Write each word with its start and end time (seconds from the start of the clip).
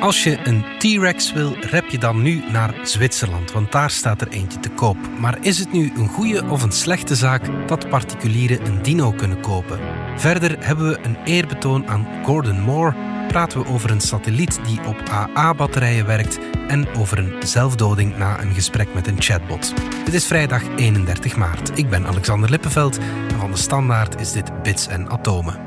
Als 0.00 0.24
je 0.24 0.38
een 0.44 0.64
T-Rex 0.78 1.32
wil, 1.32 1.56
rep 1.60 1.88
je 1.88 1.98
dan 1.98 2.22
nu 2.22 2.42
naar 2.50 2.74
Zwitserland, 2.82 3.52
want 3.52 3.72
daar 3.72 3.90
staat 3.90 4.20
er 4.20 4.28
eentje 4.28 4.60
te 4.60 4.68
koop. 4.68 4.96
Maar 5.18 5.38
is 5.40 5.58
het 5.58 5.72
nu 5.72 5.92
een 5.96 6.08
goede 6.08 6.44
of 6.48 6.62
een 6.62 6.72
slechte 6.72 7.14
zaak 7.14 7.68
dat 7.68 7.88
particulieren 7.88 8.66
een 8.66 8.82
dino 8.82 9.12
kunnen 9.12 9.40
kopen? 9.40 9.80
Verder 10.16 10.56
hebben 10.58 10.88
we 10.88 10.98
een 11.02 11.16
eerbetoon 11.24 11.88
aan 11.88 12.06
Gordon 12.24 12.60
Moore, 12.60 12.94
praten 13.28 13.60
we 13.60 13.68
over 13.68 13.90
een 13.90 14.00
satelliet 14.00 14.60
die 14.66 14.80
op 14.86 15.02
AA-batterijen 15.08 16.06
werkt 16.06 16.38
en 16.68 16.88
over 16.96 17.18
een 17.18 17.34
zelfdoding 17.42 18.16
na 18.16 18.40
een 18.40 18.54
gesprek 18.54 18.94
met 18.94 19.06
een 19.06 19.22
chatbot. 19.22 19.72
Het 20.04 20.14
is 20.14 20.26
vrijdag 20.26 20.62
31 20.76 21.36
maart. 21.36 21.78
Ik 21.78 21.88
ben 21.88 22.06
Alexander 22.06 22.50
Lippenveld 22.50 22.98
en 23.28 23.38
van 23.38 23.50
de 23.50 23.56
Standaard 23.56 24.20
is 24.20 24.32
dit 24.32 24.62
Bits 24.62 24.86
en 24.86 25.08
Atomen. 25.08 25.65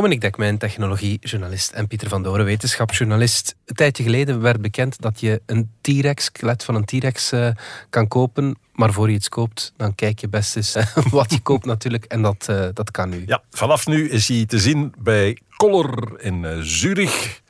Dominic 0.00 0.20
Dekmijn, 0.20 0.58
technologiejournalist 0.58 1.72
en 1.72 1.86
Pieter 1.86 2.08
van 2.08 2.22
Doren, 2.22 2.44
wetenschapsjournalist. 2.44 3.56
Een 3.64 3.74
tijdje 3.74 4.02
geleden 4.02 4.40
werd 4.40 4.60
bekend 4.60 5.00
dat 5.00 5.20
je 5.20 5.42
een 5.46 5.70
T-Rex, 5.80 6.24
skelet 6.24 6.64
van 6.64 6.74
een 6.74 6.84
T-Rex 6.84 7.32
uh, 7.32 7.50
kan 7.90 8.08
kopen. 8.08 8.58
Maar 8.72 8.92
voor 8.92 9.08
je 9.08 9.14
iets 9.14 9.28
koopt, 9.28 9.72
dan 9.76 9.94
kijk 9.94 10.18
je 10.18 10.28
best 10.28 10.56
eens 10.56 10.76
wat 11.10 11.32
je 11.32 11.40
koopt 11.50 11.64
natuurlijk. 11.64 12.04
En 12.04 12.22
dat, 12.22 12.46
uh, 12.50 12.66
dat 12.74 12.90
kan 12.90 13.08
nu. 13.08 13.22
Ja, 13.26 13.42
vanaf 13.50 13.86
nu 13.86 14.08
is 14.08 14.28
hij 14.28 14.46
te 14.46 14.58
zien 14.58 14.94
bij 14.98 15.38
Koller 15.56 16.20
in 16.20 16.42
uh, 16.42 16.58
Zurich. 16.60 17.40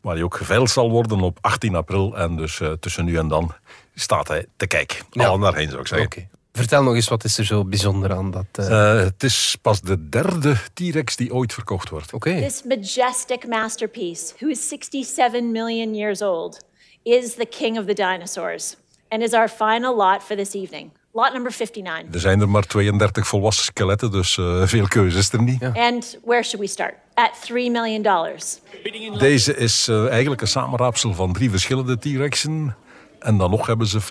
Waar 0.00 0.14
hij 0.14 0.22
ook 0.22 0.36
geveild 0.36 0.70
zal 0.70 0.90
worden 0.90 1.20
op 1.20 1.38
18 1.40 1.74
april. 1.74 2.16
En 2.16 2.36
dus 2.36 2.60
tussen 2.80 3.04
nu 3.04 3.16
en 3.16 3.28
dan 3.28 3.54
staat 3.94 4.28
hij 4.28 4.46
te 4.56 4.66
kijken. 4.66 4.96
Ja. 5.10 5.26
Allen 5.26 5.40
daarheen 5.40 5.68
zou 5.68 5.80
ik 5.80 5.86
zeggen. 5.86 6.06
Okay. 6.06 6.28
Vertel 6.52 6.82
nog 6.82 6.94
eens, 6.94 7.08
wat 7.08 7.24
is 7.24 7.38
er 7.38 7.44
zo 7.44 7.64
bijzonder 7.64 8.12
aan 8.12 8.30
dat? 8.30 8.46
Uh... 8.60 8.68
Uh, 8.70 9.00
het 9.00 9.22
is 9.22 9.56
pas 9.62 9.80
de 9.80 10.08
derde 10.08 10.56
T-Rex 10.74 11.16
die 11.16 11.34
ooit 11.34 11.54
verkocht 11.54 11.88
wordt. 11.88 12.12
Oké. 12.12 12.28
Okay. 12.28 12.42
This 12.42 12.62
majestic 12.62 13.46
masterpiece, 13.46 14.34
who 14.38 14.48
is 14.48 14.68
67 14.68 15.42
million 15.42 15.94
years 15.94 16.22
old, 16.22 16.64
is 17.02 17.34
the 17.34 17.46
king 17.50 17.78
of 17.78 17.84
the 17.84 17.94
dinosaurs 17.94 18.76
and 19.08 19.22
is 19.22 19.32
our 19.32 19.48
final 19.48 19.96
lot 19.96 20.22
for 20.22 20.36
this 20.36 20.54
evening. 20.54 20.90
Lot 21.12 21.32
number 21.32 21.52
59. 21.52 22.14
Er 22.14 22.20
zijn 22.20 22.40
er 22.40 22.48
maar 22.48 22.66
32 22.66 23.26
volwassen 23.26 23.64
skeletten, 23.64 24.10
dus 24.10 24.36
uh, 24.36 24.66
veel 24.66 24.88
keuze 24.88 25.18
is 25.18 25.32
er 25.32 25.42
niet. 25.42 25.60
Ja. 25.60 25.72
And 25.74 26.18
where 26.24 26.42
should 26.42 26.60
we 26.60 26.66
start? 26.66 26.94
At 27.14 27.30
3 27.44 27.70
million 27.70 28.02
dollars. 28.02 28.58
Deze 29.18 29.56
is 29.56 29.88
eigenlijk 29.88 30.40
een 30.40 30.46
samenraapsel 30.46 31.14
van 31.14 31.32
drie 31.32 31.50
verschillende 31.50 31.98
T-Rexen. 31.98 32.76
En 33.20 33.38
dan 33.38 33.50
nog 33.50 33.66
hebben 33.66 33.86
ze 33.86 34.00
50% 34.00 34.02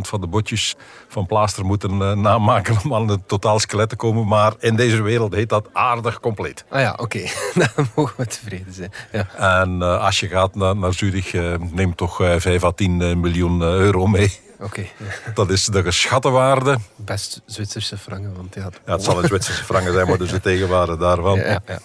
van 0.00 0.20
de 0.20 0.26
botjes 0.26 0.74
van 1.08 1.26
plaaster 1.26 1.64
moeten 1.64 1.92
uh, 1.92 2.12
namaken 2.12 2.76
om 2.84 2.94
aan 2.94 3.08
het 3.08 3.28
totaal 3.28 3.58
skelet 3.58 3.88
te 3.88 3.96
komen. 3.96 4.26
Maar 4.26 4.52
in 4.58 4.76
deze 4.76 5.02
wereld 5.02 5.34
heet 5.34 5.48
dat 5.48 5.68
aardig 5.72 6.20
compleet. 6.20 6.64
Ah 6.68 6.80
ja, 6.80 6.90
oké. 6.92 7.02
Okay. 7.02 7.30
dan 7.74 7.88
mogen 7.94 8.14
we 8.16 8.26
tevreden 8.26 8.72
zijn. 8.72 8.92
Ja. 9.12 9.60
En 9.60 9.78
uh, 9.78 10.04
als 10.04 10.20
je 10.20 10.28
gaat 10.28 10.54
naar, 10.54 10.76
naar 10.76 10.94
Zurich, 10.94 11.32
uh, 11.32 11.54
neem 11.70 11.94
toch 11.94 12.16
5 12.16 12.64
à 12.64 12.70
10 12.70 13.20
miljoen 13.20 13.62
euro 13.62 14.06
mee. 14.06 14.40
Oké. 14.54 14.64
Okay, 14.64 14.90
ja. 14.96 15.32
Dat 15.32 15.50
is 15.50 15.64
de 15.64 15.82
geschatte 15.82 16.30
waarde. 16.30 16.78
Best 16.96 17.42
Zwitserse 17.46 17.98
frangen. 17.98 18.36
Want 18.36 18.54
ja, 18.54 18.68
ja 18.86 18.92
het 18.92 19.02
zal 19.02 19.18
een 19.18 19.28
Zwitserse 19.28 19.64
frangen 19.64 19.92
zijn, 19.92 20.08
maar 20.08 20.18
dus 20.18 20.30
de 20.30 20.40
tegenwaarde 20.50 20.96
daarvan. 20.96 21.38
Ja, 21.38 21.62
ja. 21.66 21.78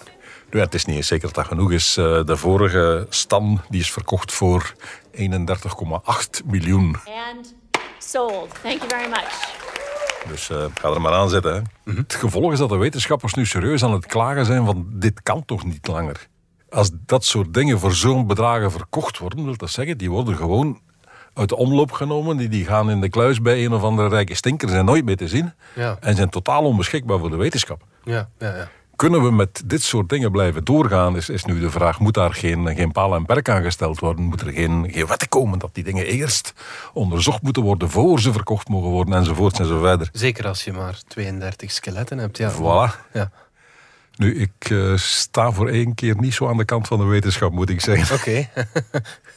Nu, 0.50 0.60
het 0.60 0.74
is 0.74 0.84
niet 0.84 0.96
eens 0.96 1.06
zeker 1.06 1.26
dat 1.26 1.34
dat 1.34 1.46
genoeg 1.46 1.72
is. 1.72 1.94
De 1.94 2.36
vorige 2.36 3.06
stam 3.08 3.60
die 3.68 3.80
is 3.80 3.92
verkocht 3.92 4.32
voor 4.32 4.74
31,8 5.12 6.44
miljoen. 6.46 6.96
And 7.06 7.54
sold. 7.98 8.54
Thank 8.62 8.78
you 8.78 8.88
very 8.88 9.08
much. 9.08 9.56
Dus 10.28 10.50
uh, 10.50 10.64
ga 10.74 10.88
er 10.88 11.00
maar 11.00 11.12
aan 11.12 11.30
zitten. 11.30 11.52
Hè. 11.52 11.58
Mm 11.58 11.66
-hmm. 11.84 11.96
Het 11.96 12.14
gevolg 12.14 12.52
is 12.52 12.58
dat 12.58 12.68
de 12.68 12.76
wetenschappers 12.76 13.34
nu 13.34 13.46
serieus 13.46 13.84
aan 13.84 13.92
het 13.92 14.06
klagen 14.06 14.44
zijn 14.44 14.64
van 14.64 14.86
dit 14.90 15.22
kan 15.22 15.44
toch 15.44 15.64
niet 15.64 15.86
langer. 15.86 16.26
Als 16.70 16.90
dat 17.06 17.24
soort 17.24 17.54
dingen 17.54 17.78
voor 17.78 17.92
zo'n 17.92 18.26
bedragen 18.26 18.70
verkocht 18.70 19.18
worden, 19.18 19.44
wil 19.44 19.56
dat 19.56 19.70
zeggen, 19.70 19.98
die 19.98 20.10
worden 20.10 20.36
gewoon 20.36 20.80
uit 21.34 21.48
de 21.48 21.56
omloop 21.56 21.92
genomen. 21.92 22.36
Die, 22.36 22.48
die 22.48 22.64
gaan 22.64 22.90
in 22.90 23.00
de 23.00 23.08
kluis 23.08 23.42
bij 23.42 23.64
een 23.64 23.72
of 23.72 23.82
andere 23.82 24.08
rijke 24.08 24.34
stinker, 24.34 24.68
zijn 24.68 24.84
nooit 24.84 25.04
meer 25.04 25.16
te 25.16 25.28
zien. 25.28 25.52
Ja. 25.74 25.96
En 26.00 26.16
zijn 26.16 26.28
totaal 26.28 26.64
onbeschikbaar 26.64 27.18
voor 27.18 27.30
de 27.30 27.36
wetenschap. 27.36 27.82
Ja, 28.04 28.28
ja, 28.38 28.56
ja. 28.56 28.68
Kunnen 28.98 29.22
we 29.22 29.30
met 29.30 29.62
dit 29.64 29.82
soort 29.82 30.08
dingen 30.08 30.30
blijven 30.30 30.64
doorgaan, 30.64 31.16
is, 31.16 31.28
is 31.28 31.44
nu 31.44 31.60
de 31.60 31.70
vraag. 31.70 32.00
Moet 32.00 32.14
daar 32.14 32.34
geen, 32.34 32.76
geen 32.76 32.92
paal 32.92 33.14
en 33.14 33.26
perk 33.26 33.48
aan 33.48 33.62
gesteld 33.62 33.98
worden? 33.98 34.24
Moet 34.24 34.40
er 34.40 34.52
geen, 34.52 34.90
geen 34.90 35.06
wetten 35.06 35.28
komen 35.28 35.58
dat 35.58 35.74
die 35.74 35.84
dingen 35.84 36.06
eerst 36.06 36.52
onderzocht 36.92 37.42
moeten 37.42 37.62
worden 37.62 37.90
voor 37.90 38.20
ze 38.20 38.32
verkocht 38.32 38.68
mogen 38.68 38.90
worden, 38.90 39.14
enzovoort 39.14 39.58
en 39.58 39.66
zo 39.66 39.80
verder? 39.80 40.08
Zeker 40.12 40.46
als 40.46 40.64
je 40.64 40.72
maar 40.72 40.98
32 41.06 41.70
skeletten 41.70 42.18
hebt, 42.18 42.36
ja. 42.36 42.52
Voilà. 42.52 43.12
Ja. 43.12 43.30
Nu, 44.18 44.34
ik 44.34 44.70
uh, 44.70 44.96
sta 44.96 45.52
voor 45.52 45.68
één 45.68 45.94
keer 45.94 46.16
niet 46.16 46.34
zo 46.34 46.48
aan 46.48 46.56
de 46.56 46.64
kant 46.64 46.86
van 46.86 46.98
de 46.98 47.04
wetenschap, 47.04 47.52
moet 47.52 47.70
ik 47.70 47.80
zeggen. 47.80 48.16
Oké, 48.16 48.48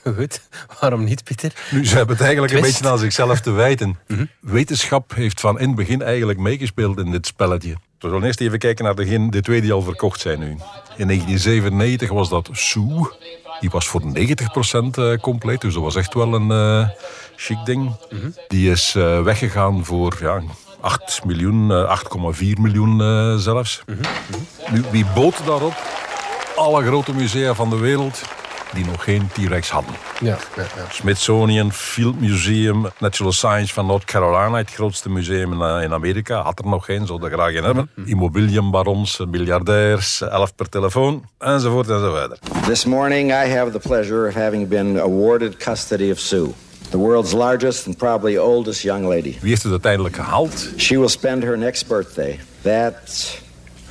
okay. 0.04 0.16
goed. 0.18 0.42
Waarom 0.80 1.04
niet, 1.04 1.24
Pieter? 1.24 1.54
Nu, 1.72 1.86
ze 1.86 1.96
hebben 1.96 2.16
het 2.16 2.26
eigenlijk 2.26 2.54
Twist. 2.54 2.66
een 2.66 2.72
beetje 2.72 2.90
aan 2.90 3.00
zichzelf 3.00 3.42
te 3.42 3.52
wijten. 3.52 3.90
Mm 4.08 4.18
-hmm. 4.18 4.30
Wetenschap 4.40 5.16
heeft 5.16 5.40
van 5.40 5.60
in 5.60 5.68
het 5.68 5.76
begin 5.76 6.02
eigenlijk 6.02 6.40
meegespeeld 6.40 6.98
in 6.98 7.12
dit 7.12 7.26
spelletje. 7.28 7.70
We 7.70 8.08
zullen 8.08 8.24
eerst 8.24 8.42
even 8.42 8.60
kijken 8.60 8.86
naar 8.86 8.96
de, 8.96 9.30
de 9.30 9.42
twee 9.42 9.62
die 9.62 9.74
al 9.74 9.82
verkocht 9.82 10.20
zijn 10.20 10.40
nu. 10.40 10.50
In 10.98 11.08
1997 11.08 12.10
was 12.10 12.30
dat 12.30 12.50
Sue. 12.52 13.10
Die 13.60 13.70
was 13.70 13.88
voor 13.88 14.02
90% 15.18 15.22
compleet, 15.22 15.62
dus 15.62 15.74
dat 15.74 15.84
was 15.84 15.96
echt 15.96 16.14
wel 16.14 16.34
een 16.34 16.52
uh, 16.52 16.90
chic 17.36 17.66
ding. 17.66 17.82
Mm 17.82 18.20
-hmm. 18.20 18.36
Die 18.48 18.72
is 18.72 18.96
uh, 18.98 19.24
weggegaan 19.24 19.86
voor 19.86 20.18
ja, 20.22 20.42
8 20.82 21.26
miljoen, 21.26 21.72
uh, 21.72 22.00
8,4 22.34 22.60
miljoen 22.60 23.02
uh, 23.02 23.36
zelfs. 23.36 23.82
-hmm. 23.86 23.98
nu, 24.72 24.84
wie 24.92 25.06
bood 25.16 25.46
daarop? 25.46 25.74
Alle 26.56 26.86
grote 26.86 27.14
musea 27.14 27.54
van 27.54 27.70
de 27.70 27.78
wereld 27.78 28.22
die 28.74 28.86
nog 28.86 29.04
geen 29.04 29.30
T-Rex 29.34 29.70
hadden. 29.70 29.94
Ja, 30.20 30.38
ja, 30.56 30.62
ja. 30.62 30.86
Smithsonian 30.92 31.72
Field 31.72 32.20
Museum, 32.20 32.86
Natural 33.00 33.32
Science 33.32 33.74
van 33.74 33.86
North 33.86 34.06
Carolina, 34.06 34.58
het 34.58 34.72
grootste 34.72 35.10
museum 35.10 35.62
in, 35.62 35.82
in 35.82 35.94
Amerika, 35.94 36.42
had 36.42 36.60
er 36.60 36.68
nog 36.68 36.86
geen, 36.86 37.06
zou 37.06 37.24
er 37.24 37.32
graag 37.32 37.54
in 37.54 37.64
hebben. 37.64 37.90
-hmm. 37.94 38.06
Immobiliumbarons, 38.06 39.22
miljardairs, 39.30 40.22
elf 40.22 40.56
per 40.56 40.70
telefoon, 40.70 41.26
enzovoort 41.38 41.90
enzovoort. 41.90 42.40
This 42.66 42.86
morning 42.86 43.30
I 43.30 43.56
have 43.56 43.72
the 43.72 43.80
pleasure 43.80 44.28
of 44.28 44.34
having 44.34 44.68
been 44.68 45.00
awarded 45.00 45.58
custody 45.58 46.12
of 46.12 46.20
Sue. 46.20 46.50
The 46.92 46.98
world's 46.98 47.34
largest 47.34 47.86
and 47.88 47.98
probably 47.98 48.38
oldest 48.38 48.84
young 48.84 49.08
lady. 49.08 49.38
Wie 49.42 49.50
heeft 49.50 49.64
het 49.64 49.72
uiteindelijk 49.72 50.16
gehaald? 50.16 50.70
She 50.78 50.98
will 50.98 51.10
spend 51.10 51.44
her 51.44 51.58
next 51.58 51.88
birthday, 51.88 52.40
that's 52.62 53.42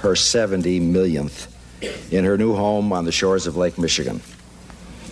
her 0.01 0.17
70 0.17 0.81
millionth, 0.81 1.47
in 2.09 2.25
her 2.25 2.37
new 2.37 2.55
home 2.55 2.95
on 2.97 3.05
the 3.05 3.13
shores 3.13 3.47
of 3.47 3.57
Lake 3.57 3.81
Michigan. 3.81 4.21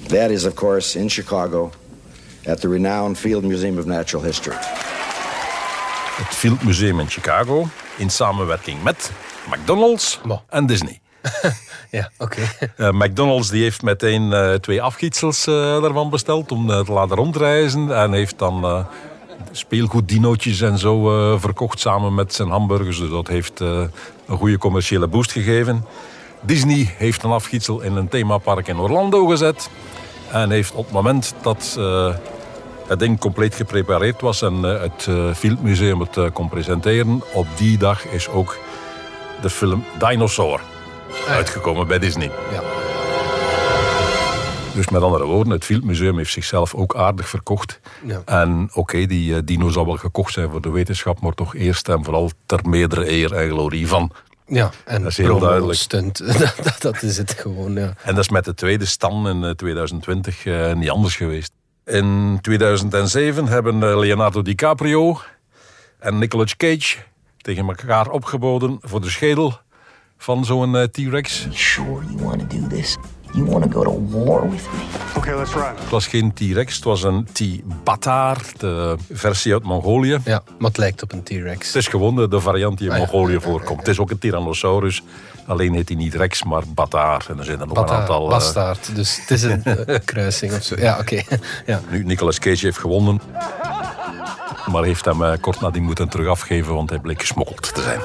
That 0.09 0.31
is, 0.31 0.45
of 0.45 0.55
course, 0.55 0.99
in 0.99 1.09
Chicago 1.09 1.71
at 2.47 2.61
the 2.61 2.69
renowned 2.69 3.19
Field 3.19 3.45
Museum 3.45 3.79
of 3.79 3.87
Natural 3.87 4.23
History. 4.23 4.57
Het 6.17 6.35
Field 6.35 6.63
Museum 6.63 7.01
in 7.01 7.09
Chicago, 7.09 7.69
in 7.99 8.11
samenwerking 8.11 8.83
met 8.83 9.11
McDonald's 9.49 10.19
Mo. 10.25 10.43
en 10.49 10.67
Disney. 10.67 11.01
ja, 11.91 12.11
oké. 12.19 12.41
Uh, 12.77 12.91
McDonald's 13.03 13.51
die 13.51 13.63
heeft 13.63 13.83
meteen 13.83 14.23
uh, 14.31 14.55
twee 14.55 14.83
afgietsels 14.83 15.47
uh, 15.47 15.55
daarvan 15.83 16.11
besteld 16.11 16.53
om 16.53 16.67
te 16.67 16.93
laten 16.93 17.17
rondreizen. 17.17 17.97
En 17.97 18.13
heeft 18.13 18.39
dan 18.39 18.87
speelgoeddinootjes 19.53 20.61
en 20.61 20.79
zo 20.79 21.39
verkocht 21.39 21.81
samen 21.81 22.15
met 22.15 22.35
zijn 22.35 22.49
hamburgers. 22.49 22.99
Dus 22.99 23.11
dat 23.11 23.29
heeft 23.29 23.61
een 23.61 23.91
goede 24.37 24.59
commerciële 24.59 25.07
boost 25.07 25.33
gegeven. 25.33 25.85
Disney 26.41 26.95
heeft 26.97 27.23
een 27.23 27.31
afgietsel 27.31 27.81
in 27.81 27.97
een 27.97 28.09
themapark 28.09 28.69
in 28.69 28.79
Orlando 28.79 29.27
gezet. 29.27 29.71
En 30.33 30.51
heeft 30.51 30.73
op 30.73 30.85
het 30.85 30.95
moment 30.95 31.35
dat 31.43 31.79
het 32.87 32.99
ding 32.99 33.19
compleet 33.21 33.55
geprepareerd 33.55 34.21
was 34.21 34.43
en 34.43 34.63
het 34.63 35.09
Field 35.35 35.63
Museum 35.63 36.01
het 36.01 36.33
kon 36.33 36.49
presenteren, 36.49 37.23
op 37.33 37.47
die 37.57 37.79
dag 37.79 38.07
is 38.07 38.29
ook 38.29 38.59
de 39.41 39.51
film 39.51 39.85
Dinosaur 39.99 40.61
uitgekomen 41.29 41.87
bij 41.87 41.99
Disney. 41.99 42.31
Ja. 42.53 42.63
Dus 44.75 44.89
met 44.89 45.03
andere 45.03 45.25
woorden, 45.25 45.53
het 45.53 45.65
Field 45.65 45.85
Museum 45.85 46.17
heeft 46.17 46.33
zichzelf 46.33 46.75
ook 46.75 46.97
aardig 46.97 47.29
verkocht. 47.29 47.81
Ja. 48.05 48.23
En 48.25 48.63
oké, 48.63 48.79
okay, 48.79 49.07
die 49.07 49.45
dino 49.45 49.69
zal 49.69 49.87
wel 49.87 49.97
gekocht 49.97 50.33
zijn 50.33 50.51
voor 50.51 50.61
de 50.61 50.71
wetenschap, 50.71 51.21
maar 51.21 51.33
toch 51.33 51.55
eerst 51.55 51.89
en 51.89 52.05
vooral 52.05 52.31
ter 52.47 52.61
meerdere 52.63 53.11
eer 53.11 53.35
en 53.35 53.51
glorie 53.51 53.89
van 53.89 54.13
ja, 54.49 54.71
en 54.85 55.03
dat 55.03 55.11
is 55.11 55.17
heel 55.17 55.39
duidelijk. 55.39 55.79
Stunt. 55.79 56.39
dat, 56.39 56.77
dat 56.79 57.03
is 57.03 57.17
het 57.17 57.33
gewoon, 57.33 57.73
ja. 57.73 57.95
En 58.03 58.15
dat 58.15 58.25
is 58.25 58.31
met 58.31 58.45
de 58.45 58.55
tweede 58.55 58.85
stam 58.85 59.27
in 59.27 59.57
2020 59.57 60.45
uh, 60.45 60.73
niet 60.73 60.91
anders 60.91 61.17
geweest. 61.17 61.53
In 61.85 62.39
2007 62.41 63.49
hebben 63.49 63.99
Leonardo 63.99 64.43
DiCaprio 64.43 65.21
en 65.99 66.19
Nicolas 66.19 66.57
Cage 66.57 66.97
tegen 67.37 67.69
elkaar 67.69 68.11
opgeboden 68.11 68.79
voor 68.81 69.01
de 69.01 69.11
schedel 69.11 69.59
van 70.19 70.45
zo'n 70.45 70.75
uh, 70.75 70.83
T-Rex. 70.83 71.47
Sure 71.53 72.05
you 72.11 72.17
want 72.23 72.51
to 72.51 72.59
do 72.61 72.67
this? 72.67 72.97
You 73.33 73.45
want 73.45 73.63
to 73.65 73.71
go 73.71 73.83
to 73.85 74.09
war 74.11 74.51
with 74.51 74.63
me? 74.73 74.81
Okay, 75.17 75.35
let's 75.37 75.53
run. 75.55 75.75
Het 75.81 75.89
was 75.91 76.07
geen 76.07 76.33
T-Rex, 76.35 76.75
het 76.75 76.85
was 76.85 77.03
een 77.03 77.27
T-Bataar, 77.33 78.37
de 78.59 78.97
versie 79.13 79.53
uit 79.53 79.63
Mongolië. 79.63 80.19
Ja, 80.25 80.43
maar 80.59 80.69
het 80.69 80.77
lijkt 80.79 81.03
op 81.03 81.13
een 81.13 81.23
T-Rex. 81.23 81.67
Het 81.67 81.77
is 81.77 81.87
gewoon 81.89 82.17
de, 82.17 82.29
de 82.29 82.41
variant 82.41 82.79
die 82.79 82.87
in 82.87 82.93
Ah, 82.93 82.99
ja. 82.99 83.05
Mongolië 83.05 83.41
voorkomt. 83.41 83.79
Het 83.79 83.89
is 83.89 83.99
ook 83.99 84.11
een 84.11 84.19
Tyrannosaurus, 84.19 85.03
alleen 85.47 85.73
heet 85.75 85.89
hij 85.89 85.97
niet 85.99 86.15
Rex, 86.15 86.43
maar 86.45 86.63
Bataar. 86.75 87.27
En 87.29 87.39
er 87.39 87.45
zijn 87.45 87.61
er 87.61 87.67
nog 87.67 87.75
Bata, 87.75 87.95
een 87.95 88.01
aantal... 88.01 88.25
eh, 88.25 88.31
bastaard. 88.31 88.95
Dus 88.97 89.21
het 89.21 89.31
is 89.31 89.43
een 89.43 89.65
eh, 89.65 89.99
kruising 90.05 90.53
of 90.53 90.63
zo. 90.63 90.75
Ja, 90.79 90.99
oké. 90.99 91.23
Ja. 91.67 91.81
Nu, 91.91 92.05
Nicolas 92.05 92.39
Cage 92.39 92.65
heeft 92.65 92.79
gewonnen. 92.79 93.21
Maar 94.71 94.83
heeft 94.85 95.05
hem 95.05 95.23
eh, 95.25 95.33
kort 95.41 95.61
nadien 95.61 95.83
moeten 95.83 96.09
terug 96.09 96.29
afgeven, 96.29 96.75
want 96.75 96.91
hij 96.91 96.99
bleek 96.99 97.21
gesmokkeld 97.21 97.75
te 97.75 97.83
zijn. 97.83 98.01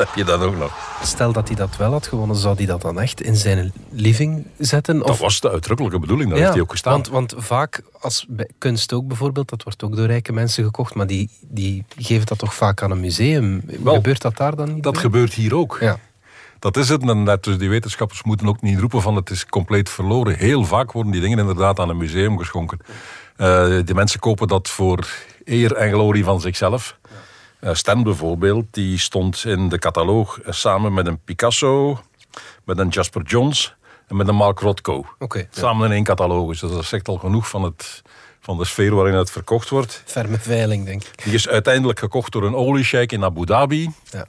Heb 0.00 0.14
je 0.14 0.24
dat 0.24 0.40
ook 0.40 0.56
nog? 0.56 0.72
Stel 1.02 1.32
dat 1.32 1.46
hij 1.48 1.56
dat 1.56 1.76
wel 1.76 1.92
had 1.92 2.06
gewonnen, 2.06 2.36
zou 2.36 2.56
hij 2.56 2.66
dat 2.66 2.82
dan 2.82 3.00
echt 3.00 3.22
in 3.22 3.36
zijn 3.36 3.72
living 3.90 4.46
zetten? 4.58 4.98
Dat 4.98 5.08
Of 5.08 5.18
was 5.18 5.40
de 5.40 5.50
uitdrukkelijke 5.50 5.98
bedoeling, 5.98 6.30
daar 6.30 6.38
heeft 6.38 6.52
hij 6.52 6.60
ook 6.60 6.70
gestaan. 6.70 6.92
Want, 6.92 7.08
want 7.08 7.34
vaak, 7.36 7.82
als 8.00 8.26
bij 8.28 8.48
kunst 8.58 8.92
ook 8.92 9.06
bijvoorbeeld, 9.06 9.48
dat 9.48 9.62
wordt 9.62 9.82
ook 9.84 9.96
door 9.96 10.06
rijke 10.06 10.32
mensen 10.32 10.64
gekocht, 10.64 10.94
maar 10.94 11.06
die, 11.06 11.30
die 11.40 11.84
geven 11.96 12.26
dat 12.26 12.38
toch 12.38 12.54
vaak 12.54 12.82
aan 12.82 12.90
een 12.90 13.00
museum. 13.00 13.62
Wel, 13.82 13.94
Gebeurt 13.94 14.22
dat 14.22 14.36
daar 14.36 14.56
dan 14.56 14.74
niet? 14.74 14.82
dat 14.82 14.98
gebeurt 14.98 15.32
hier 15.34 15.54
ook. 15.56 15.78
Ja. 15.80 15.98
Dat 16.58 16.76
is 16.76 16.88
het. 16.88 17.02
En 17.08 17.24
dat, 17.24 17.44
dus 17.44 17.58
die 17.58 17.68
wetenschappers 17.68 18.22
moeten 18.22 18.46
ook 18.48 18.60
niet 18.60 18.78
roepen 18.78 19.02
van 19.02 19.16
het 19.16 19.30
is 19.30 19.46
compleet 19.46 19.88
verloren. 19.90 20.36
Heel 20.36 20.64
vaak 20.64 20.92
worden 20.92 21.12
die 21.12 21.20
dingen 21.20 21.38
inderdaad 21.38 21.78
aan 21.78 21.88
een 21.88 21.96
museum 21.96 22.38
geschonken. 22.38 22.78
Eh 23.36 23.78
die 23.84 23.94
mensen 23.94 24.20
kopen 24.20 24.48
dat 24.48 24.68
voor 24.68 25.08
eer 25.44 25.74
en 25.74 25.92
glorie 25.92 26.24
van 26.24 26.40
zichzelf. 26.40 26.98
Stan 27.60 28.02
bijvoorbeeld, 28.02 28.64
die 28.70 28.98
stond 28.98 29.44
in 29.44 29.68
de 29.68 29.78
cataloog 29.78 30.40
eh, 30.40 30.52
samen 30.52 30.94
met 30.94 31.06
een 31.06 31.18
Picasso, 31.24 32.00
met 32.64 32.78
een 32.78 32.88
Jasper 32.88 33.22
Johns 33.22 33.74
en 34.06 34.16
met 34.16 34.28
een 34.28 34.34
Mark 34.34 34.60
Rothko. 34.60 35.04
Oké, 35.18 35.38
ja. 35.38 35.46
Samen 35.50 35.86
in 35.86 35.92
één 35.92 36.04
catalogus. 36.04 36.60
Dus 36.60 36.70
dat 36.70 36.84
zegt 36.84 37.08
al 37.08 37.16
genoeg 37.16 37.48
van, 37.48 37.62
het, 37.62 38.02
van 38.40 38.58
de 38.58 38.64
sfeer 38.64 38.94
waarin 38.94 39.14
het 39.14 39.30
verkocht 39.30 39.68
wordt. 39.68 40.02
Ferme 40.04 40.38
veiling, 40.38 40.84
denk 40.84 41.02
ik. 41.02 41.24
Die 41.24 41.34
is 41.34 41.48
uiteindelijk 41.48 41.98
gekocht 41.98 42.32
door 42.32 42.44
een 42.44 42.54
oliesheik 42.54 43.12
in 43.12 43.24
Abu 43.24 43.44
Dhabi. 43.44 43.90
Ja. 44.10 44.26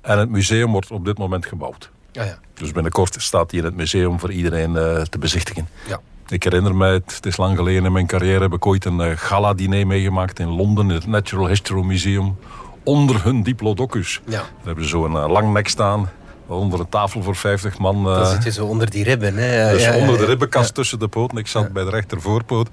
En 0.00 0.18
het 0.18 0.30
museum 0.30 0.72
wordt 0.72 0.90
op 0.90 1.04
dit 1.04 1.18
moment 1.18 1.46
gebouwd. 1.46 1.90
Ah, 2.14 2.26
ja. 2.26 2.38
Dus 2.54 2.72
binnenkort 2.72 3.16
staat 3.18 3.50
hij 3.50 3.60
in 3.60 3.66
het 3.66 3.76
museum 3.76 4.20
voor 4.20 4.32
iedereen 4.32 4.76
eh, 4.76 5.02
te 5.02 5.18
bezichtigen. 5.18 5.68
Ja. 5.86 6.00
Ik 6.28 6.42
herinner 6.42 6.74
mij, 6.74 6.92
het, 6.92 7.14
het 7.14 7.26
is 7.26 7.36
lang 7.36 7.56
geleden 7.56 7.84
in 7.84 7.92
mijn 7.92 8.06
carrière, 8.06 8.40
heb 8.40 8.52
ik 8.52 8.66
ooit 8.66 8.84
een 8.84 9.00
eh, 9.00 9.16
gala-diner 9.16 9.86
meegemaakt 9.86 10.38
in 10.38 10.48
Londen, 10.48 10.88
in 10.88 10.94
het 10.94 11.06
Natural 11.06 11.48
History 11.48 11.82
Museum. 11.82 12.36
Onder 12.84 13.24
hun 13.24 13.42
diplodocus. 13.42 14.20
Ja. 14.26 14.30
Daar 14.38 14.46
hebben 14.64 14.84
ze 14.84 14.90
zo'n 14.90 15.16
eh, 15.16 15.28
lang 15.30 15.52
nek 15.52 15.68
staan, 15.68 16.10
onder 16.46 16.80
een 16.80 16.88
tafel 16.88 17.22
voor 17.22 17.36
50 17.36 17.78
man. 17.78 17.96
eh, 18.08 18.14
Dan 18.14 18.26
zit 18.26 18.42
je 18.44 18.50
zo 18.52 18.66
onder 18.66 18.90
die 18.90 19.04
ribben. 19.04 19.34
Hè. 19.36 19.70
dus 19.72 19.82
Ja, 19.84 19.96
onder 19.96 20.18
de 20.18 20.24
ribbenkast 20.24 20.74
tussen 20.74 20.98
de 20.98 21.08
poten. 21.08 21.38
Ik 21.38 21.46
zat 21.46 21.72
bij 21.72 21.84
de 21.84 21.90
rechtervoorpoot. 21.90 22.68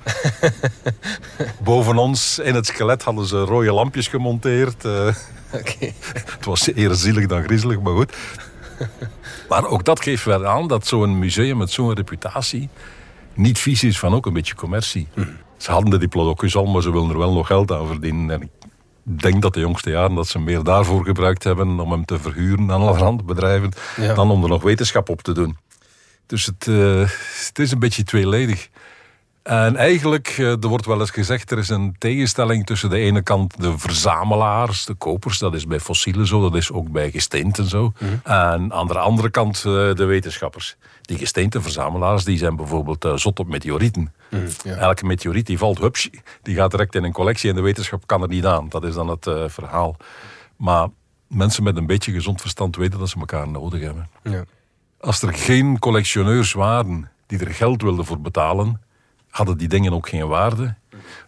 Boven 1.64 1.98
ons 1.98 2.40
in 2.40 2.56
het 2.56 2.66
skelet 2.66 3.04
hadden 3.04 3.26
ze 3.26 3.40
rode 3.44 3.72
lampjes 3.74 4.08
gemonteerd. 4.08 4.86
eh. 4.86 5.08
Oké. 5.54 5.92
Het 6.36 6.46
was 6.46 6.76
eer 6.76 6.94
zielig 6.96 7.26
dan 7.26 7.44
griezelig, 7.44 7.80
maar 7.80 7.94
goed. 7.94 8.16
Maar 9.50 9.66
ook 9.68 9.84
dat 9.86 10.02
geeft 10.02 10.24
wel 10.26 10.46
aan 10.46 10.68
dat 10.68 10.88
zo'n 10.88 11.20
museum 11.20 11.58
met 11.58 11.72
zo'n 11.72 11.94
reputatie 11.94 12.70
niet 13.34 13.60
vies 13.60 13.84
is 13.84 14.00
van 14.00 14.14
ook 14.14 14.26
een 14.26 14.34
beetje 14.34 14.56
commercie. 14.56 15.08
Ze 15.58 15.72
hadden 15.72 15.90
de 15.90 15.98
diplodocus 15.98 16.56
al, 16.56 16.66
maar 16.66 16.82
ze 16.82 16.92
willen 16.92 17.10
er 17.10 17.18
wel 17.18 17.34
nog 17.34 17.48
geld 17.48 17.72
aan 17.72 17.88
verdienen. 17.88 18.32
En 18.32 18.42
ik 18.42 18.50
denk 19.10 19.42
dat 19.42 19.54
de 19.54 19.60
jongste 19.60 19.90
jaren 19.90 20.16
dat 20.16 20.28
ze 20.28 20.40
meer 20.40 20.64
daarvoor 20.64 21.06
gebruikt 21.06 21.44
hebben 21.44 21.80
om 21.80 21.92
hem 21.92 22.06
te 22.06 22.20
verhuren 22.20 22.72
aan 22.72 22.82
allerhande 22.82 23.24
bedrijven, 23.24 23.72
Ja. 23.96 24.14
dan 24.14 24.32
om 24.32 24.44
er 24.44 24.50
nog 24.50 24.64
wetenschap 24.64 25.10
op 25.10 25.22
te 25.22 25.32
doen. 25.34 25.58
Dus 26.26 26.46
het, 26.46 26.68
eh, 26.68 27.10
het 27.48 27.60
is 27.60 27.72
een 27.72 27.80
beetje 27.80 28.04
tweeledig. 28.04 28.70
En 29.48 29.76
eigenlijk, 29.76 30.28
eh, 30.28 30.52
er 30.52 30.68
wordt 30.68 30.86
wel 30.86 31.00
eens 31.00 31.10
gezegd, 31.10 31.52
er 31.52 31.58
is 31.58 31.70
een 31.70 31.96
tegenstelling 31.98 32.66
tussen 32.66 32.90
de 32.90 32.98
ene 32.98 33.22
kant 33.22 33.62
de 33.62 33.78
verzamelaars, 33.78 34.86
de 34.86 34.94
kopers, 34.94 35.40
dat 35.40 35.54
is 35.54 35.68
bij 35.68 35.80
fossielen 35.80 36.28
zo, 36.28 36.42
dat 36.42 36.56
is 36.56 36.72
ook 36.72 36.92
bij 36.92 37.12
gesteenten 37.12 37.66
zo. 37.66 37.92
En 38.24 38.74
aan 38.74 38.88
de 38.88 38.98
andere 39.00 39.30
kant 39.30 39.56
eh, 39.58 39.64
de 39.64 40.06
wetenschappers. 40.06 40.76
Die 41.02 41.18
gesteenteverzamelaars, 41.18 42.24
die 42.24 42.38
zijn 42.38 42.56
bijvoorbeeld 42.56 43.06
eh, 43.06 43.16
zot 43.16 43.40
op 43.40 43.48
meteorieten. 43.48 44.14
Elke 44.64 45.06
meteoriet 45.06 45.46
die 45.46 45.58
valt, 45.58 45.78
hups, 45.78 46.10
die 46.42 46.56
gaat 46.56 46.72
direct 46.72 46.96
in 46.96 47.04
een 47.04 47.14
collectie 47.14 47.50
en 47.50 47.56
de 47.56 47.62
wetenschap 47.62 48.08
kan 48.08 48.22
er 48.22 48.28
niet 48.28 48.46
aan. 48.46 48.70
Dat 48.70 48.84
is 48.84 48.94
dan 48.94 49.08
het 49.08 49.30
verhaal. 49.48 49.98
Maar 50.56 50.88
mensen 51.28 51.64
met 51.64 51.78
een 51.78 51.88
beetje 51.88 52.12
gezond 52.12 52.42
verstand 52.42 52.76
weten 52.76 53.00
dat 53.00 53.10
ze 53.10 53.20
elkaar 53.20 53.48
nodig 53.48 53.82
hebben. 53.82 54.10
Ja. 54.24 54.44
Als 55.00 55.22
er 55.22 55.34
geen 55.34 55.80
collectioneurs 55.80 56.54
waren 56.54 57.12
die 57.28 57.40
er 57.40 57.54
geld 57.54 57.82
wilden 57.82 58.06
voor 58.06 58.22
betalen, 58.22 58.82
hadden 59.38 59.58
die 59.58 59.68
dingen 59.68 59.94
ook 59.94 60.10
geen 60.10 60.28
waarde. 60.28 60.76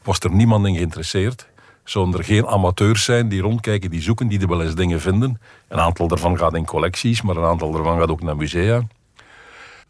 Was 0.04 0.20
er 0.20 0.32
niemand 0.32 0.68
in 0.68 0.76
geïnteresseerd. 0.76 1.48
Zouden 1.84 2.18
er 2.18 2.24
geen 2.24 2.48
amateurs 2.48 3.04
zijn 3.04 3.30
die 3.30 3.42
rondkijken, 3.42 3.90
die 3.90 4.02
zoeken, 4.02 4.28
die 4.28 4.40
er 4.40 4.48
wel 4.48 4.64
eens 4.64 4.76
dingen 4.76 5.02
vinden. 5.02 5.42
Een 5.68 5.80
aantal 5.80 6.08
daarvan 6.08 6.38
gaat 6.38 6.54
in 6.54 6.66
collecties, 6.66 7.22
maar 7.22 7.36
een 7.36 7.44
aantal 7.44 7.72
daarvan 7.72 8.00
gaat 8.00 8.10
ook 8.10 8.24
naar 8.24 8.36
musea. 8.36 8.82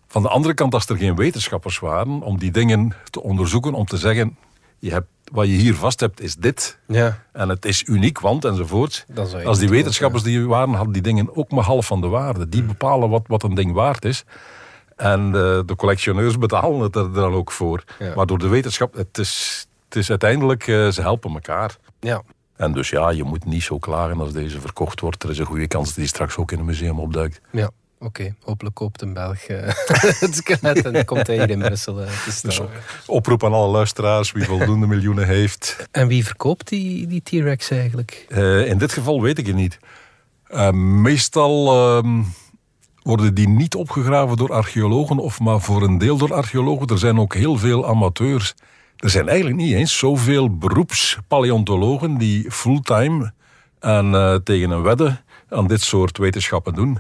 Van 0.08 0.22
de 0.22 0.30
andere 0.30 0.54
kant, 0.54 0.74
als 0.74 0.86
er 0.86 0.98
geen 0.98 1.16
wetenschappers 1.16 1.80
waren 1.80 2.22
om 2.22 2.40
die 2.40 2.52
dingen 2.52 2.96
te 3.10 3.22
onderzoeken, 3.22 3.74
om 3.74 3.86
te 3.86 3.98
zeggen, 3.98 4.38
je 4.80 4.92
hebt, 4.92 5.08
wat 5.32 5.48
je 5.48 5.54
hier 5.54 5.76
vast 5.76 6.00
hebt 6.00 6.22
is 6.22 6.36
dit. 6.36 6.80
Ja. 6.88 7.24
En 7.32 7.50
het 7.50 7.66
is 7.66 7.84
uniek, 7.84 8.20
want 8.20 8.46
enzovoort. 8.46 9.06
Als 9.46 9.60
die 9.60 9.70
wetenschappers 9.70 10.24
die 10.24 10.48
waren, 10.48 10.74
hadden 10.74 10.94
die 10.94 11.02
dingen 11.02 11.36
ook 11.36 11.52
maar 11.52 11.64
half 11.64 11.86
van 11.86 12.02
de 12.02 12.08
waarde. 12.08 12.50
Die 12.50 12.64
bepalen 12.64 13.10
wat, 13.10 13.24
wat 13.28 13.44
een 13.44 13.56
ding 13.56 13.74
waard 13.74 14.06
is. 14.06 14.24
En 15.00 15.26
eh, 15.26 15.60
de 15.66 15.74
collectioneurs 15.78 16.38
betalen 16.38 16.80
het 16.80 16.96
er 16.96 17.14
dan 17.14 17.34
ook 17.34 17.52
voor. 17.52 17.84
Ja. 18.00 18.16
Maar 18.16 18.26
door 18.26 18.40
de 18.40 18.48
wetenschap, 18.48 18.94
het 18.94 19.18
is, 19.18 19.66
het 19.86 19.96
is 19.96 20.10
uiteindelijk, 20.10 20.68
eh, 20.68 20.88
ze 20.88 21.02
helpen 21.02 21.34
elkaar. 21.34 21.78
Ja. 22.00 22.22
En 22.56 22.72
dus 22.72 22.90
ja, 22.90 23.10
je 23.10 23.24
moet 23.24 23.46
niet 23.46 23.64
zo 23.64 23.78
klagen 23.78 24.20
als 24.20 24.34
deze 24.34 24.62
verkocht 24.62 25.00
wordt. 25.00 25.24
Er 25.24 25.30
is 25.30 25.38
een 25.38 25.46
goede 25.46 25.68
kans 25.68 25.88
dat 25.88 25.96
die 25.96 26.08
straks 26.08 26.38
ook 26.38 26.52
in 26.52 26.60
een 26.60 26.66
museum 26.66 27.00
opduikt. 27.00 27.42
Ja. 27.52 27.70
Oké, 28.00 28.36
hopelijk 28.44 28.76
koopt 28.76 29.02
een 29.02 29.14
Belg 29.14 29.40
eh, 29.40 29.74
het 30.26 30.36
skelet 30.36 30.86
en 30.86 31.06
komt 31.06 31.28
hij 31.28 31.36
hier 31.36 31.50
in 31.50 31.60
Brussel 31.60 31.96
te 31.96 32.32
staan. 32.32 32.68
Oproep 33.06 33.44
aan 33.44 33.54
alle 33.54 33.72
luisteraars, 33.72 34.32
wie 34.32 34.46
voldoende 34.46 34.88
miljoenen 34.96 35.28
heeft. 35.28 35.88
En 35.92 36.08
wie 36.08 36.26
verkoopt 36.26 36.68
die, 36.68 37.08
die 37.08 37.22
T-Rex 37.22 37.70
eigenlijk? 37.70 38.26
In 38.66 38.78
dit 38.78 38.92
geval 38.94 39.22
weet 39.22 39.38
ik 39.38 39.48
het 39.48 39.56
niet. 39.56 39.80
Meestal 41.02 41.68
ehm, 41.68 42.22
worden 43.04 43.34
die 43.34 43.50
niet 43.50 43.76
opgegraven 43.76 44.38
door 44.38 44.54
archeologen, 44.54 45.18
of 45.18 45.40
maar 45.40 45.62
voor 45.62 45.84
een 45.84 45.98
deel 45.98 46.18
door 46.18 46.34
archeologen. 46.34 46.88
Er 46.88 46.98
zijn 46.98 47.20
ook 47.20 47.34
heel 47.34 47.58
veel 47.58 47.88
amateurs. 47.88 48.56
Er 48.98 49.10
zijn 49.10 49.28
eigenlijk 49.28 49.58
niet 49.58 49.74
eens 49.74 49.98
zoveel 49.98 50.58
beroepspaleontologen 50.58 52.18
die 52.18 52.52
fulltime 52.52 53.34
en 53.80 54.14
eh, 54.16 54.36
tegen 54.36 54.70
een 54.70 54.82
wedde 54.82 55.22
aan 55.50 55.68
dit 55.68 55.82
soort 55.82 56.18
wetenschappen 56.18 56.74
doen. 56.74 57.00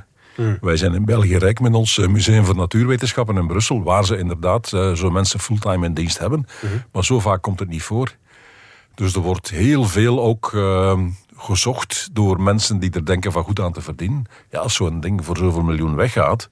Wij 0.61 0.77
zijn 0.77 0.93
in 0.93 1.05
België 1.05 1.37
rijk 1.37 1.59
met 1.59 1.73
ons 1.73 1.97
eh, 1.97 2.07
Museum 2.07 2.45
voor 2.45 2.55
Natuurwetenschappen 2.55 3.37
in 3.37 3.47
Brussel, 3.47 3.83
waar 3.83 4.05
ze 4.05 4.17
inderdaad 4.17 4.73
eh, 4.73 4.93
zo 4.93 5.09
mensen 5.09 5.39
fulltime 5.39 5.85
in 5.85 5.93
dienst 5.93 6.19
hebben. 6.19 6.45
Maar 6.91 7.05
zo 7.05 7.19
vaak 7.19 7.41
komt 7.41 7.59
het 7.59 7.69
niet 7.69 7.83
voor. 7.83 8.15
Dus 8.95 9.15
er 9.15 9.21
wordt 9.21 9.49
heel 9.49 9.83
veel 9.83 10.21
ook 10.21 10.51
gezocht 11.39 12.09
door 12.11 12.41
mensen 12.41 12.79
die 12.79 12.91
er 12.91 13.05
denken 13.05 13.31
van 13.31 13.43
goed 13.43 13.59
aan 13.59 13.71
te 13.71 13.81
verdienen. 13.81 14.25
Ja, 14.49 14.59
als 14.59 14.75
zo'n 14.75 14.99
ding 14.99 15.25
voor 15.25 15.37
zoveel 15.37 15.61
miljoen 15.61 15.95
weggaat, 15.95 16.47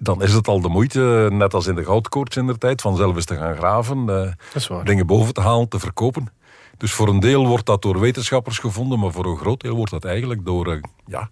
dan 0.00 0.22
is 0.22 0.32
het 0.32 0.48
al 0.48 0.60
de 0.60 0.68
moeite, 0.68 1.28
net 1.32 1.54
als 1.54 1.66
in 1.66 1.74
de 1.74 1.84
goudkoorts 1.84 2.36
in 2.36 2.46
de 2.46 2.58
tijd, 2.58 2.80
vanzelf 2.80 3.14
eens 3.14 3.24
te 3.24 3.36
gaan 3.36 3.56
graven, 3.56 4.08
eh, 4.08 4.84
dingen 4.84 5.06
boven 5.06 5.34
te 5.34 5.40
halen, 5.40 5.68
te 5.68 5.78
verkopen. 5.78 6.32
Dus 6.76 6.92
voor 6.92 7.08
een 7.08 7.20
deel 7.20 7.46
wordt 7.46 7.66
dat 7.66 7.82
door 7.82 8.00
wetenschappers 8.00 8.58
gevonden, 8.58 8.98
maar 8.98 9.12
voor 9.12 9.26
een 9.26 9.36
groot 9.36 9.60
deel 9.60 9.76
wordt 9.76 9.90
dat 9.90 10.04
eigenlijk 10.04 10.44
door 10.44 10.72
eh, 10.72 10.82
ja, 11.06 11.30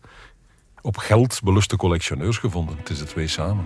op 0.80 0.96
geld 0.96 1.40
beluste 1.44 1.76
collectioneurs 1.76 2.38
gevonden. 2.38 2.76
Het 2.76 2.90
is 2.90 2.98
de 2.98 3.04
twee 3.04 3.28
samen. 3.28 3.64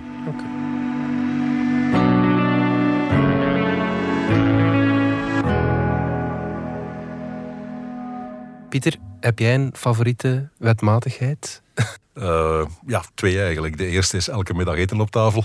Pieter, 8.70 8.94
heb 9.20 9.38
jij 9.38 9.54
een 9.54 9.72
favoriete 9.76 10.48
wetmatigheid? 10.58 11.62
Eh, 12.14 12.62
ja, 12.86 13.02
twee 13.14 13.40
eigenlijk. 13.42 13.76
De 13.78 13.86
eerste 13.86 14.16
is 14.16 14.28
elke 14.28 14.54
middag 14.54 14.74
eten 14.74 15.00
op 15.00 15.10
tafel. 15.10 15.44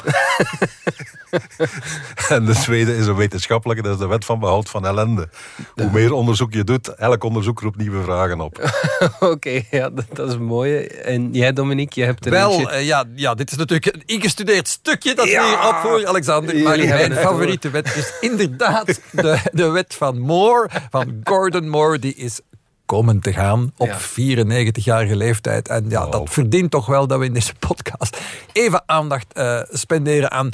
en 2.30 2.46
de 2.46 2.54
tweede 2.54 2.98
is 2.98 3.06
een 3.08 3.16
wetenschappelijke, 3.16 3.84
dat 3.84 3.94
is 3.94 4.00
de 4.00 4.08
wet 4.08 4.26
van 4.26 4.40
behoud 4.40 4.70
van 4.70 4.86
ellende. 4.86 5.30
Hoe 5.76 5.90
meer 5.92 6.14
onderzoek 6.14 6.54
je 6.54 6.64
doet, 6.64 6.88
elk 6.96 7.24
onderzoek 7.24 7.60
roept 7.60 7.78
nieuwe 7.78 8.04
vragen 8.04 8.40
op. 8.42 8.72
Oké, 9.20 9.62
ja, 9.72 9.90
dat, 9.90 10.06
dat 10.14 10.28
is 10.28 10.34
een 10.34 10.44
mooie. 10.44 10.88
En 10.88 11.34
jij, 11.34 11.54
Dominique, 11.54 12.00
je 12.00 12.06
hebt 12.06 12.26
er 12.26 12.32
Wel, 12.32 12.52
eentje- 12.52 12.70
eh, 12.70 12.86
ja, 12.86 13.04
ja, 13.16 13.34
dit 13.34 13.52
is 13.52 13.58
natuurlijk 13.58 13.96
een 13.96 14.04
ingestudeerd 14.06 14.68
stukje 14.68 15.16
dat 15.16 15.28
Ja. 15.30 15.46
hier 15.46 15.68
op 15.68 15.76
voor 15.76 16.08
Alexander. 16.08 16.56
Maar 16.58 16.78
mijn 16.78 17.14
favoriete 17.14 17.70
wet 17.70 17.96
is 17.96 18.14
inderdaad 18.30 19.02
de, 19.12 19.40
de 19.52 19.70
wet 19.70 19.94
van 19.94 20.20
Moore, 20.20 20.70
van 20.90 21.20
Gordon 21.24 21.70
Moore. 21.70 22.00
Die 22.00 22.16
is 22.16 22.40
komen 22.86 23.20
te 23.20 23.34
gaan 23.34 23.72
op 23.78 23.88
Ja. 23.88 24.00
94-jarige 24.00 25.16
leeftijd. 25.16 25.68
En 25.68 25.86
ja, 25.90 26.06
dat 26.06 26.30
verdient 26.30 26.72
toch 26.72 26.86
wel 26.86 27.08
dat 27.08 27.20
we 27.20 27.26
in 27.26 27.34
deze 27.34 27.54
podcast 27.68 28.18
even 28.54 28.84
aandacht 28.86 29.34
eh, 29.34 29.60
spenderen 29.72 30.32
aan 30.32 30.50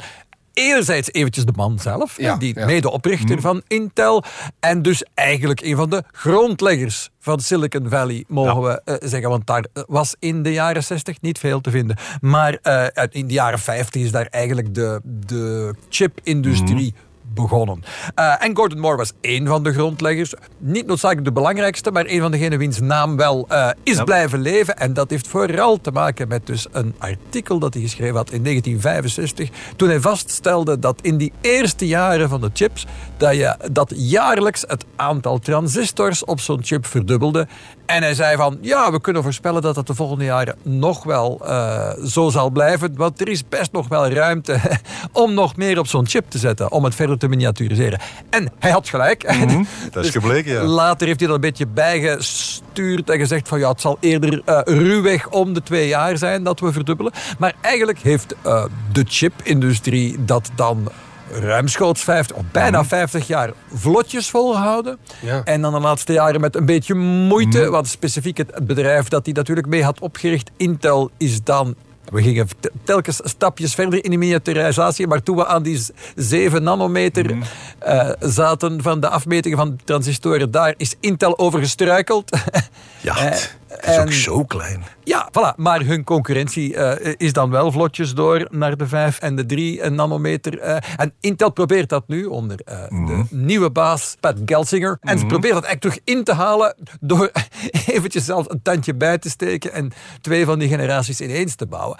enerzijds 0.52 1.12
eventjes 1.12 1.44
de 1.44 1.52
man 1.56 1.78
zelf, 1.78 2.16
Ja, 2.20 2.36
die 2.36 2.58
ja. 2.58 2.66
medeoprichter 2.66 3.40
van 3.40 3.62
Intel 3.68 4.24
en 4.60 4.82
dus 4.82 5.04
eigenlijk 5.14 5.60
een 5.60 5.76
van 5.76 5.90
de 5.90 6.02
grondleggers 6.12 7.10
van 7.20 7.40
Silicon 7.40 7.88
Valley, 7.88 8.24
mogen 8.28 8.62
we 8.62 8.80
eh, 8.84 8.94
zeggen. 9.08 9.30
Want 9.30 9.46
daar 9.46 9.66
eh, 9.72 9.82
was 9.86 10.14
in 10.18 10.42
de 10.42 10.52
jaren 10.52 10.84
60 10.84 11.20
niet 11.20 11.38
veel 11.38 11.60
te 11.60 11.70
vinden. 11.70 11.96
Maar 12.20 12.52
in 13.10 13.26
de 13.26 13.32
jaren 13.32 13.58
50 13.58 14.02
is 14.02 14.10
daar 14.10 14.26
eigenlijk 14.26 14.74
de, 14.74 15.00
de 15.04 15.74
chip-industrie 15.88 16.94
begonnen. 17.34 17.82
Eh, 18.14 18.44
en 18.44 18.56
Gordon 18.56 18.78
Moore 18.78 18.96
was 18.96 19.12
één 19.20 19.46
van 19.46 19.62
de 19.62 19.72
grondleggers. 19.72 20.34
Niet 20.58 20.86
noodzakelijk 20.86 21.26
de 21.26 21.32
belangrijkste, 21.32 21.90
maar 21.90 22.04
één 22.04 22.20
van 22.20 22.30
degenen 22.30 22.58
wiens 22.58 22.80
naam 22.80 23.16
wel 23.16 23.44
eh, 23.48 23.68
is 23.82 24.02
blijven 24.02 24.40
leven. 24.40 24.76
En 24.76 24.92
dat 24.92 25.10
heeft 25.10 25.28
vooral 25.28 25.80
te 25.80 25.90
maken 25.90 26.28
met 26.28 26.46
dus 26.46 26.66
een 26.72 26.94
artikel 26.98 27.58
dat 27.58 27.74
hij 27.74 27.82
geschreven 27.82 28.16
had 28.16 28.30
in 28.30 28.42
1965. 28.42 29.48
Toen 29.76 29.88
hij 29.88 30.00
vaststelde 30.00 30.78
dat 30.78 31.00
in 31.00 31.16
die 31.16 31.32
eerste 31.40 31.86
jaren 31.86 32.28
van 32.28 32.40
de 32.40 32.50
chips, 32.52 32.86
dat, 33.16 33.34
je, 33.34 33.56
dat 33.70 33.92
jaarlijks 33.96 34.64
het 34.66 34.84
aantal 34.96 35.38
transistors 35.38 36.24
op 36.24 36.40
zo'n 36.40 36.64
chip 36.64 36.86
verdubbelde. 36.86 37.46
En 37.86 38.02
hij 38.02 38.14
zei 38.14 38.36
van, 38.36 38.58
ja, 38.60 38.92
we 38.92 39.00
kunnen 39.00 39.22
voorspellen 39.22 39.62
dat 39.62 39.74
dat 39.74 39.86
de 39.86 39.94
volgende 39.94 40.24
jaren 40.24 40.56
nog 40.62 41.04
wel 41.04 41.40
eh, 41.46 41.90
zo 42.04 42.30
zal 42.30 42.50
blijven. 42.50 42.96
Want 42.96 43.20
er 43.20 43.28
is 43.28 43.48
best 43.48 43.72
nog 43.72 43.88
wel 43.88 44.08
ruimte 44.08 44.60
om 45.12 45.34
nog 45.34 45.56
meer 45.56 45.78
op 45.78 45.86
zo'n 45.86 46.06
chip 46.06 46.30
te 46.30 46.38
zetten. 46.38 46.72
Om 46.72 46.84
het 46.84 46.94
verder 46.94 47.18
te 47.22 47.28
miniaturiseren. 47.28 47.98
En 48.30 48.52
hij 48.58 48.70
had 48.70 48.88
gelijk. 48.88 49.22
Dat 49.92 50.04
is 50.04 50.10
gebleken, 50.10 50.52
ja. 50.52 50.62
Later 50.62 51.06
heeft 51.06 51.18
hij 51.18 51.28
dat 51.28 51.36
een 51.36 51.42
beetje 51.42 51.66
bijgestuurd 51.66 53.10
en 53.10 53.18
gezegd 53.18 53.48
van 53.48 53.58
ja, 53.58 53.68
het 53.68 53.80
zal 53.80 53.96
eerder 54.00 54.42
eh, 54.44 54.60
ruwweg 54.64 55.28
om 55.28 55.54
de 55.54 55.62
twee 55.62 55.88
jaar 55.88 56.18
zijn 56.18 56.42
dat 56.42 56.60
we 56.60 56.72
verdubbelen. 56.72 57.12
Maar 57.38 57.54
eigenlijk 57.60 57.98
heeft 57.98 58.34
eh, 58.42 58.64
de 58.92 59.04
chipindustrie 59.08 60.24
dat 60.24 60.50
dan 60.54 60.90
ruimschoots 61.40 62.02
50, 62.02 62.36
of 62.36 62.42
bijna 62.52 62.84
50 62.84 63.26
jaar 63.26 63.50
vlotjes 63.74 64.30
volgehouden. 64.30 64.98
Ja. 65.20 65.42
En 65.44 65.60
dan 65.60 65.72
de 65.72 65.80
laatste 65.80 66.12
jaren 66.12 66.40
met 66.40 66.56
een 66.56 66.66
beetje 66.66 66.94
moeite, 66.94 67.70
want 67.70 67.88
specifiek 67.88 68.36
het, 68.36 68.50
het 68.54 68.66
bedrijf 68.66 69.08
dat 69.08 69.24
hij 69.24 69.34
natuurlijk 69.34 69.66
mee 69.66 69.84
had 69.84 70.00
opgericht, 70.00 70.50
Intel, 70.56 71.10
is 71.16 71.42
dan 71.42 71.74
we 72.12 72.22
gingen 72.22 72.48
te- 72.60 72.72
telkens 72.84 73.20
stapjes 73.24 73.74
verder 73.74 74.04
in 74.04 74.10
de 74.10 74.16
miniaturisatie, 74.16 75.06
maar 75.06 75.22
toen 75.22 75.36
we 75.36 75.46
aan 75.46 75.62
die 75.62 75.76
z- 75.78 75.90
7 76.16 76.62
nanometer 76.62 77.36
eh, 77.78 78.10
zaten 78.20 78.82
van 78.82 79.00
de 79.00 79.08
afmetingen 79.08 79.58
van 79.58 79.78
transistoren, 79.84 80.50
daar 80.50 80.74
is 80.76 80.94
Intel 81.00 81.38
over 81.38 81.58
gestruikeld. 81.60 82.36
Ja, 83.00 83.32
het 83.76 83.86
is 83.90 83.98
ook 83.98 84.12
zo 84.12 84.44
klein. 84.44 84.84
Ja, 85.04 85.28
voilà. 85.30 85.56
Maar 85.56 85.80
hun 85.80 86.04
concurrentie 86.04 86.76
eh, 86.76 87.14
is 87.16 87.32
dan 87.32 87.50
wel 87.50 87.72
vlotjes 87.72 88.14
door 88.14 88.46
naar 88.50 88.76
de 88.76 88.86
5 88.86 89.18
en 89.18 89.36
de 89.36 89.46
3 89.46 89.90
nanometer. 89.90 90.58
eh. 90.58 90.76
en 90.96 91.14
Intel 91.20 91.50
probeert 91.52 91.88
dat 91.88 92.04
nu 92.06 92.24
onder 92.24 92.60
eh, 92.64 92.76
de 92.88 93.22
nieuwe 93.30 93.70
baas 93.70 94.16
Pat 94.20 94.36
Gelsinger. 94.44 94.98
En 95.00 95.18
ze 95.18 95.26
probeert 95.26 95.54
dat 95.54 95.64
echt 95.64 95.80
terug 95.80 95.98
in 96.04 96.24
te 96.24 96.32
halen 96.32 96.76
door 97.00 97.30
eventjes 97.86 98.24
zelf 98.24 98.50
een 98.50 98.62
tandje 98.62 98.94
bij 98.94 99.18
te 99.18 99.30
steken 99.30 99.72
en 99.72 99.92
twee 100.20 100.44
van 100.44 100.58
die 100.58 100.68
generaties 100.68 101.20
ineens 101.20 101.54
te 101.54 101.66
bouwen. 101.66 101.98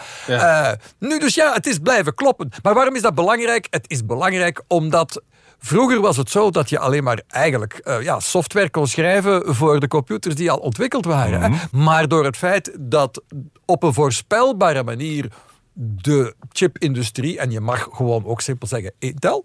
Nu 0.99 1.19
dus 1.19 1.35
ja, 1.35 1.52
het 1.52 1.67
is 1.67 1.79
blijven 1.79 2.14
kloppen. 2.14 2.49
Maar 2.62 2.75
waarom 2.75 2.95
is 2.95 3.02
dat 3.02 3.14
belangrijk? 3.14 3.67
Het 3.71 3.85
is 3.91 4.07
belangrijk 4.07 4.62
omdat 4.69 5.23
Vroeger 5.64 6.00
was 6.00 6.16
het 6.16 6.31
zo 6.31 6.50
dat 6.50 6.69
je 6.69 6.78
alleen 6.78 7.04
maar 7.04 7.23
eigenlijk 7.28 7.73
eh, 7.73 8.02
ja, 8.02 8.21
software 8.21 8.71
kon 8.71 8.87
schrijven 8.87 9.54
voor 9.54 9.81
de 9.81 9.88
computers 9.88 10.35
die 10.35 10.50
al 10.50 10.59
ontwikkeld 10.59 11.04
waren. 11.04 11.42
hè. 11.42 11.59
Maar 11.73 12.09
door 12.09 12.25
het 12.25 12.37
feit 12.37 12.76
dat 12.81 13.23
op 13.64 13.83
een 13.83 13.95
voorspelbare 13.95 14.83
manier 14.83 15.33
de 15.75 16.35
chipindustrie, 16.52 17.38
en 17.38 17.50
je 17.50 17.61
mag 17.61 17.88
gewoon 17.92 18.25
ook 18.25 18.40
simpel 18.40 18.69
zeggen 18.69 18.92
Intel, 18.99 19.45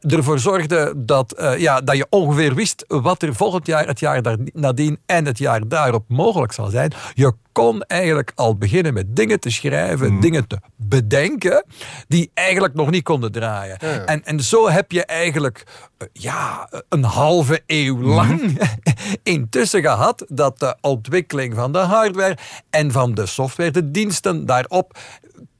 ervoor 0.00 0.38
zorgde 0.38 0.92
dat, 0.96 1.32
eh, 1.32 1.58
ja, 1.58 1.80
dat 1.80 1.96
je 1.96 2.06
ongeveer 2.10 2.54
wist 2.54 2.84
wat 2.86 3.22
er 3.22 3.34
volgend 3.34 3.66
jaar, 3.66 3.86
het 3.86 4.00
jaar 4.00 4.22
daar, 4.22 4.36
nadien 4.52 4.98
en 5.06 5.24
het 5.24 5.38
jaar 5.38 5.68
daarop 5.68 6.04
mogelijk 6.08 6.52
zal 6.52 6.70
zijn. 6.70 6.92
Je 7.14 7.32
kon 7.52 7.82
eigenlijk 7.82 8.32
al 8.34 8.56
beginnen 8.56 8.94
met 8.94 9.16
dingen 9.16 9.40
te 9.40 9.50
schrijven, 9.50 10.20
dingen 10.20 10.46
te 10.46 10.58
bedenken, 10.76 11.64
die 12.08 12.30
eigenlijk 12.34 12.74
nog 12.74 12.90
niet 12.90 13.02
konden 13.02 13.32
draaien. 13.32 13.78
En, 14.06 14.24
en 14.24 14.40
zo 14.40 14.68
heb 14.68 14.92
je 14.92 15.04
eigenlijk 15.04 15.64
eh, 15.98 16.06
ja, 16.12 16.68
een 16.88 17.04
halve 17.04 17.62
eeuw 17.66 18.00
lang 18.02 18.60
intussen 19.22 19.82
gehad 19.82 20.24
dat 20.28 20.58
de 20.58 20.76
ontwikkeling 20.80 21.54
van 21.54 21.72
de 21.72 21.78
hardware 21.78 22.36
en 22.70 22.92
van 22.92 23.14
de 23.14 23.26
software, 23.26 23.70
de 23.70 23.90
diensten 23.90 24.46
daarop, 24.46 24.98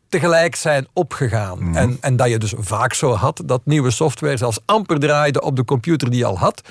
tegelijk 0.08 0.56
zijn 0.56 0.86
opgegaan. 0.92 1.76
En, 1.76 1.96
en 2.00 2.16
dat 2.16 2.28
je 2.28 2.38
dus 2.38 2.54
vaak 2.58 2.94
zo 2.94 3.12
had 3.12 3.42
dat 3.44 3.60
nieuwe 3.64 3.90
software 3.90 4.36
zelfs 4.36 4.58
amper 4.64 4.98
draaide 4.98 5.40
op 5.42 5.56
de 5.56 5.64
computer 5.64 6.10
die 6.10 6.18
je 6.18 6.24
al 6.24 6.38
had. 6.38 6.62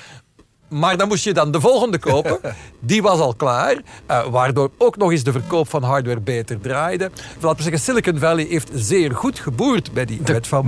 Maar 0.68 0.96
dan 0.96 1.08
moest 1.08 1.24
je 1.24 1.32
dan 1.32 1.50
de 1.50 1.60
volgende 1.60 1.98
kopen. 1.98 2.38
Die 2.80 3.02
was 3.02 3.18
al 3.20 3.34
klaar. 3.34 3.76
eh, 4.06 4.26
waardoor 4.26 4.70
ook 4.78 4.96
nog 4.96 5.10
eens 5.10 5.24
de 5.24 5.32
verkoop 5.32 5.68
van 5.68 5.82
hardware 5.82 6.20
beter 6.20 6.60
draaide. 6.60 7.10
Laten 7.40 7.56
we 7.56 7.62
zeggen, 7.62 7.80
Silicon 7.80 8.18
Valley 8.18 8.44
heeft 8.44 8.70
zeer 8.74 9.14
goed 9.14 9.38
geboerd 9.38 9.92
bij 9.92 10.04
die 10.04 10.20
wet 10.24 10.46
van 10.46 10.66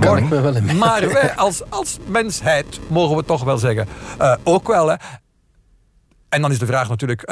in 0.55 0.77
Maar 0.77 1.13
wij 1.13 1.35
als, 1.35 1.61
als 1.69 1.97
mensheid, 2.05 2.79
mogen 2.87 3.15
we 3.15 3.25
toch 3.25 3.43
wel 3.43 3.57
zeggen, 3.57 3.87
eh, 4.17 4.35
ook 4.43 4.67
wel. 4.67 4.87
Hè. 4.87 4.95
En 6.31 6.41
dan 6.41 6.51
is 6.51 6.59
de 6.59 6.65
vraag 6.65 6.89
natuurlijk, 6.89 7.23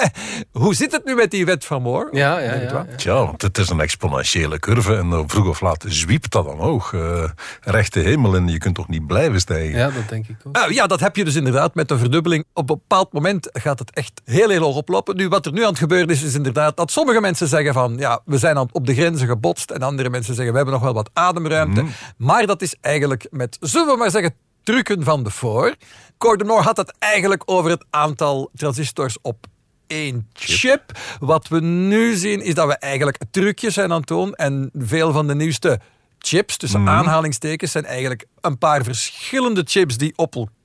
hoe 0.52 0.74
zit 0.74 0.92
het 0.92 1.04
nu 1.04 1.14
met 1.14 1.30
die 1.30 1.44
wet 1.44 1.64
van 1.64 1.82
Moore? 1.82 2.08
Ja, 2.12 2.38
ja, 2.38 2.54
ja. 2.54 2.86
Tja, 2.96 3.14
want 3.14 3.42
het 3.42 3.58
is 3.58 3.68
een 3.70 3.80
exponentiële 3.80 4.58
curve 4.58 4.96
en 4.96 5.12
eh, 5.12 5.22
vroeg 5.26 5.48
of 5.48 5.60
laat 5.60 5.84
zwiept 5.88 6.30
dat 6.32 6.46
omhoog. 6.46 6.92
eh 6.92 7.24
rechte 7.60 8.00
hemel 8.00 8.34
en 8.36 8.48
je 8.48 8.58
kunt 8.58 8.74
toch 8.74 8.88
niet 8.88 9.06
blijven 9.06 9.40
stijgen. 9.40 9.78
Ja, 9.78 9.90
dat 9.90 10.08
denk 10.08 10.28
ik 10.28 10.36
ook. 10.44 10.56
Eh, 10.56 10.70
ja, 10.70 10.86
dat 10.86 11.00
heb 11.00 11.16
je 11.16 11.24
dus 11.24 11.34
inderdaad 11.34 11.74
met 11.74 11.88
de 11.88 11.98
verdubbeling. 11.98 12.44
Op 12.52 12.70
een 12.70 12.76
bepaald 12.76 13.12
moment 13.12 13.48
gaat 13.52 13.78
het 13.78 13.90
echt 13.94 14.20
heel, 14.24 14.48
heel 14.48 14.62
hoog 14.62 14.76
oplopen. 14.76 15.16
Nu, 15.16 15.28
wat 15.28 15.46
er 15.46 15.52
nu 15.52 15.62
aan 15.62 15.68
het 15.68 15.78
gebeuren 15.78 16.08
is, 16.08 16.22
is 16.22 16.34
inderdaad 16.34 16.76
dat 16.76 16.90
sommige 16.90 17.20
mensen 17.20 17.48
zeggen 17.48 17.72
van, 17.74 17.96
ja, 17.98 18.20
we 18.24 18.38
zijn 18.38 18.56
aan- 18.56 18.68
op 18.72 18.86
de 18.86 18.94
grenzen 18.94 19.28
gebotst. 19.28 19.70
En 19.70 19.82
andere 19.82 20.10
mensen 20.10 20.34
zeggen, 20.34 20.50
we 20.52 20.56
hebben 20.56 20.74
nog 20.76 20.84
wel 20.84 20.94
wat 20.94 21.10
ademruimte. 21.12 21.84
Maar 22.16 22.46
dat 22.46 22.62
is 22.62 22.74
eigenlijk 22.80 23.26
met, 23.30 23.56
zullen 23.60 23.86
we 23.92 23.96
maar 23.96 24.10
zeggen, 24.10 24.34
trucken 24.72 25.04
van 25.04 25.22
de 25.22 25.30
voor. 25.30 25.74
Gordon 26.18 26.46
Moore 26.46 26.62
had 26.62 26.76
het 26.76 26.94
eigenlijk 26.98 27.42
over 27.44 27.70
het 27.70 27.84
aantal 27.90 28.50
transistors 28.54 29.16
op 29.22 29.46
één 29.86 30.28
chip. 30.32 30.98
Wat 31.20 31.48
we 31.48 31.60
nu 31.60 32.14
zien 32.14 32.40
is 32.40 32.54
dat 32.54 32.66
we 32.66 32.78
eigenlijk 32.78 33.18
trucjes 33.30 33.74
zijn 33.74 33.92
aan 33.92 33.98
het 33.98 34.08
doen. 34.08 34.34
En 34.34 34.70
veel 34.74 35.12
van 35.12 35.26
de 35.26 35.34
nieuwste 35.34 35.80
chips, 36.18 36.56
tussen 36.56 36.88
aanhalingstekens, 36.88 37.72
zijn 37.72 37.84
eigenlijk 37.84 38.26
een 38.40 38.58
paar 38.58 38.84
verschillende 38.84 39.62
chips 39.64 39.96
die 39.96 40.12
op 40.16 40.34
elkaar 40.34 40.56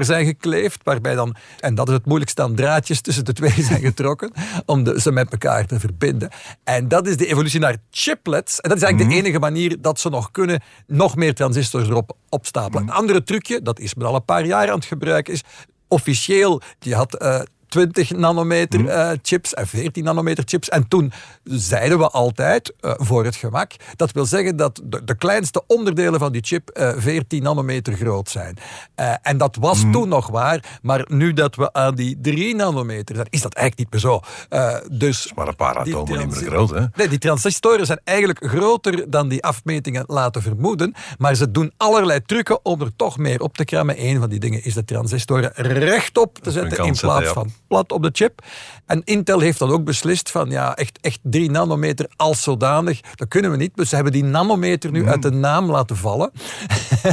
zijn 0.00 0.26
gekleefd. 0.26 0.80
Waarbij 0.82 1.14
dan, 1.14 1.36
en 1.60 1.74
dat 1.74 1.88
is 1.88 1.94
het 1.94 2.06
moeilijkste, 2.06 2.42
dan 2.42 2.54
draadjes 2.54 3.00
tussen 3.00 3.24
de 3.24 3.32
twee 3.32 3.62
zijn 3.70 3.80
getrokken. 3.80 4.32
om 4.66 4.84
de, 4.84 5.00
ze 5.00 5.12
met 5.12 5.32
elkaar 5.32 5.66
te 5.66 5.80
verbinden. 5.80 6.30
En 6.64 6.88
dat 6.88 7.06
is 7.06 7.16
de 7.16 7.26
evolutie 7.26 7.60
naar 7.60 7.76
chiplets. 7.90 8.60
En 8.60 8.68
dat 8.68 8.78
is 8.78 8.84
eigenlijk 8.84 9.14
de 9.14 9.20
enige 9.20 9.38
manier 9.38 9.80
dat 9.80 10.00
ze 10.00 10.08
nog 10.08 10.30
kunnen 10.30 10.62
nog 10.86 11.16
meer 11.16 11.34
transistors 11.34 11.88
erop 11.88 12.16
opstapelen. 12.28 12.82
Een 12.82 12.90
andere 12.90 13.22
trucje, 13.22 13.62
dat 13.62 13.78
is 13.78 13.94
men 13.94 14.06
al 14.06 14.14
een 14.14 14.24
paar 14.24 14.46
jaar 14.46 14.68
aan 14.68 14.76
het 14.76 14.84
gebruiken, 14.84 15.32
is 15.32 15.42
officieel, 15.88 16.60
je 16.78 16.94
had... 16.94 17.14
eh, 17.14 17.40
20 17.70 18.10
nanometer 18.10 18.88
eh, 18.88 19.10
chips 19.22 19.54
en 19.54 19.66
14 19.66 20.04
nanometer 20.04 20.44
chips. 20.46 20.68
En 20.68 20.88
toen 20.88 21.12
zeiden 21.44 21.98
we 21.98 22.08
altijd, 22.08 22.72
eh, 22.80 22.92
voor 22.96 23.24
het 23.24 23.36
gemak, 23.36 23.72
dat 23.96 24.12
wil 24.12 24.26
zeggen 24.26 24.56
dat 24.56 24.80
de, 24.84 25.04
de 25.04 25.14
kleinste 25.16 25.62
onderdelen 25.66 26.20
van 26.20 26.32
die 26.32 26.42
chip 26.44 26.68
eh 26.68 26.92
14 26.96 27.42
nanometer 27.42 27.92
groot 27.92 28.28
zijn. 28.28 28.56
Eh, 28.94 29.14
en 29.22 29.38
dat 29.38 29.56
was 29.60 29.84
toen 29.92 30.08
nog 30.08 30.28
waar, 30.28 30.78
maar 30.82 31.04
nu 31.08 31.32
dat 31.32 31.56
we 31.56 31.72
aan 31.72 31.94
die 31.94 32.18
3 32.20 32.54
nanometer 32.54 33.14
zijn, 33.14 33.26
is 33.30 33.40
dat 33.40 33.54
eigenlijk 33.54 33.92
niet 33.92 34.02
meer 34.02 34.12
zo. 34.12 34.20
Eh, 34.48 34.76
dus 34.92 35.32
Maar 35.34 35.48
een 35.48 35.56
paar 35.56 35.78
atomen 35.78 36.18
niet 36.18 36.30
meer 36.30 36.50
groot, 36.50 36.70
hè? 36.70 36.84
Nee, 36.94 37.08
die 37.08 37.18
transistoren 37.18 37.86
zijn 37.86 38.00
eigenlijk 38.04 38.46
groter 38.46 39.10
dan 39.10 39.28
die 39.28 39.42
afmetingen 39.42 40.04
laten 40.06 40.42
vermoeden. 40.42 40.94
Maar 41.18 41.34
ze 41.34 41.50
doen 41.50 41.72
allerlei 41.76 42.22
trucken 42.22 42.64
om 42.64 42.80
er 42.80 42.90
toch 42.96 43.18
meer 43.18 43.40
op 43.40 43.56
te 43.56 43.64
krammen. 43.64 44.04
Een 44.04 44.20
van 44.20 44.28
die 44.28 44.38
dingen 44.38 44.64
is 44.64 44.74
de 44.74 44.84
transistoren 44.84 45.52
rechtop 45.54 46.38
te 46.38 46.50
zetten 46.50 46.84
in 46.84 46.96
plaats 46.96 47.28
van 47.28 47.52
plat 47.70 47.92
op 47.92 48.02
de 48.02 48.10
chip. 48.12 48.42
En 48.86 49.02
Intel 49.04 49.40
heeft 49.40 49.58
dan 49.58 49.70
ook 49.70 49.84
beslist 49.84 50.30
van 50.30 50.50
ja, 50.50 50.76
echt, 50.76 50.98
echt 51.00 51.18
3 51.22 51.50
nanometer 51.50 52.10
als 52.16 52.42
zodanig. 52.42 53.00
Dat 53.14 53.28
kunnen 53.28 53.50
we 53.50 53.56
niet. 53.56 53.72
Dus 53.74 53.88
ze 53.88 53.94
hebben 53.94 54.12
die 54.12 54.24
nanometer 54.24 54.90
nu 54.90 55.08
uit 55.08 55.22
de 55.22 55.30
naam 55.30 55.70
laten 55.70 55.96
vallen. 55.96 56.30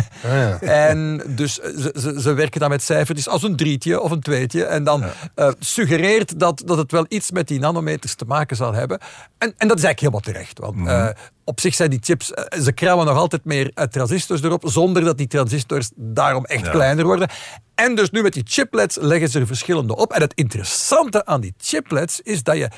en 0.62 1.24
dus 1.28 1.60
eh, 1.60 1.70
ze, 1.78 1.94
ze, 1.96 2.22
ze 2.22 2.34
werken 2.34 2.60
dan 2.60 2.70
met 2.70 2.84
cijfertjes 2.84 3.30
als 3.30 3.44
een 3.44 3.56
drietje 3.56 4.02
of 4.02 4.12
een 4.12 4.22
tweetje. 4.22 4.64
En 4.64 4.84
dan 4.84 5.04
eh, 5.36 5.50
suggereert 5.60 6.40
dat, 6.40 6.62
dat 6.66 6.78
het 6.78 6.92
wel 6.92 7.06
iets 7.10 7.32
met 7.32 7.48
die 7.48 7.60
nanometers 7.60 8.16
te 8.16 8.26
maken 8.26 8.56
zal 8.56 8.74
hebben. 8.74 9.00
En, 9.38 9.54
en 9.58 9.68
dat 9.68 9.78
is 9.78 9.84
eigenlijk 9.84 10.00
helemaal 10.00 10.20
terecht. 10.20 10.60
Want 10.60 10.88
eh, 10.88 11.24
op 11.48 11.60
zich 11.60 11.76
zijn 11.76 11.90
die 11.90 12.00
chips, 12.04 12.34
eh, 12.34 12.60
ze 12.62 12.72
krammen 12.72 13.06
nog 13.06 13.18
altijd 13.18 13.46
meer 13.46 13.72
transistors 13.92 14.42
erop, 14.44 14.64
zonder 14.66 15.04
dat 15.04 15.18
die 15.18 15.28
transistors 15.28 15.90
daarom 15.96 16.46
echt 16.46 16.66
Ja. 16.66 16.72
kleiner 16.72 17.06
worden. 17.06 17.30
En 17.76 17.96
dus 17.96 18.10
nu 18.10 18.22
met 18.22 18.34
die 18.34 18.44
chiplets 18.48 18.98
leggen 19.00 19.30
ze 19.30 19.40
er 19.40 19.48
verschillende 19.48 19.96
op. 19.96 20.12
En 20.14 20.22
het 20.22 20.34
interessante 20.34 21.26
aan 21.26 21.42
die 21.42 21.54
chiplets 21.58 22.22
is 22.22 22.44
dat 22.44 22.58
je 22.58 22.70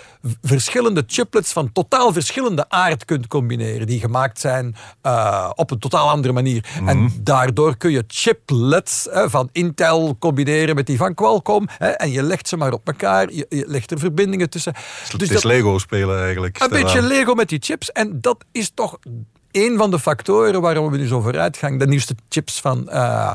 verschillende 0.42 1.04
chiplets 1.08 1.52
van 1.52 1.72
totaal 1.72 2.14
verschillende 2.14 2.70
aard 2.70 3.06
kunt 3.06 3.28
combineren. 3.28 3.88
Die 3.88 4.00
gemaakt 4.00 4.40
zijn 4.40 4.76
eh, 5.02 5.50
op 5.56 5.72
een 5.72 5.80
totaal 5.80 6.10
andere 6.10 6.34
manier. 6.34 6.66
En 6.86 7.12
daardoor 7.22 7.78
kun 7.78 7.92
je 7.92 8.04
chiplets 8.08 9.08
eh, 9.10 9.24
van 9.28 9.50
Intel 9.52 10.16
combineren 10.20 10.76
met 10.76 10.86
die 10.86 10.98
van 10.98 11.14
Qualcomm. 11.14 11.68
hè, 11.78 11.88
en 11.90 12.12
je 12.12 12.24
legt 12.24 12.48
ze 12.48 12.58
maar 12.58 12.74
op 12.74 12.88
elkaar. 12.88 13.32
Je, 13.32 13.46
je 13.50 13.64
legt 13.68 13.92
er 13.92 14.00
verbindingen 14.00 14.50
tussen. 14.50 14.74
het 15.10 15.20
Dus 15.20 15.28
is 15.30 15.34
dat- 15.34 15.44
Lego 15.44 15.78
spelen 15.78 16.22
eigenlijk. 16.24 16.60
een 16.62 16.70
beetje 16.70 17.02
Lego 17.02 17.34
met 17.34 17.50
die 17.50 17.60
chips. 17.62 17.92
En 17.92 18.22
dat 18.22 18.46
is 18.52 18.59
toch 18.74 18.98
een 19.52 19.78
van 19.78 19.92
de 19.92 20.00
factoren 20.00 20.62
waarom 20.62 20.92
we 20.92 20.98
nu 20.98 21.08
zo 21.08 21.22
vooruit 21.22 21.58
gaan. 21.58 21.78
De 21.78 21.88
nieuwste 21.88 22.16
chips 22.30 22.62
van. 22.62 22.90
eh, 22.90 23.32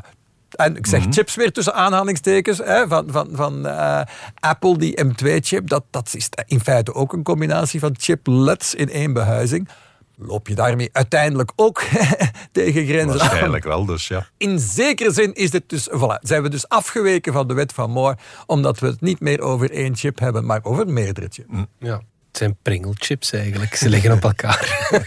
en 0.50 0.76
ik 0.76 0.86
zeg 0.86 1.00
Mhm. 1.00 1.12
chips 1.12 1.34
weer 1.34 1.52
tussen 1.52 1.74
aanhalingstekens. 1.74 2.58
Hè, 2.58 2.88
van 2.88 3.06
van, 3.10 3.28
van 3.32 3.66
eh, 3.66 4.00
Apple, 4.40 4.78
die 4.78 5.04
M2-chip. 5.04 5.68
Dat, 5.68 5.84
dat 5.90 6.14
is 6.14 6.28
in 6.46 6.60
feite 6.60 6.94
ook 6.94 7.12
een 7.12 7.22
combinatie 7.22 7.80
van 7.80 7.94
chiplets 7.98 8.74
in 8.74 8.88
één 8.90 9.12
behuizing. 9.12 9.68
Loop 10.16 10.48
je 10.48 10.54
daarmee 10.54 10.88
uiteindelijk 10.92 11.52
ook 11.56 11.82
tegen 12.52 12.86
grenzen 12.86 13.10
aan? 13.20 13.26
Waarschijnlijk 13.28 13.64
wel, 13.64 13.84
dus 13.84 14.08
ja. 14.08 14.26
In 14.36 14.58
zekere 14.58 15.12
zin 15.12 15.32
is 15.34 15.50
dit 15.50 15.62
dus, 15.66 15.88
voilà, 15.90 16.18
zijn 16.20 16.42
we 16.42 16.48
dus 16.48 16.68
afgeweken 16.68 17.32
van 17.32 17.48
de 17.48 17.54
wet 17.54 17.72
van 17.72 17.90
Moore, 17.90 18.16
omdat 18.46 18.78
we 18.78 18.86
het 18.86 19.00
niet 19.00 19.20
meer 19.20 19.40
over 19.40 19.70
één 19.70 19.96
chip 19.96 20.18
hebben, 20.18 20.44
maar 20.46 20.60
over 20.62 20.86
meerdere 20.88 21.26
chips. 21.30 21.48
Ja. 21.78 22.00
Het 22.34 22.42
zijn 22.42 22.56
pringelchips 22.62 23.32
eigenlijk. 23.32 23.74
Ze 23.74 23.88
liggen 23.88 24.12
op 24.12 24.24
elkaar. 24.24 24.68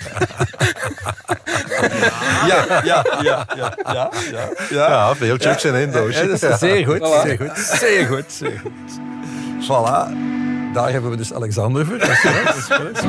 Ja, 2.47 2.81
ja, 2.83 3.05
ja, 3.21 3.47
ja, 3.55 3.75
ja, 3.85 4.09
ja. 4.33 4.49
Ja, 4.69 5.15
veel 5.15 5.37
chips 5.37 5.65
in 5.65 5.75
één 5.75 5.91
doosje. 5.91 6.21
Ja, 6.23 6.27
dat 6.27 6.43
is 6.43 6.59
zeer 6.59 6.85
goed, 6.85 7.07
zeer 7.23 7.37
goed, 7.37 7.57
zeer 7.57 8.07
goed, 8.07 8.25
zeer 8.27 8.59
goed. 8.61 8.99
Voilà. 9.63 10.11
Daar 10.73 10.89
hebben 10.89 11.09
we 11.09 11.17
dus 11.17 11.33
Alexander 11.33 11.85
voor. 11.85 11.97
Dat 11.97 12.09
is 12.09 12.19
goed, 12.19 13.01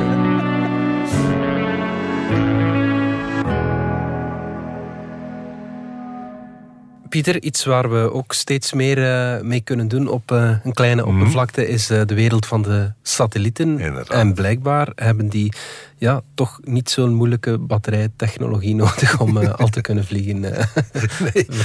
Pieter, 7.09 7.41
iets 7.41 7.65
waar 7.65 7.89
we 7.89 8.13
ook 8.13 8.33
steeds 8.33 8.73
meer 8.73 8.97
eh, 9.11 9.41
mee 9.41 9.61
kunnen 9.61 9.87
doen 9.87 10.07
op 10.07 10.31
eh, 10.31 10.51
een 10.63 10.73
kleine 10.73 11.05
oppervlakte 11.05 11.67
is 11.67 11.89
eh, 11.89 12.01
de 12.05 12.13
wereld 12.13 12.45
van 12.45 12.61
de 12.61 12.91
satellieten. 13.01 13.79
Inderdaad. 13.79 14.09
En 14.09 14.33
blijkbaar 14.33 14.91
hebben 14.95 15.29
die 15.29 15.53
ja, 15.97 16.21
toch 16.33 16.59
niet 16.63 16.89
zo'n 16.89 17.13
moeilijke 17.13 17.57
batterijtechnologie 17.57 18.75
nodig 18.85 19.19
om 19.19 19.37
al 19.37 19.67
te 19.67 19.81
kunnen 19.81 20.05
vliegen. 20.05 20.43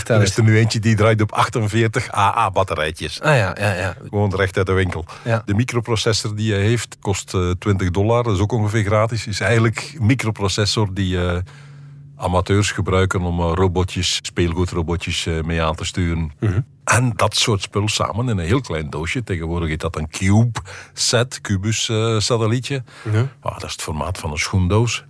Er 0.05 0.23
is 0.23 0.37
er 0.37 0.43
nu 0.43 0.59
eentje 0.59 0.81
die 0.81 0.97
draait 0.97 1.21
op 1.21 1.33
48 1.33 2.11
AA-batterijtjes. 2.11 3.21
Ah 3.21 3.37
ja, 3.37 3.57
ja, 3.59 3.73
ja. 3.73 3.97
Gewoon 4.09 4.35
recht 4.35 4.57
uit 4.57 4.67
de 4.67 4.73
winkel. 4.73 5.05
Ja. 5.25 5.43
De 5.45 5.55
microprocessor 5.55 6.37
die 6.37 6.53
hij 6.53 6.63
heeft 6.63 6.97
kost 7.01 7.35
eh, 7.35 7.51
20 7.59 7.91
dollar. 7.91 8.23
Dat 8.23 8.35
is 8.35 8.41
ook 8.41 8.53
ongeveer 8.53 8.85
gratis. 8.85 9.27
Is 9.27 9.41
eigenlijk 9.41 9.95
een 9.99 10.07
microprocessor 10.07 10.95
die 10.95 11.19
amateurs 12.17 12.73
gebruiken 12.73 13.21
om 13.21 13.41
eh, 13.41 13.51
robotjes, 13.55 14.19
speelgoedrobotjes 14.23 15.27
eh, 15.27 15.43
mee 15.43 15.63
aan 15.63 15.75
te 15.75 15.85
sturen. 15.85 16.33
En 16.85 17.13
dat 17.17 17.37
soort 17.37 17.63
spul 17.63 17.89
samen 17.89 18.29
in 18.29 18.39
een 18.39 18.45
heel 18.47 18.61
klein 18.61 18.91
doosje. 18.91 19.25
Tegenwoordig 19.25 19.69
heet 19.69 19.81
dat 19.81 19.97
een 19.97 20.09
CubeSat, 20.09 21.41
Cubus 21.41 21.89
eh, 21.89 22.19
satellietje. 22.19 22.83
Ah, 23.41 23.53
dat 23.53 23.65
is 23.65 23.73
het 23.73 23.83
formaat 23.83 24.19
van 24.19 24.31
een 24.31 24.39
schoendoos. 24.39 25.05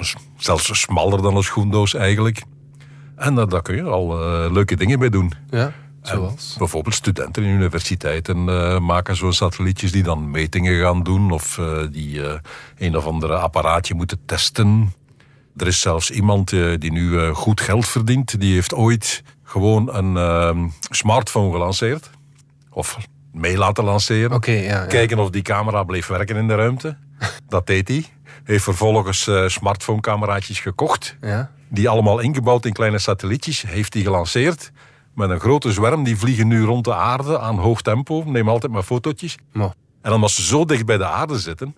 S- 0.00 0.14
Zelfs 0.36 0.80
smaller 0.80 1.22
dan 1.22 1.36
een 1.36 1.42
schoendoos 1.42 1.94
eigenlijk. 1.94 2.42
En 3.16 3.34
daar 3.34 3.62
kun 3.62 3.74
je 3.76 3.82
al 3.82 4.18
leuke 4.52 4.76
dingen 4.76 4.98
mee 4.98 5.10
doen. 5.10 5.32
ja. 5.50 5.72
En 6.02 6.16
Zoals? 6.16 6.54
bijvoorbeeld 6.58 6.94
studenten 6.94 7.42
in 7.42 7.48
universiteiten 7.48 8.44
maken 8.84 9.16
zo'n 9.16 9.32
satellietjes 9.32 9.92
die 9.92 10.02
dan 10.02 10.30
metingen 10.30 10.80
gaan 10.80 11.02
doen 11.02 11.30
of 11.30 11.60
die 11.90 12.20
een 12.78 12.96
of 12.96 13.06
andere 13.06 13.34
apparaatje 13.38 13.94
moeten 13.94 14.18
testen. 14.26 14.92
Er 15.56 15.66
is 15.66 15.80
zelfs 15.80 16.10
iemand 16.10 16.52
eh, 16.52 16.74
die 16.78 16.92
nu 16.92 17.20
eh, 17.20 17.34
goed 17.34 17.60
geld 17.60 17.88
verdient. 17.88 18.40
Die 18.40 18.54
heeft 18.54 18.74
ooit 18.74 19.22
gewoon 19.42 19.94
een 19.94 20.16
eh, 20.16 20.64
smartphone 20.90 21.52
gelanceerd. 21.52 22.10
Of 22.70 22.98
mee 23.32 23.56
laten 23.56 23.84
lanceren. 23.84 24.32
Oké, 24.32 24.50
ja, 24.50 24.60
ja. 24.60 24.86
Kijken 24.86 25.18
of 25.18 25.30
die 25.30 25.42
camera 25.42 25.82
bleef 25.84 26.06
werken 26.06 26.36
in 26.36 26.48
de 26.48 26.54
ruimte. 26.54 26.96
Dat 27.48 27.66
deed 27.66 27.88
hij. 27.88 28.04
Heeft 28.44 28.64
vervolgens 28.64 29.26
eh 29.26 29.48
smartphone-cameraatjes 29.48 30.60
gekocht. 30.60 31.16
Ja. 31.20 31.50
Die 31.68 31.88
allemaal 31.88 32.18
ingebouwd 32.18 32.64
in 32.64 32.72
kleine 32.72 32.98
satellietjes. 32.98 33.62
Heeft 33.62 33.94
hij 33.94 34.02
gelanceerd. 34.02 34.72
Met 35.14 35.30
een 35.30 35.40
grote 35.40 35.72
zwerm. 35.72 36.04
Die 36.04 36.18
vliegen 36.18 36.48
nu 36.48 36.64
rond 36.64 36.84
de 36.84 36.94
aarde 36.94 37.38
aan 37.38 37.58
hoog 37.58 37.82
tempo. 37.82 38.22
Neem 38.26 38.48
altijd 38.48 38.72
maar 38.72 38.82
fotootjes. 38.82 39.36
Maar, 39.52 39.72
En 40.02 40.12
omdat 40.12 40.30
ze 40.30 40.42
zo 40.42 40.64
dicht 40.64 40.86
bij 40.86 40.96
de 40.96 41.06
aarde 41.06 41.38
zitten, 41.38 41.76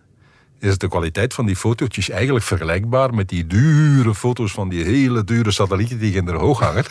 is 0.62 0.78
de 0.78 0.88
kwaliteit 0.88 1.34
van 1.34 1.46
die 1.46 1.56
fotootjes 1.56 2.10
eigenlijk 2.10 2.44
vergelijkbaar 2.44 3.14
met 3.14 3.28
die 3.28 3.46
dure 3.46 4.14
foto's 4.14 4.52
van 4.52 4.68
die 4.68 4.84
hele 4.84 5.24
dure 5.24 5.50
satellieten 5.50 5.98
die 5.98 6.14
in 6.14 6.24
de 6.24 6.32
hoog 6.32 6.60
hangen. 6.60 6.84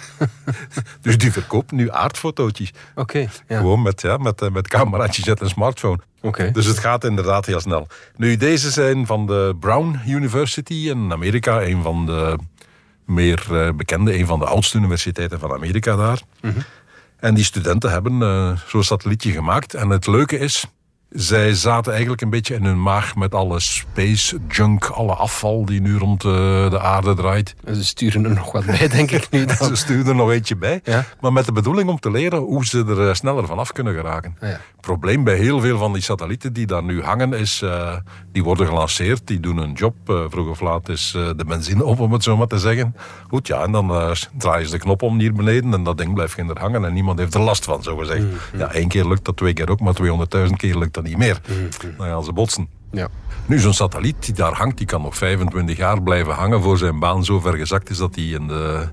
dus 1.02 1.18
die 1.18 1.32
verkoopt 1.32 1.72
nu 1.72 1.92
aardfotootjes. 1.92 2.74
Oké, 2.96 3.20
ja. 3.48 3.58
Gewoon 3.58 3.82
met, 3.82 4.02
ja, 4.02 4.18
met, 4.18 4.42
eh, 4.42 4.50
met 4.50 4.68
cameraatjes 4.68 5.30
uit 5.30 5.42
een 5.42 5.50
smartphone. 5.50 6.00
Oké. 6.22 6.52
Dus 6.52 6.66
het 6.66 6.80
gaat 6.80 7.04
inderdaad 7.04 7.46
heel 7.46 7.60
snel. 7.60 7.88
Nu, 8.16 8.38
deze 8.38 8.72
zijn 8.72 9.06
van 9.06 9.26
de 9.26 9.56
Brown 9.60 10.00
University 10.08 10.74
in 10.74 11.12
Amerika. 11.12 11.62
Een 11.62 11.82
van 11.82 12.06
de 12.06 12.38
meer 13.06 13.46
eh, 13.52 13.74
bekende, 13.74 14.18
een 14.18 14.26
van 14.26 14.40
de 14.40 14.46
oudste 14.46 14.78
universiteiten 14.78 15.40
van 15.40 15.52
Amerika 15.52 15.96
daar. 15.96 16.22
En 17.20 17.34
die 17.34 17.44
studenten 17.44 17.92
hebben 17.92 18.22
eh, 18.22 18.52
zo'n 18.68 18.84
satellietje 18.84 19.32
gemaakt. 19.32 19.74
En 19.74 19.90
het 19.90 20.08
leuke 20.08 20.38
is, 20.38 20.66
zij 21.12 21.54
zaten 21.54 21.92
eigenlijk 21.92 22.22
een 22.22 22.30
beetje 22.30 22.56
in 22.56 22.66
hun 22.66 22.82
maag 22.82 23.16
met 23.16 23.36
alle 23.36 23.60
space 23.60 24.40
junk, 24.48 24.86
alle 24.86 25.14
afval 25.14 25.66
die 25.66 25.82
nu 25.82 25.98
rond 25.98 26.24
eh, 26.24 26.32
de 26.70 26.80
aarde 26.80 27.14
draait. 27.14 27.56
Ze 27.66 27.84
sturen 27.84 28.26
er 28.26 28.34
nog 28.34 28.52
wat 28.52 28.66
bij, 28.66 28.88
denk 28.88 29.12
ik 29.12 29.28
nu. 29.30 29.46
Dan. 29.46 29.56
Ze 29.58 29.76
sturen 29.76 30.08
er 30.08 30.16
nog 30.16 30.32
eentje 30.32 30.56
bij. 30.56 30.82
Ja. 30.84 31.06
Maar 31.22 31.34
met 31.34 31.46
de 31.46 31.52
bedoeling 31.52 31.90
om 31.90 32.00
te 32.00 32.12
leren 32.12 32.40
hoe 32.40 32.66
ze 32.66 32.86
er 32.88 33.08
eh, 33.08 33.14
sneller 33.14 33.48
vanaf 33.48 33.72
kunnen 33.72 33.94
geraken. 33.94 34.36
Ah, 34.40 34.50
ja. 34.50 34.56
Het 34.56 34.82
probleem 34.82 35.24
bij 35.24 35.36
heel 35.36 35.60
veel 35.60 35.78
van 35.78 35.94
die 35.94 36.02
satellieten 36.02 36.54
die 36.54 36.66
daar 36.68 36.84
nu 36.84 37.04
hangen 37.04 37.34
is... 37.34 37.62
eh, 37.62 37.96
die 38.32 38.44
worden 38.44 38.68
gelanceerd, 38.68 39.28
die 39.28 39.40
doen 39.40 39.58
een 39.58 39.74
job. 39.74 39.96
vroeg 40.30 40.50
of 40.50 40.60
laat 40.60 40.90
is 40.90 41.12
de 41.12 41.46
benzine 41.48 41.84
op, 41.84 42.00
om 42.00 42.14
het 42.14 42.24
zo 42.24 42.38
maar 42.38 42.48
te 42.48 42.60
zeggen. 42.60 42.96
Goed, 43.28 43.48
ja, 43.48 43.64
en 43.64 43.72
dan 43.72 44.16
draaien 44.38 44.66
ze 44.66 44.72
de 44.72 44.80
knop 44.80 45.02
om 45.02 45.20
hier 45.20 45.34
beneden... 45.34 45.74
en 45.74 45.84
dat 45.84 45.98
ding 45.98 46.14
blijft 46.14 46.38
er 46.38 46.60
hangen 46.60 46.86
en 46.86 46.94
niemand 46.94 47.20
heeft 47.20 47.34
er 47.34 47.42
last 47.42 47.66
van, 47.66 47.84
zo 47.84 47.96
gezegd. 47.98 48.24
Ja, 48.58 48.72
één 48.72 48.88
keer 48.88 49.08
lukt 49.08 49.26
dat, 49.26 49.38
twee 49.38 49.54
keer 49.54 49.70
ook, 49.70 49.80
maar 49.80 49.96
200.000 50.48 50.54
keer 50.56 50.78
lukt 50.78 50.94
dat 50.94 51.01
niet 51.04 51.18
meer. 51.18 51.42
Dan 51.98 52.08
gaan 52.08 52.24
ze 52.24 52.34
botsen. 52.34 52.70
Ja. 52.92 53.08
Nu, 53.46 53.60
zo'n 53.60 53.74
satelliet 53.74 54.26
die 54.26 54.34
daar 54.34 54.54
hangt, 54.54 54.78
die 54.78 54.88
kan 54.88 55.02
nog 55.02 55.18
25 55.18 55.78
jaar 55.78 56.02
blijven 56.04 56.34
hangen 56.34 56.62
voor 56.62 56.78
zijn 56.78 57.00
baan 57.00 57.26
zo 57.26 57.40
ver 57.40 57.54
gezakt 57.58 57.90
is 57.90 57.98
dat 57.98 58.16
hij 58.16 58.24
in 58.24 58.48
de 58.48 58.88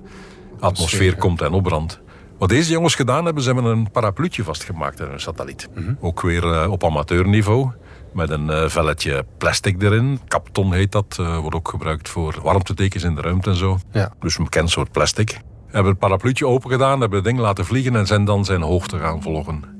atmosfeer 0.60 1.16
komt 1.16 1.42
en 1.42 1.52
opbrandt. 1.52 2.00
Wat 2.38 2.48
deze 2.48 2.72
jongens 2.72 2.94
gedaan 2.94 3.24
hebben, 3.24 3.42
ze 3.42 3.52
hebben 3.52 3.70
een 3.70 3.90
parapluutje 3.90 4.44
vastgemaakt 4.44 5.00
aan 5.00 5.10
een 5.10 5.20
satelliet. 5.20 5.68
Ook 6.00 6.20
weer 6.20 6.52
eh, 6.52 6.70
op 6.70 6.84
amateurniveau. 6.84 7.70
Met 8.12 8.30
een 8.30 8.50
eh, 8.50 8.68
velletje 8.68 9.24
plastic 9.38 9.82
erin. 9.82 10.20
Kapton 10.28 10.72
heet 10.72 10.92
dat. 10.92 11.16
eh, 11.20 11.38
wordt 11.38 11.56
ook 11.56 11.68
gebruikt 11.68 12.08
voor 12.08 12.38
warmtetekens 12.42 13.02
in 13.02 13.14
de 13.14 13.20
ruimte 13.20 13.50
en 13.50 13.56
zo. 13.56 13.78
Ja. 13.92 14.12
Dus 14.20 14.38
een 14.38 14.44
bekend 14.44 14.70
soort 14.70 14.92
plastic. 14.92 15.40
Hebben 15.66 15.90
het 15.90 16.00
parapluutje 16.00 16.46
open 16.46 16.70
gedaan, 16.70 17.00
hebben 17.00 17.18
het 17.18 17.26
ding 17.26 17.38
laten 17.38 17.64
vliegen 17.64 17.96
en 17.96 18.06
zijn 18.06 18.24
dan 18.24 18.44
zijn 18.44 18.62
hoogte 18.62 18.98
gaan 18.98 19.22
volgen. 19.22 19.77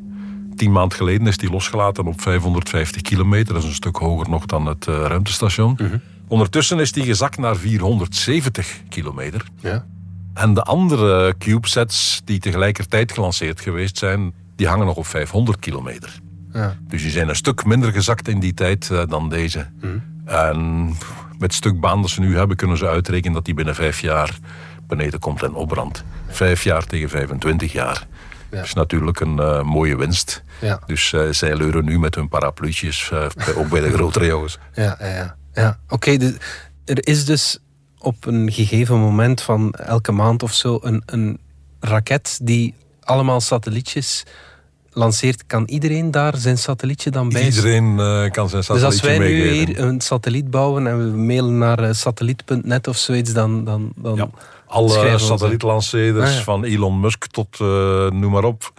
Tien 0.59 0.73
maand 0.73 0.95
geleden 0.95 1.27
is 1.27 1.37
die 1.37 1.51
losgelaten 1.51 2.07
op 2.07 2.21
550 2.21 3.03
kilometer. 3.03 3.55
Dat 3.55 3.63
is 3.63 3.69
een 3.69 3.75
stuk 3.75 3.97
hoger 3.97 4.29
nog 4.29 4.47
dan 4.47 4.67
het 4.67 4.87
eh, 4.87 4.95
ruimtestation. 5.07 5.79
Ondertussen 6.29 6.79
is 6.79 6.93
die 6.93 7.05
gezakt 7.05 7.39
naar 7.39 7.57
470 7.57 8.81
kilometer. 8.89 9.45
Ja. 9.61 9.85
En 10.35 10.55
de 10.55 10.63
andere 10.63 11.35
CubeSats 11.39 12.23
die 12.25 12.39
tegelijkertijd 12.39 13.13
gelanceerd 13.13 13.61
geweest 13.61 13.99
zijn, 13.99 14.33
die 14.57 14.69
hangen 14.69 14.87
nog 14.87 14.97
op 14.97 15.07
500 15.07 15.59
kilometer. 15.59 16.19
Ja. 16.53 16.77
Dus 16.89 17.03
die 17.03 17.11
zijn 17.11 17.29
een 17.29 17.37
stuk 17.37 17.65
minder 17.65 17.93
gezakt 17.93 18.29
in 18.29 18.41
die 18.41 18.55
tijd 18.55 18.91
eh, 18.91 19.03
dan 19.09 19.29
deze. 19.29 19.67
En 20.25 20.87
met 21.31 21.41
het 21.41 21.55
stuk 21.55 21.81
baan 21.81 22.01
dat 22.01 22.11
ze 22.11 22.21
nu 22.21 22.37
hebben, 22.37 22.57
kunnen 22.57 22.77
ze 22.77 22.89
uitrekenen 22.89 23.33
dat 23.33 23.45
die 23.45 23.55
binnen 23.55 23.75
vijf 23.75 24.01
jaar 24.01 24.39
beneden 24.87 25.21
komt 25.21 25.43
en 25.43 25.55
opbrandt. 25.55 26.05
Vijf 26.27 26.65
jaar 26.65 26.87
tegen 26.87 27.09
25 27.09 27.73
jaar. 27.73 28.07
Dat 28.51 28.65
is 28.65 28.73
natuurlijk 28.75 29.21
een 29.21 29.39
eh, 29.39 29.63
mooie 29.63 29.97
winst. 29.97 30.43
Dus 30.87 31.13
eh, 31.13 31.21
zij 31.31 31.57
leuren 31.57 31.85
nu 31.85 31.99
met 31.99 32.15
hun 32.15 32.29
parapluutjes, 32.29 33.11
eh, 33.13 33.27
bij- 33.45 33.55
ook 33.55 33.69
bij 33.69 33.81
de 33.81 33.93
grotere 33.93 34.27
jongens. 34.27 34.59
Ja, 34.75 34.97
ja, 35.01 35.07
ja. 35.07 35.37
ja. 35.55 35.79
Oké, 35.89 36.17
dus 36.17 36.33
er 36.85 37.07
is 37.07 37.25
dus 37.25 37.59
op 37.99 38.27
een 38.27 38.53
gegeven 38.53 38.99
moment 39.01 39.41
van 39.41 39.73
elke 39.73 40.13
maand 40.13 40.43
of 40.43 40.55
zo 40.55 40.79
een, 40.83 41.03
een 41.07 41.39
raket 41.81 42.39
die 42.43 42.75
allemaal 43.01 43.41
satellietjes 43.41 44.25
lanceert, 44.91 45.47
kan 45.47 45.65
iedereen 45.67 46.11
daar 46.11 46.37
zijn 46.37 46.59
satellietje 46.59 47.11
dan 47.11 47.29
bij? 47.29 47.45
Iedereen 47.45 47.85
uh, 47.99 48.31
kan 48.31 48.49
zijn 48.49 48.63
satellietje 48.65 48.75
Dus 48.75 48.85
als 48.85 49.01
wij 49.01 49.19
nu 49.19 49.25
meegeven. 49.25 49.67
hier 49.67 49.81
een 49.81 50.01
satelliet 50.01 50.51
bouwen 50.51 50.87
en 50.87 50.99
we 51.13 51.17
mailen 51.19 51.59
naar 51.59 51.83
uh, 51.83 51.93
satelliet.net 51.93 52.89
of 52.89 52.97
zoiets, 52.97 53.33
dan... 53.33 53.65
dan, 53.65 53.93
dan 53.97 54.17
ja. 54.17 54.29
Alle 54.69 55.19
satellietlanceerders, 55.19 56.31
Ah, 56.31 56.37
ja. 56.37 56.43
van 56.43 56.65
Elon 56.65 57.01
Musk 57.01 57.27
tot 57.27 57.59
uh, 57.61 57.69
noem 58.11 58.31
maar 58.31 58.45
op, 58.45 58.73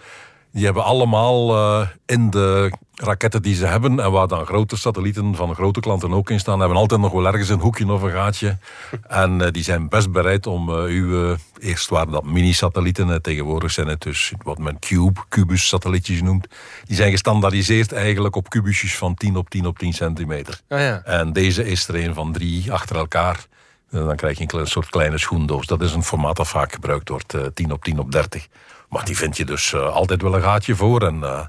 die 0.51 0.65
hebben 0.65 0.83
allemaal 0.83 1.55
uh, 1.55 1.87
in 2.05 2.29
de 2.29 2.71
raketten 2.95 3.41
die 3.41 3.55
ze 3.55 3.65
hebben, 3.65 3.99
en 3.99 4.11
waar 4.11 4.27
dan 4.27 4.45
grote 4.45 4.77
satellieten 4.77 5.35
van 5.35 5.55
grote 5.55 5.79
klanten 5.79 6.13
ook 6.13 6.29
in 6.29 6.39
staan, 6.39 6.59
hebben 6.59 6.77
altijd 6.77 7.01
nog 7.01 7.11
wel 7.11 7.27
ergens 7.27 7.49
een 7.49 7.59
hoekje 7.59 7.91
of 7.91 8.01
een 8.01 8.11
gaatje. 8.11 8.57
En 9.07 9.39
uh, 9.39 9.47
die 9.51 9.63
zijn 9.63 9.89
best 9.89 10.11
bereid 10.11 10.47
om 10.47 10.69
uh, 10.69 10.75
uw, 10.75 11.35
eerst 11.59 11.89
waren 11.89 12.11
dat 12.11 12.23
mini-satellieten, 12.23 13.21
tegenwoordig 13.21 13.71
zijn 13.71 13.87
het 13.87 14.01
dus 14.01 14.33
wat 14.43 14.57
men 14.57 14.79
cube, 14.79 15.19
kubus-satellietjes 15.29 16.21
noemt, 16.21 16.47
die 16.85 16.95
zijn 16.95 17.11
gestandaardiseerd 17.11 17.91
eigenlijk 17.91 18.35
op 18.35 18.49
kubusjes 18.49 18.97
van 18.97 19.13
10 19.13 19.35
op 19.35 19.49
10 19.49 19.65
op 19.65 19.79
10 19.79 19.93
centimeter. 19.93 20.61
Ah, 20.69 20.79
ja. 20.79 21.01
En 21.03 21.33
deze 21.33 21.65
is 21.65 21.87
er 21.87 21.95
een 21.95 22.13
van 22.13 22.31
drie 22.33 22.71
achter 22.71 22.95
elkaar. 22.95 23.47
En 23.91 24.05
dan 24.05 24.15
krijg 24.15 24.37
je 24.37 24.57
een 24.57 24.67
soort 24.67 24.89
kleine 24.89 25.17
schoendoos. 25.17 25.65
Dat 25.65 25.81
is 25.81 25.93
een 25.93 26.03
formaat 26.03 26.35
dat 26.35 26.47
vaak 26.47 26.73
gebruikt 26.73 27.09
wordt, 27.09 27.35
10 27.53 27.71
op 27.71 27.83
10 27.83 27.99
op 27.99 28.11
30. 28.11 28.47
Maar 28.89 29.05
die 29.05 29.17
vind 29.17 29.37
je 29.37 29.45
dus 29.45 29.71
uh, 29.71 29.95
altijd 29.95 30.21
wel 30.21 30.35
een 30.35 30.41
gaatje 30.41 30.75
voor. 30.75 31.01
En 31.01 31.15
uh, 31.15 31.39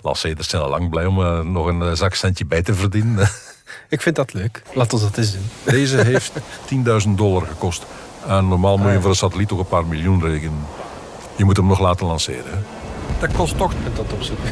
lanceerders 0.00 0.48
zijn 0.48 0.62
al 0.62 0.68
lang 0.68 0.90
blij 0.90 1.06
om 1.06 1.20
uh, 1.20 1.40
nog 1.40 1.66
een 1.66 1.96
zakcentje 1.96 2.46
bij 2.46 2.62
te 2.62 2.74
verdienen. 2.74 3.28
Ik 3.88 4.02
vind 4.02 4.16
dat 4.16 4.32
leuk. 4.32 4.62
Laat 4.72 4.92
ons 4.92 5.02
dat 5.02 5.16
eens 5.16 5.32
doen. 5.32 5.50
Deze 5.74 5.96
heeft 5.96 6.32
10.000 7.06 7.10
dollar 7.10 7.46
gekost. 7.46 7.86
En 8.26 8.48
normaal 8.48 8.76
moet 8.76 8.92
je 8.92 9.00
voor 9.00 9.10
een 9.10 9.16
satelliet 9.16 9.48
toch 9.48 9.58
een 9.58 9.66
paar 9.66 9.86
miljoen 9.86 10.22
rekenen. 10.22 10.66
Je 11.36 11.44
moet 11.44 11.56
hem 11.56 11.66
nog 11.66 11.80
laten 11.80 12.06
lanceren. 12.06 12.50
Hè? 12.50 12.77
Dat 13.20 13.32
kost 13.32 13.56
toch... 13.56 13.72
Ik 13.72 13.96
dat 13.96 14.12
opzoeken. 14.12 14.44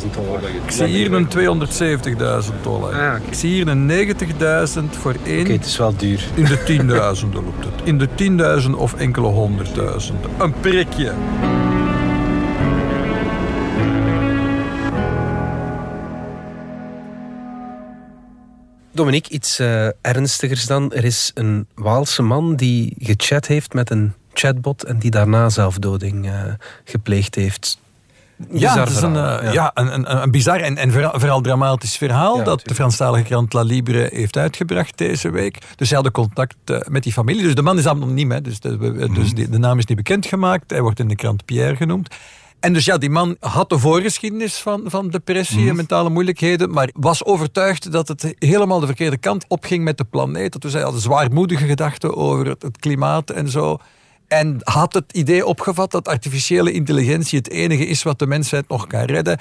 60.000 0.00 0.06
dollar. 0.14 0.42
Ik 0.64 0.70
zie 0.70 0.86
hier 0.86 1.12
een 1.12 1.28
270.000 1.28 2.54
dollar. 2.62 2.92
Ah, 2.92 2.98
okay. 2.98 3.20
Ik 3.26 3.34
zie 3.34 3.50
hier 3.50 3.68
een 3.68 3.90
90.000 3.90 4.98
voor 5.00 5.14
één. 5.24 5.40
Oké, 5.40 5.40
okay, 5.40 5.52
het 5.52 5.66
is 5.66 5.76
wel 5.76 5.96
duur. 5.96 6.24
In 6.34 6.44
de 6.44 6.62
tienduizenden 6.62 7.44
loopt 7.44 7.64
het. 7.64 7.74
In 7.84 7.98
de 7.98 8.08
tienduizend 8.14 8.74
of 8.74 8.94
enkele 8.94 9.26
honderdduizenden. 9.26 10.30
Een 10.38 10.52
prikje. 10.60 11.12
Dominique, 18.92 19.32
iets 19.32 19.60
uh, 19.60 19.86
ernstigers 19.86 20.66
dan. 20.66 20.92
Er 20.92 21.04
is 21.04 21.30
een 21.34 21.66
Waalse 21.74 22.22
man 22.22 22.56
die 22.56 22.94
gechat 22.98 23.46
heeft 23.46 23.72
met 23.72 23.90
een 23.90 24.12
chatbot 24.32 24.84
en 24.84 24.98
die 24.98 25.10
daarna 25.10 25.48
zelfdoding 25.48 26.26
uh, 26.26 26.42
gepleegd 26.84 27.34
heeft. 27.34 27.78
Ja, 28.50 28.78
het 28.78 28.90
is 28.90 29.02
een, 29.02 29.14
uh, 29.14 29.38
ja. 29.42 29.52
ja. 29.52 29.70
een, 29.74 29.94
een, 29.94 30.22
een 30.22 30.30
bizar 30.30 30.60
en, 30.60 30.76
en 30.76 30.92
vooral, 30.92 31.40
dramatisch 31.40 31.96
verhaal 31.96 32.38
ja, 32.38 32.44
dat 32.44 32.66
de 32.66 32.74
Franstalige 32.74 33.24
krant 33.24 33.52
La 33.52 33.62
Libre 33.62 34.08
heeft 34.12 34.36
uitgebracht 34.36 34.98
deze 34.98 35.30
week. 35.30 35.58
Dus 35.76 35.90
hij 35.90 35.98
had 35.98 36.10
contact 36.10 36.56
uh, 36.70 36.78
met 36.88 37.02
die 37.02 37.12
familie. 37.12 37.42
Dus 37.42 37.54
de 37.54 37.62
man 37.62 37.78
is 37.78 37.86
anoniem, 37.86 38.30
hè. 38.30 38.40
Dus, 38.40 38.60
de, 38.60 38.76
mm. 38.78 39.14
dus 39.14 39.34
de, 39.34 39.48
de, 39.48 39.58
naam 39.58 39.78
is 39.78 39.86
niet 39.86 39.96
bekendgemaakt. 39.96 40.70
Hij 40.70 40.82
wordt 40.82 40.98
in 40.98 41.08
de 41.08 41.16
krant 41.16 41.44
Pierre 41.44 41.76
genoemd. 41.76 42.14
En 42.60 42.72
dus 42.72 42.84
ja, 42.84 42.98
die 42.98 43.10
man 43.10 43.36
had 43.40 43.68
de 43.68 43.78
voorgeschiedenis 43.78 44.56
van, 44.56 44.82
van 44.84 45.08
depressie 45.08 45.60
mm. 45.60 45.68
en 45.68 45.76
mentale 45.76 46.10
moeilijkheden, 46.10 46.70
maar 46.70 46.90
was 46.92 47.24
overtuigd 47.24 47.92
dat 47.92 48.08
het 48.08 48.34
helemaal 48.38 48.80
de 48.80 48.86
verkeerde 48.86 49.18
kant 49.18 49.44
opging 49.48 49.84
met 49.84 49.98
de 49.98 50.04
planeet. 50.04 50.52
Dat 50.52 50.62
dus 50.62 50.72
hij 50.72 50.82
had 50.82 51.00
zwaarmoedige 51.00 51.66
gedachten 51.66 52.16
over 52.16 52.46
het, 52.46 52.62
het 52.62 52.78
klimaat 52.78 53.30
en 53.30 53.48
zo. 53.48 53.78
En 54.28 54.56
had 54.62 54.92
het 54.92 55.12
idee 55.12 55.46
opgevat 55.46 55.90
dat 55.90 56.08
artificiële 56.08 56.72
intelligentie 56.72 57.38
het 57.38 57.50
enige 57.50 57.86
is 57.86 58.02
wat 58.02 58.18
de 58.18 58.26
mensheid 58.26 58.68
nog 58.68 58.86
kan 58.86 59.04
redden. 59.04 59.38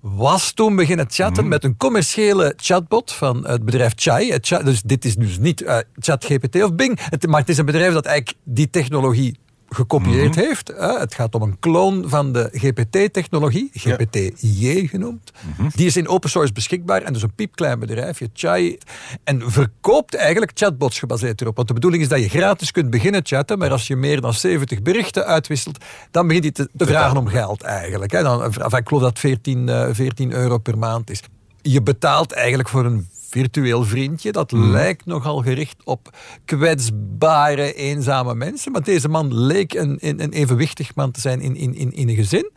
Was 0.00 0.52
toen 0.52 0.76
beginnen 0.76 1.06
chatten 1.10 1.42
mm. 1.42 1.48
met 1.48 1.64
een 1.64 1.76
commerciële 1.76 2.54
chatbot 2.56 3.12
van 3.12 3.46
het 3.46 3.64
bedrijf 3.64 3.92
Chai. 3.96 4.38
Dus 4.64 4.82
dit 4.82 5.04
is 5.04 5.14
dus 5.14 5.38
niet 5.38 5.62
uh, 5.62 5.78
ChatGPT 5.98 6.62
of 6.62 6.74
Bing, 6.74 6.98
het, 7.10 7.26
maar 7.26 7.40
het 7.40 7.48
is 7.48 7.58
een 7.58 7.64
bedrijf 7.64 7.92
dat 7.92 8.04
eigenlijk 8.04 8.38
die 8.44 8.70
technologie 8.70 9.38
gekopieerd 9.74 10.34
mm-hmm. 10.34 10.46
heeft. 10.46 10.70
Uh, 10.70 10.98
het 10.98 11.14
gaat 11.14 11.34
om 11.34 11.42
een 11.42 11.58
kloon 11.58 12.08
van 12.08 12.32
de 12.32 12.48
GPT-technologie, 12.52 13.70
GPT-J 13.72 14.86
genoemd. 14.86 15.32
Mm-hmm. 15.46 15.70
Die 15.74 15.86
is 15.86 15.96
in 15.96 16.08
open 16.08 16.30
source 16.30 16.52
beschikbaar 16.52 17.02
en 17.02 17.12
dus 17.12 17.22
een 17.22 17.34
piepklein 17.34 17.78
bedrijfje, 17.78 18.30
Chai, 18.32 18.78
en 19.24 19.50
verkoopt 19.50 20.14
eigenlijk 20.14 20.52
chatbots 20.54 20.98
gebaseerd 20.98 21.40
erop. 21.40 21.56
Want 21.56 21.68
de 21.68 21.74
bedoeling 21.74 22.02
is 22.02 22.08
dat 22.08 22.20
je 22.20 22.28
gratis 22.28 22.70
kunt 22.70 22.90
beginnen 22.90 23.20
chatten, 23.24 23.58
maar 23.58 23.70
als 23.70 23.86
je 23.86 23.96
meer 23.96 24.20
dan 24.20 24.34
70 24.34 24.82
berichten 24.82 25.26
uitwisselt, 25.26 25.84
dan 26.10 26.26
begint 26.26 26.44
hij 26.44 26.52
te, 26.52 26.68
te 26.76 26.86
vragen 26.86 27.16
om 27.16 27.26
geld 27.26 27.62
eigenlijk. 27.62 28.12
Hè. 28.12 28.22
Dan, 28.22 28.44
ik 28.44 28.88
geloof 28.88 29.02
dat 29.02 29.18
14, 29.18 29.68
uh, 29.68 29.88
14 29.92 30.32
euro 30.32 30.58
per 30.58 30.78
maand 30.78 31.10
is. 31.10 31.20
Je 31.62 31.82
betaalt 31.82 32.32
eigenlijk 32.32 32.68
voor 32.68 32.84
een 32.84 33.08
virtueel 33.34 33.84
vriendje. 33.84 34.32
Dat 34.32 34.52
mm. 34.52 34.70
lijkt 34.70 35.06
nogal 35.06 35.42
gericht 35.42 35.76
op 35.84 36.16
kwetsbare, 36.44 37.74
eenzame 37.74 38.34
mensen. 38.34 38.72
Maar 38.72 38.82
deze 38.82 39.08
man 39.08 39.34
leek 39.34 39.74
een, 39.74 39.98
een, 40.00 40.22
een 40.22 40.32
evenwichtig 40.32 40.94
man 40.94 41.10
te 41.10 41.20
zijn 41.20 41.40
in, 41.40 41.56
in, 41.56 41.74
in, 41.74 41.92
in 41.92 42.08
een 42.08 42.14
gezin. 42.14 42.50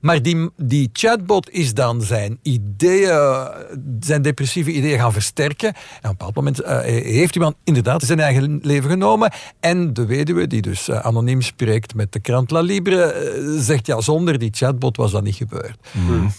Maar 0.00 0.22
die, 0.22 0.50
die 0.56 0.90
chatbot 0.92 1.50
is 1.50 1.74
dan 1.74 2.02
zijn 2.02 2.38
ideeën, 2.42 3.48
zijn 4.00 4.22
depressieve 4.22 4.70
ideeën 4.70 4.98
gaan 4.98 5.12
versterken. 5.12 5.68
En 5.68 5.74
op 5.74 6.02
een 6.02 6.10
bepaald 6.10 6.34
moment 6.34 6.62
uh, 6.62 6.80
heeft 7.14 7.32
die 7.32 7.42
man 7.42 7.54
inderdaad 7.64 8.02
zijn 8.02 8.20
eigen 8.20 8.60
leven 8.62 8.90
genomen. 8.90 9.32
En 9.60 9.92
de 9.94 10.06
weduwe, 10.06 10.46
die 10.46 10.62
dus 10.62 10.88
uh, 10.88 10.98
anoniem 10.98 11.42
spreekt 11.42 11.94
met 11.94 12.12
de 12.12 12.20
krant 12.20 12.50
La 12.50 12.60
Libre, 12.60 13.32
uh, 13.36 13.60
zegt 13.60 13.86
ja, 13.86 14.00
zonder 14.00 14.38
die 14.38 14.50
chatbot 14.52 14.96
was 14.96 15.10
dat 15.10 15.22
niet 15.22 15.34
gebeurd. 15.34 15.76
Mm. 15.92 16.30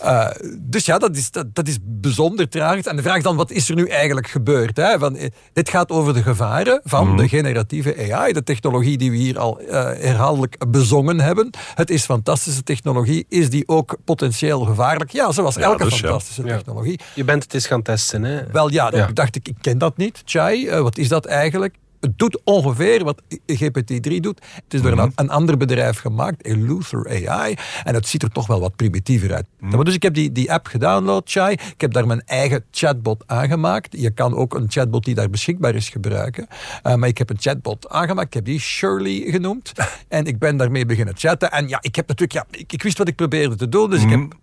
dus 0.60 0.86
ja, 0.86 0.98
dat 0.98 1.16
is, 1.16 1.32
dat, 1.32 1.56
dat 1.56 1.68
is 1.68 1.78
bijzonder 1.82 2.50
tragisch. 2.50 2.86
En 2.86 2.96
de 2.96 3.02
vraag 3.02 3.22
dan, 3.22 3.36
wat 3.36 3.52
is 3.52 3.70
er 3.70 3.76
nu 3.76 3.88
eigenlijk 3.88 4.28
gebeurd? 4.28 4.78
Hè? 4.78 5.00
Van, 5.00 5.18
dit 5.54 5.70
gaat 5.70 5.90
over 5.90 6.14
de 6.14 6.24
gevaren 6.24 6.82
van 6.84 7.10
mm. 7.10 7.18
de 7.18 7.28
generatieve 7.28 8.14
AI, 8.14 8.34
de 8.34 8.44
technologie 8.44 8.98
die 8.98 9.12
we 9.12 9.18
hier 9.18 9.40
al 9.40 9.62
herhaaldelijk 10.00 10.70
bezongen 10.70 11.20
hebben. 11.20 11.50
Het 11.76 11.90
is 11.90 12.06
fantastische 12.06 12.64
technologie, 12.64 13.26
is 13.30 13.49
die 13.50 13.68
ook 13.68 13.98
potentieel 14.06 14.60
gevaarlijk? 14.60 15.12
Ja, 15.12 15.32
zoals 15.32 15.56
ja, 15.56 15.62
elke 15.62 15.84
dus 15.84 16.00
fantastische 16.00 16.44
ja. 16.44 16.56
technologie. 16.56 17.00
Je 17.14 17.24
bent 17.24 17.44
het 17.44 17.54
eens 17.54 17.68
gaan 17.68 17.82
testen, 17.82 18.24
hè? 18.24 18.52
Wel 18.52 18.72
ja, 18.72 18.92
ja. 18.96 19.08
dacht 19.14 19.36
ik, 19.36 19.48
ik 19.48 19.56
ken 19.62 19.78
dat 19.78 19.98
niet. 19.98 20.22
Chai, 20.26 20.68
uh, 20.68 20.80
wat 20.80 20.98
is 20.98 21.08
dat 21.08 21.26
eigenlijk? 21.26 21.76
Het 22.00 22.18
doet 22.18 22.42
ongeveer 22.44 23.04
wat 23.04 23.22
GPT-3 23.48 24.20
doet. 24.20 24.42
Het 24.64 24.74
is 24.74 24.82
door 24.82 24.92
een, 24.92 25.12
een, 25.16 25.30
ander 25.30 25.58
bedrijf 25.58 26.00
gemaakt, 26.00 26.46
Eluther 26.46 27.28
AI. 27.28 27.56
En 27.84 27.94
het 27.94 28.08
ziet 28.08 28.24
er 28.24 28.32
toch 28.32 28.48
wel 28.48 28.60
wat 28.60 28.76
primitiever 28.76 29.34
uit. 29.34 29.46
Mm-hmm. 29.60 29.84
Dus 29.84 29.94
ik 29.94 30.04
heb 30.04 30.14
die, 30.14 30.32
die 30.32 30.54
app 30.54 30.68
gedownload, 30.68 31.30
Chai. 31.30 31.54
Ik 31.54 31.82
heb 31.82 31.94
daar 31.94 32.08
mijn 32.08 32.22
eigen 32.26 32.64
chatbot 32.72 33.24
aangemaakt. 33.26 34.02
Je 34.02 34.12
kan 34.12 34.36
ook 34.36 34.54
een 34.54 34.66
chatbot 34.68 35.06
die 35.06 35.16
daar 35.16 35.30
beschikbaar 35.30 35.76
is 35.76 35.90
gebruiken. 35.90 36.48
Uh, 36.84 36.96
maar 36.96 37.10
ik 37.10 37.18
heb 37.18 37.30
een 37.30 37.40
chatbot 37.40 37.90
aangemaakt. 37.90 38.28
Ik 38.28 38.34
heb 38.34 38.46
die 38.46 38.60
Shirley 38.60 39.24
genoemd. 39.32 39.72
en 40.08 40.26
ik 40.26 40.40
ben 40.40 40.58
daarmee 40.58 40.86
beginnen 40.86 41.18
chatten. 41.18 41.52
En 41.52 41.68
ja, 41.68 41.78
ik 41.82 41.96
heb 41.96 42.08
natuurlijk... 42.08 42.34
Ja, 42.34 42.60
ik, 42.60 42.74
ik 42.74 42.84
wist 42.84 42.98
wat 42.98 43.08
ik 43.08 43.16
probeerde 43.16 43.56
te 43.56 43.70
doen. 43.70 43.90
Dus 43.90 44.04
ik 44.04 44.10
heb 44.10 44.36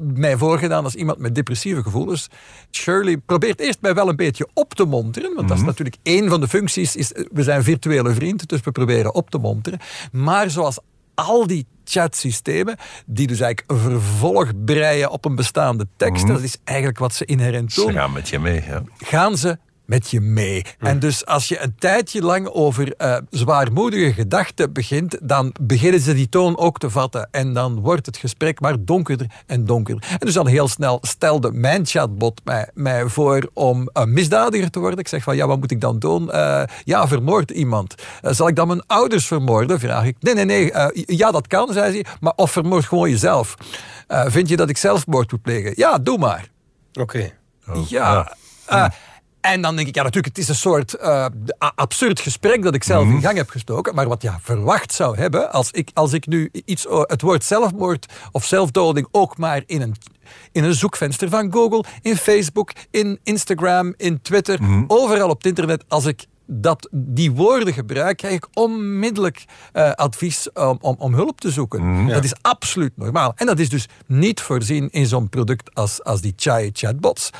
mij 0.00 0.36
voorgedaan 0.36 0.84
als 0.84 0.94
iemand 0.94 1.18
met 1.18 1.34
depressieve 1.34 1.82
gevoelens. 1.82 2.28
Shirley 2.70 3.16
probeert 3.16 3.60
eerst 3.60 3.80
mij 3.80 3.94
wel 3.94 4.08
een 4.08 4.16
beetje 4.16 4.48
op 4.54 4.74
te 4.74 4.84
monteren, 4.84 5.34
want 5.34 5.48
dat 5.48 5.56
is 5.56 5.64
natuurlijk 5.64 5.96
één 6.02 6.28
van 6.28 6.40
de 6.40 6.48
functies. 6.48 6.96
Is, 6.96 7.12
we 7.32 7.42
zijn 7.42 7.62
virtuele 7.62 8.14
vrienden, 8.14 8.48
dus 8.48 8.60
we 8.60 8.72
proberen 8.72 9.14
op 9.14 9.30
te 9.30 9.38
monteren. 9.38 9.78
Maar 10.12 10.50
zoals 10.50 10.78
al 11.14 11.46
die 11.46 11.66
chatsystemen, 11.84 12.76
die 13.06 13.26
dus 13.26 13.40
eigenlijk 13.40 13.70
een 13.70 13.90
vervolg 13.90 14.50
breien 14.64 15.10
op 15.10 15.24
een 15.24 15.34
bestaande 15.34 15.86
tekst, 15.96 16.22
mm-hmm. 16.22 16.36
dat 16.36 16.44
is 16.44 16.56
eigenlijk 16.64 16.98
wat 16.98 17.14
ze 17.14 17.24
inherent 17.24 17.74
doen. 17.74 17.86
Ze 17.86 17.92
gaan 17.92 18.12
met 18.12 18.28
je 18.28 18.38
mee, 18.38 18.62
ja. 18.66 18.82
Gaan 18.98 19.36
ze 19.36 19.58
met 19.90 20.10
je 20.10 20.20
mee. 20.20 20.64
Mm. 20.78 20.86
En 20.86 20.98
dus 20.98 21.26
als 21.26 21.48
je 21.48 21.62
een 21.62 21.74
tijdje 21.78 22.22
lang 22.22 22.48
over 22.48 22.94
uh, 22.98 23.16
zwaarmoedige 23.30 24.12
gedachten 24.12 24.72
begint, 24.72 25.18
dan 25.22 25.54
beginnen 25.60 26.00
ze 26.00 26.14
die 26.14 26.28
toon 26.28 26.58
ook 26.58 26.78
te 26.78 26.90
vatten. 26.90 27.28
En 27.30 27.52
dan 27.52 27.80
wordt 27.80 28.06
het 28.06 28.16
gesprek 28.16 28.60
maar 28.60 28.84
donkerder 28.84 29.26
en 29.46 29.64
donkerder. 29.64 30.04
En 30.10 30.18
dus 30.18 30.34
dan 30.34 30.46
heel 30.46 30.68
snel 30.68 30.98
stelde 31.02 31.52
mijn 31.52 31.86
chatbot 31.86 32.40
mij, 32.44 32.68
mij 32.74 33.08
voor 33.08 33.50
om 33.54 33.88
een 33.92 34.12
misdadiger 34.12 34.70
te 34.70 34.78
worden. 34.78 34.98
Ik 34.98 35.08
zeg 35.08 35.22
van, 35.22 35.36
ja, 35.36 35.46
wat 35.46 35.58
moet 35.58 35.70
ik 35.70 35.80
dan 35.80 35.98
doen? 35.98 36.28
Uh, 36.32 36.62
ja, 36.84 37.08
vermoord 37.08 37.50
iemand. 37.50 37.94
Uh, 38.22 38.30
zal 38.32 38.48
ik 38.48 38.56
dan 38.56 38.66
mijn 38.66 38.86
ouders 38.86 39.26
vermoorden? 39.26 39.80
Vraag 39.80 40.04
ik. 40.04 40.16
Nee, 40.20 40.34
nee, 40.34 40.44
nee. 40.44 40.72
ja, 41.06 41.30
dat 41.30 41.46
kan, 41.46 41.72
zei 41.72 41.92
ze. 41.92 42.04
Maar 42.20 42.32
of 42.36 42.50
vermoord 42.50 42.84
gewoon 42.84 43.10
jezelf. 43.10 43.54
vind 44.08 44.48
je 44.48 44.56
dat 44.56 44.68
ik 44.68 44.76
zelfmoord 44.76 45.32
moet 45.32 45.42
plegen? 45.42 45.72
Ja, 45.76 45.98
doe 45.98 46.18
maar. 46.18 46.48
Oké. 46.92 47.00
Okay. 47.00 47.34
Oh, 47.68 47.88
ja. 47.88 48.36
ja. 48.68 48.92
En 49.40 49.62
dan 49.62 49.76
denk 49.76 49.88
ik, 49.88 49.94
ja 49.94 50.02
natuurlijk, 50.02 50.36
het 50.36 50.44
is 50.44 50.48
een 50.48 50.54
soort 50.54 50.96
uh, 51.00 51.26
absurd 51.58 52.20
gesprek 52.20 52.62
dat 52.62 52.74
ik 52.74 52.84
zelf 52.84 53.04
in 53.04 53.20
gang 53.20 53.36
heb 53.36 53.50
gestoken. 53.50 53.94
Maar 53.94 54.08
wat 54.08 54.22
je 54.22 54.30
verwacht 54.40 54.92
zou 54.92 55.16
hebben, 55.16 55.52
als 55.52 55.70
ik, 55.70 55.90
als 55.94 56.12
ik 56.12 56.26
nu 56.26 56.50
iets, 56.64 56.86
het 56.88 57.22
woord 57.22 57.44
zelfmoord 57.44 58.06
of 58.32 58.44
zelfdoding 58.44 59.08
ook 59.10 59.38
maar 59.38 59.62
in 59.66 59.80
een, 59.80 59.94
in 60.52 60.64
een 60.64 60.74
zoekvenster 60.74 61.28
van 61.28 61.52
Google, 61.52 61.84
in 62.02 62.16
Facebook, 62.16 62.72
in 62.90 63.18
Instagram, 63.22 63.94
in 63.96 64.22
Twitter, 64.22 64.62
mm-hmm. 64.62 64.84
overal 64.86 65.28
op 65.28 65.36
het 65.36 65.46
internet, 65.46 65.84
als 65.88 66.04
ik 66.04 66.26
dat 66.52 66.88
die 66.92 67.32
woorden 67.32 67.74
gebruik, 67.74 68.16
krijg 68.16 68.34
ik 68.34 68.48
onmiddellijk 68.54 69.44
uh, 69.72 69.90
advies 69.90 70.52
om, 70.52 70.78
om, 70.80 70.94
om, 70.98 71.14
hulp 71.14 71.40
te 71.40 71.50
zoeken. 71.50 71.92
Mhm. 71.92 72.08
Dat 72.08 72.24
is 72.24 72.34
absoluut 72.40 72.92
normaal. 72.96 73.32
En 73.36 73.46
dat 73.46 73.58
is 73.58 73.68
dus 73.68 73.88
niet 74.06 74.40
voorzien 74.40 74.90
in 74.90 75.06
zo'n 75.06 75.28
product 75.28 75.74
als, 75.74 76.04
als 76.04 76.20
die 76.20 76.32
Chai 76.36 76.70
chatbots. 76.72 77.30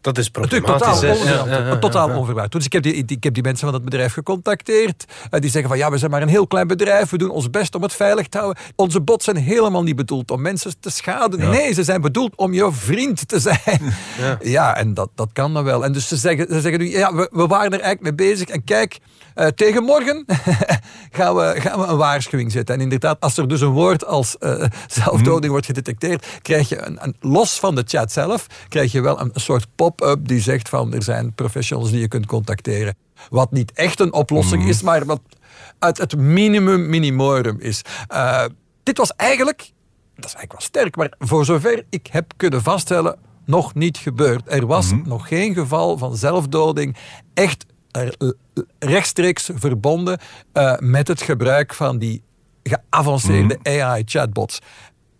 Dat 0.00 0.18
is 0.18 0.30
Natuurlijk 0.30 0.64
problematisch. 0.64 1.00
totaal, 1.00 1.16
hè? 1.16 1.20
onverantwoord, 1.20 1.58
Ja, 1.58 1.64
ja, 1.66 1.72
ja, 1.72 1.78
totaal 1.78 2.08
ja. 2.08 2.16
onverwacht. 2.16 2.52
Dus 2.52 2.64
ik 2.64 2.72
heb, 2.72 2.82
die, 2.82 2.94
ik 2.94 3.24
heb 3.24 3.34
die 3.34 3.42
mensen 3.42 3.64
van 3.64 3.74
het 3.74 3.84
bedrijf 3.84 4.12
gecontacteerd. 4.12 5.04
Eh, 5.30 5.40
die 5.40 5.50
zeggen 5.50 5.68
van 5.70 5.78
ja, 5.78 5.90
we 5.90 5.98
zijn 5.98 6.10
maar 6.10 6.22
een 6.22 6.28
heel 6.28 6.46
klein 6.46 6.66
bedrijf. 6.66 7.10
We 7.10 7.18
doen 7.18 7.30
ons 7.30 7.50
best 7.50 7.74
om 7.74 7.82
het 7.82 7.92
veilig 7.92 8.28
te 8.28 8.38
houden. 8.38 8.62
Onze 8.76 9.00
bots 9.00 9.24
zijn 9.24 9.36
helemaal 9.36 9.82
niet 9.82 9.96
bedoeld 9.96 10.30
om 10.30 10.40
mensen 10.42 10.72
te 10.80 10.90
schaden. 10.90 11.50
Nee, 11.50 11.72
ze 11.72 11.84
zijn 11.84 12.00
bedoeld 12.00 12.32
om 12.36 12.54
jouw 12.54 12.72
vriend 12.72 13.28
te 13.28 13.38
zijn. 13.40 13.56
Ja, 14.42 14.76
en 14.76 14.94
dat, 14.94 15.08
dat 15.14 15.28
kan 15.32 15.54
dan 15.54 15.64
wel. 15.64 15.84
En 15.84 15.92
dus 15.92 16.08
ze 16.08 16.16
zeggen, 16.16 16.46
ze 16.48 16.60
zeggen 16.60 16.80
nu, 16.80 16.90
ja, 16.90 17.14
we, 17.14 17.28
we 17.32 17.46
waren 17.46 17.72
er 17.72 17.80
eigenlijk 17.80 18.16
mee 18.18 18.28
bezig. 18.30 18.48
En 18.48 18.64
kijk, 18.64 18.98
eh, 19.38 19.46
tegen 19.46 19.82
morgen 19.82 20.24
gaan, 21.18 21.34
we, 21.34 21.54
gaan 21.58 21.80
we 21.80 21.86
een 21.86 21.96
waarschuwing 21.96 22.52
zetten. 22.52 22.74
En 22.74 22.80
inderdaad, 22.80 23.20
als 23.20 23.36
er 23.36 23.48
dus 23.48 23.60
een 23.60 23.68
woord 23.68 24.06
als 24.06 24.38
eh, 24.38 24.64
zelfdoding 24.86 25.50
wordt 25.50 25.66
gedetecteerd, 25.66 26.26
krijg 26.42 26.68
je 26.68 26.82
een, 26.86 26.98
een, 27.00 27.16
los 27.20 27.58
van 27.58 27.74
de 27.74 27.82
chat 27.86 28.12
zelf, 28.12 28.46
krijg 28.68 28.92
je 28.92 29.00
wel 29.00 29.20
een, 29.20 29.30
een 29.32 29.40
soort 29.40 29.66
pop-up 29.74 30.28
die 30.28 30.40
zegt 30.40 30.68
van 30.68 30.94
er 30.94 31.02
zijn 31.02 31.34
professionals 31.34 31.90
die 31.90 32.00
je 32.00 32.08
kunt 32.08 32.26
contacteren. 32.26 32.96
Wat 33.30 33.52
niet 33.52 33.72
echt 33.72 34.00
een 34.00 34.12
oplossing 34.12 34.68
is, 34.68 34.82
maar 34.82 35.04
wat 35.04 35.20
uit 35.78 35.98
het 35.98 36.16
minimum 36.16 36.88
minimorum 36.88 37.56
is. 37.60 37.82
Eh, 38.08 38.44
dit 38.82 38.98
was 38.98 39.12
eigenlijk, 39.16 39.72
dat 40.14 40.24
is 40.24 40.34
eigenlijk 40.34 40.52
wel 40.52 40.60
sterk, 40.60 40.96
maar 40.96 41.12
voor 41.18 41.44
zover 41.44 41.84
ik 41.90 42.06
heb 42.06 42.32
kunnen 42.36 42.62
vaststellen, 42.62 43.18
nog 43.44 43.74
niet 43.74 43.96
gebeurd. 43.96 44.42
Er 44.52 44.66
was 44.66 44.92
nog 45.04 45.28
geen 45.28 45.54
geval 45.54 45.98
van 45.98 46.16
zelfdoding 46.16 46.96
echt 47.34 47.66
rechtstreeks 48.78 49.50
verbonden 49.54 50.18
eh, 50.52 50.78
met 50.78 51.08
het 51.08 51.22
gebruik 51.22 51.74
van 51.74 51.98
die 51.98 52.22
geavanceerde 52.62 53.58
AI-chatbots. 53.62 54.60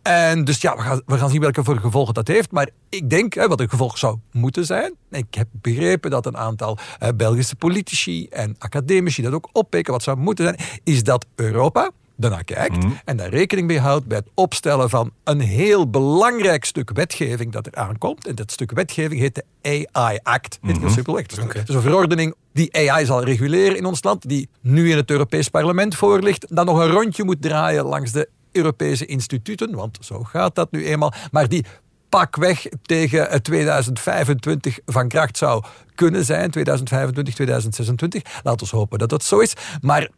En 0.02 0.44
dus 0.44 0.60
ja, 0.60 0.76
we 0.76 0.82
gaan, 0.82 1.02
we 1.06 1.18
gaan 1.18 1.30
zien 1.30 1.40
welke 1.40 1.64
voor 1.64 1.78
gevolgen 1.78 2.14
dat 2.14 2.28
heeft. 2.28 2.50
Maar 2.50 2.68
ik 2.88 3.10
denk, 3.10 3.34
hè, 3.34 3.48
wat 3.48 3.58
het 3.58 3.70
gevolg 3.70 3.98
zou 3.98 4.18
moeten 4.32 4.64
zijn. 4.64 4.94
Ik 5.10 5.34
heb 5.34 5.48
begrepen 5.52 6.10
dat 6.10 6.26
een 6.26 6.36
aantal 6.36 6.78
eh, 6.98 7.08
Belgische 7.16 7.56
politici 7.56 8.26
en 8.26 8.54
academici 8.58 9.22
dat 9.22 9.32
ook 9.32 9.48
oppikken. 9.52 9.92
Wat 9.92 10.02
zou 10.02 10.16
moeten 10.16 10.44
zijn, 10.44 10.58
is 10.84 11.02
dat 11.02 11.26
Europa 11.34 11.90
daarnaar 12.18 12.44
kijkt 12.44 12.84
en 13.04 13.16
daar 13.16 13.28
rekening 13.28 13.66
mee 13.66 13.80
houdt 13.80 14.06
bij 14.06 14.18
het 14.18 14.28
opstellen 14.34 14.90
van 14.90 15.10
een 15.24 15.40
heel 15.40 15.90
belangrijk 15.90 16.64
stuk 16.64 16.90
wetgeving 16.94 17.52
dat 17.52 17.66
er 17.66 17.74
aankomt. 17.74 18.26
En 18.26 18.34
dat 18.34 18.50
stuk 18.52 18.70
wetgeving 18.72 19.20
heet 19.20 19.34
de 19.34 19.44
AI 19.92 20.18
Act. 20.22 20.58
Heet 20.62 20.78
heel 20.78 20.90
simpelweg. 20.90 21.22
Het 21.22 21.32
is, 21.32 21.38
een- 21.38 21.48
is 21.76 21.82
verordening 21.82 22.34
die 22.52 22.90
AI 22.90 23.04
zal 23.06 23.24
reguleren 23.24 23.76
in 23.76 23.84
ons 23.84 24.02
land, 24.02 24.28
die 24.28 24.48
nu 24.60 24.90
in 24.90 24.96
het 24.96 25.10
Europees 25.10 25.48
Parlement 25.48 25.94
voor 25.94 26.20
ligt, 26.22 26.56
dan 26.56 26.66
nog 26.66 26.78
een 26.78 26.90
rondje 26.90 27.24
moet 27.24 27.42
draaien 27.42 27.84
langs 27.84 28.12
de 28.12 28.28
Europese 28.52 29.06
instituten, 29.06 29.74
want 29.74 29.98
zo 30.00 30.22
gaat 30.24 30.54
dat 30.54 30.70
nu 30.70 30.86
eenmaal, 30.86 31.12
maar 31.30 31.48
die 31.48 31.64
pakweg 32.08 32.66
tegen 32.82 33.30
eh, 33.30 33.38
2025 33.38 34.78
van 34.86 35.08
kracht 35.08 35.36
zou 35.36 35.62
kunnen 35.94 36.24
zijn, 36.24 36.50
2025, 36.50 37.34
2026. 37.34 38.22
Laten 38.42 38.70
we 38.70 38.76
hopen 38.76 38.98
dat 38.98 39.08
dat 39.08 39.24
zo 39.24 39.38
is. 39.38 39.52
Maar 39.80 40.08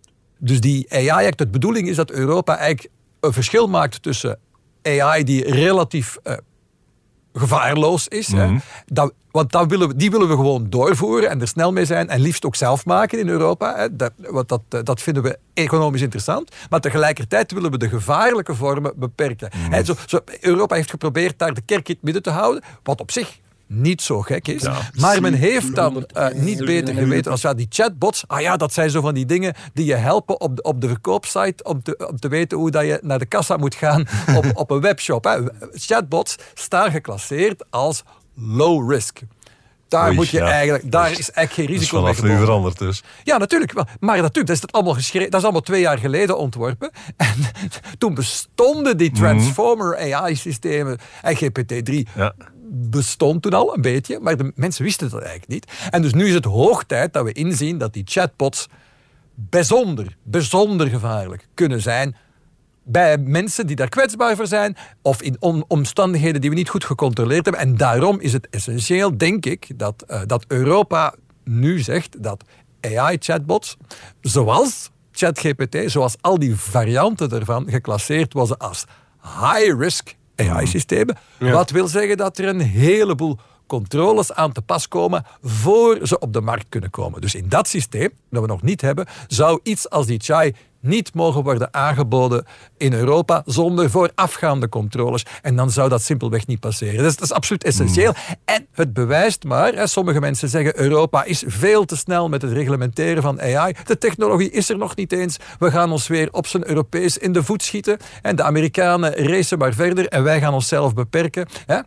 dus 0.40 0.60
die 0.60 0.86
AI-act, 0.92 1.38
de 1.38 1.46
bedoeling 1.46 1.88
is 1.88 1.96
dat 1.96 2.10
Europa 2.10 2.56
eigenlijk 2.56 2.94
een 3.20 3.32
verschil 3.32 3.68
maakt 3.68 4.02
tussen 4.02 4.38
AI 4.82 5.24
die 5.24 5.50
relatief 5.50 6.18
eh, 6.22 6.36
gevaarloos 7.32 8.08
is. 8.08 8.32
hè. 8.32 8.56
Dat, 8.86 9.12
want 9.30 9.52
dat 9.52 9.66
willen 9.66 9.88
we, 9.88 9.96
die 9.96 10.10
willen 10.10 10.28
we 10.28 10.34
gewoon 10.34 10.70
doorvoeren 10.70 11.30
en 11.30 11.40
er 11.40 11.48
snel 11.48 11.72
mee 11.72 11.84
zijn 11.84 12.08
en 12.08 12.20
liefst 12.20 12.44
ook 12.44 12.56
zelf 12.56 12.84
maken 12.84 13.18
in 13.18 13.28
Europa. 13.28 13.76
Hè. 13.76 13.96
Dat, 13.96 14.12
want 14.16 14.48
dat, 14.48 14.62
eh, 14.68 14.80
dat 14.82 15.02
vinden 15.02 15.22
we 15.22 15.38
economisch 15.54 16.02
interessant. 16.02 16.54
Maar 16.70 16.80
tegelijkertijd 16.80 17.52
willen 17.52 17.70
we 17.70 17.78
de 17.78 17.88
gevaarlijke 17.88 18.54
vormen 18.54 18.92
beperken. 18.96 19.50
Hè, 19.56 19.84
zo, 19.84 19.94
zo, 20.06 20.20
Europa 20.40 20.74
heeft 20.74 20.90
geprobeerd 20.90 21.38
daar 21.38 21.54
de 21.54 21.62
kerk 21.64 21.88
in 21.88 21.94
het 21.94 22.04
midden 22.04 22.22
te 22.22 22.30
houden, 22.30 22.62
wat 22.82 23.00
op 23.00 23.10
zich 23.10 23.38
niet 23.72 24.02
zo 24.02 24.20
gek 24.20 24.48
is. 24.48 24.62
Maar 24.94 25.20
men 25.20 25.34
heeft 25.34 25.74
dan 25.74 26.04
eh, 26.04 26.28
niet 26.34 26.64
beter 26.64 26.94
geweten 26.94 27.30
als 27.30 27.40
ja, 27.40 27.54
die 27.54 27.66
chatbots, 27.68 28.24
ah 28.26 28.40
ja, 28.40 28.56
dat 28.56 28.72
zijn 28.72 28.90
zo 28.90 29.00
van 29.00 29.14
die 29.14 29.26
dingen 29.26 29.54
die 29.72 29.84
je 29.84 29.94
helpen 29.94 30.40
op 30.40 30.56
de, 30.56 30.62
op 30.62 30.80
de 30.80 30.88
verkoopsite 30.88 31.64
om 31.64 31.82
te, 31.82 32.08
om 32.08 32.18
te 32.18 32.28
weten 32.28 32.58
hoe 32.58 32.70
dat 32.70 32.84
je 32.84 32.98
naar 33.02 33.18
de 33.18 33.26
kassa 33.26 33.56
moet 33.56 33.74
gaan 33.74 34.06
op, 34.36 34.50
op 34.54 34.70
een 34.70 34.80
webshop. 34.80 35.24
Hè. 35.24 35.38
Chatbots 35.72 36.36
staan 36.54 36.90
geclasseerd 36.90 37.64
als 37.70 38.02
low 38.34 38.90
risk. 38.90 39.20
Daar 39.88 40.06
Oei, 40.06 40.14
moet 40.14 40.28
je 40.28 40.38
ja. 40.38 40.50
eigenlijk, 40.50 40.92
daar 40.92 41.10
is 41.10 41.30
eigenlijk 41.30 41.52
geen 41.52 41.78
risico 41.78 42.02
mee 42.02 42.14
vanaf 42.14 42.22
nu 42.22 42.22
gebonden. 42.22 42.46
veranderd 42.46 42.78
dus. 42.78 43.02
Ja, 43.24 43.36
natuurlijk. 43.38 43.72
wel. 43.72 43.84
Maar 44.00 44.16
natuurlijk, 44.16 44.46
dat 44.46 44.54
is, 44.56 44.60
dat 44.60 44.72
allemaal 44.72 44.94
geschreven, 44.94 45.30
dat 45.30 45.38
is 45.38 45.44
allemaal 45.44 45.62
twee 45.62 45.80
jaar 45.80 45.98
geleden 45.98 46.38
ontworpen. 46.38 46.90
En 47.16 47.36
toen 47.98 48.14
bestonden 48.14 48.96
die 48.96 49.10
Transformer 49.10 50.14
AI-systemen 50.14 50.98
en 51.22 51.36
GPT-3 51.36 52.12
Ja. 52.14 52.34
Bestond 52.72 53.42
toen 53.42 53.52
al 53.52 53.74
een 53.74 53.82
beetje, 53.82 54.18
maar 54.20 54.36
de 54.36 54.52
mensen 54.54 54.84
wisten 54.84 55.10
dat 55.10 55.20
eigenlijk 55.20 55.50
niet. 55.50 55.66
En 55.90 56.02
dus 56.02 56.12
nu 56.12 56.26
is 56.26 56.34
het 56.34 56.44
hoog 56.44 56.84
tijd 56.84 57.12
dat 57.12 57.24
we 57.24 57.32
inzien 57.32 57.78
dat 57.78 57.92
die 57.92 58.02
chatbots 58.06 58.66
bijzonder, 59.34 60.16
bijzonder 60.22 60.88
gevaarlijk 60.88 61.48
kunnen 61.54 61.80
zijn 61.80 62.16
bij 62.82 63.18
mensen 63.18 63.66
die 63.66 63.76
daar 63.76 63.88
kwetsbaar 63.88 64.36
voor 64.36 64.46
zijn 64.46 64.76
of 65.02 65.22
in 65.22 65.36
om- 65.38 65.64
omstandigheden 65.68 66.40
die 66.40 66.50
we 66.50 66.56
niet 66.56 66.68
goed 66.68 66.84
gecontroleerd 66.84 67.44
hebben. 67.44 67.62
En 67.62 67.76
daarom 67.76 68.20
is 68.20 68.32
het 68.32 68.48
essentieel, 68.50 69.18
denk 69.18 69.46
ik, 69.46 69.78
dat, 69.78 70.04
eh, 70.06 70.20
dat 70.26 70.44
Europa 70.48 71.14
nu 71.44 71.78
zegt 71.78 72.22
dat 72.22 72.44
AI-chatbots, 72.80 73.76
zoals 74.20 74.90
ChatGPT, 75.12 75.90
zoals 75.90 76.16
al 76.20 76.38
die 76.38 76.56
varianten 76.56 77.30
ervan, 77.30 77.70
geclasseerd 77.70 78.32
worden 78.32 78.58
als 78.58 78.84
high-risk 79.22 80.14
AI-systemen. 80.48 81.16
Wat 81.38 81.70
wil 81.70 81.88
zeggen 81.88 82.16
dat 82.16 82.38
er 82.38 82.48
een 82.48 82.60
heleboel 82.60 83.38
controles 83.66 84.32
aan 84.32 84.52
te 84.52 84.62
pas 84.62 84.88
komen 84.88 85.24
voor 85.42 85.98
ze 86.02 86.18
op 86.18 86.32
de 86.32 86.40
markt 86.40 86.66
kunnen 86.68 86.90
komen. 86.90 87.20
Dus 87.20 87.34
in 87.34 87.48
dat 87.48 87.68
systeem, 87.68 88.10
dat 88.30 88.42
we 88.42 88.48
nog 88.48 88.62
niet 88.62 88.80
hebben, 88.80 89.06
zou 89.26 89.60
iets 89.62 89.90
als 89.90 90.06
die 90.06 90.20
chai 90.20 90.54
niet 90.80 91.14
mogen 91.14 91.42
worden 91.42 91.74
aangeboden 91.74 92.44
in 92.76 92.92
Europa 92.92 93.42
zonder 93.46 93.90
voorafgaande 93.90 94.68
controles. 94.68 95.26
En 95.42 95.56
dan 95.56 95.70
zou 95.70 95.88
dat 95.88 96.02
simpelweg 96.02 96.46
niet 96.46 96.60
passeren. 96.60 96.96
Dat 96.96 97.06
is, 97.06 97.16
dat 97.16 97.24
is 97.24 97.32
absoluut 97.32 97.64
essentieel. 97.64 98.14
En 98.44 98.66
het 98.72 98.92
bewijst 98.92 99.44
maar, 99.44 99.72
hè, 99.74 99.86
sommige 99.86 100.20
mensen 100.20 100.48
zeggen 100.48 100.80
Europa 100.80 101.24
is 101.24 101.44
veel 101.46 101.84
te 101.84 101.96
snel 101.96 102.28
met 102.28 102.42
het 102.42 102.52
reglementeren 102.52 103.22
van 103.22 103.40
AI. 103.40 103.74
De 103.84 103.98
technologie 103.98 104.50
is 104.50 104.68
er 104.68 104.78
nog 104.78 104.96
niet 104.96 105.12
eens. 105.12 105.36
We 105.58 105.70
gaan 105.70 105.92
ons 105.92 106.06
weer 106.06 106.28
op 106.32 106.46
zijn 106.46 106.68
Europees 106.68 107.18
in 107.18 107.32
de 107.32 107.42
voet 107.42 107.62
schieten. 107.62 107.98
En 108.22 108.36
de 108.36 108.42
Amerikanen 108.42 109.14
racen 109.14 109.58
maar 109.58 109.74
verder 109.74 110.08
en 110.08 110.22
wij 110.22 110.40
gaan 110.40 110.54
onszelf 110.54 110.94
beperken. 110.94 111.46
Hè. 111.66 111.80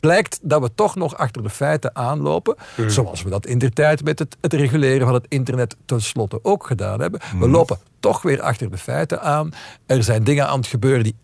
Blijkt 0.00 0.38
dat 0.42 0.62
we 0.62 0.70
toch 0.74 0.94
nog 0.96 1.16
achter 1.16 1.42
de 1.42 1.50
feiten 1.50 1.96
aanlopen. 1.96 2.56
Zoals 2.86 3.22
we 3.22 3.30
dat 3.30 3.46
in 3.46 3.58
de 3.58 3.70
tijd 3.70 4.04
met 4.04 4.18
het, 4.18 4.36
het 4.40 4.52
reguleren 4.52 5.06
van 5.06 5.14
het 5.14 5.26
internet 5.28 5.76
tenslotte 5.84 6.38
ook 6.42 6.66
gedaan 6.66 7.00
hebben. 7.00 7.20
We 7.38 7.48
lopen 7.48 7.78
toch 8.00 8.22
weer 8.22 8.40
achter 8.40 8.70
de 8.70 8.78
feiten 8.78 9.22
aan. 9.22 9.50
Er 9.86 10.02
zijn 10.02 10.24
dingen 10.24 10.48
aan 10.48 10.58
het 10.58 10.66
gebeuren 10.66 11.02
die 11.02 11.14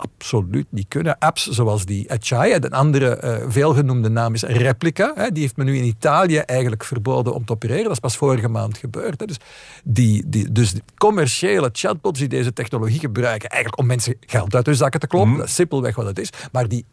absoluut 0.00 0.66
niet 0.70 0.88
kunnen. 0.88 1.18
Apps 1.18 1.48
zoals 1.48 1.84
die 1.84 2.12
Achai, 2.12 2.52
en 2.52 2.64
een 2.64 2.72
andere 2.72 3.16
eh, 3.16 3.44
veelgenoemde 3.48 4.08
naam 4.08 4.34
is 4.34 4.42
Replica. 4.42 5.12
Hè, 5.14 5.30
die 5.30 5.42
heeft 5.42 5.56
men 5.56 5.66
nu 5.66 5.76
in 5.76 5.84
Italië 5.84 6.36
eigenlijk 6.36 6.84
verboden 6.84 7.34
om 7.34 7.44
te 7.44 7.52
opereren. 7.52 7.82
Dat 7.82 7.92
is 7.92 7.98
pas 7.98 8.16
vorige 8.16 8.48
maand 8.48 8.78
gebeurd. 8.78 9.20
Hè. 9.20 9.26
Dus, 9.26 9.36
die, 9.84 10.28
die, 10.28 10.52
dus 10.52 10.72
die 10.72 10.82
commerciële 10.96 11.68
chatbots 11.72 12.18
die 12.18 12.28
deze 12.28 12.52
technologie 12.52 12.98
gebruiken, 12.98 13.48
eigenlijk 13.48 13.82
om 13.82 13.86
mensen 13.86 14.16
geld 14.20 14.54
uit 14.54 14.66
hun 14.66 14.74
zakken 14.74 15.00
te 15.00 15.06
kloppen, 15.06 15.36
dat 15.36 15.46
is 15.46 15.54
simpelweg 15.54 15.94
wat 15.94 16.06
het 16.06 16.18
is, 16.18 16.30
maar 16.52 16.68
die 16.68 16.84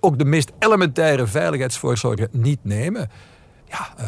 ook 0.00 0.18
de 0.18 0.24
meest 0.24 0.52
elementaire 0.58 1.26
veiligheidsvoorzorgen 1.26 2.28
niet 2.32 2.58
nemen. 2.62 3.10
Ja, 3.64 3.88
eh, 3.96 4.06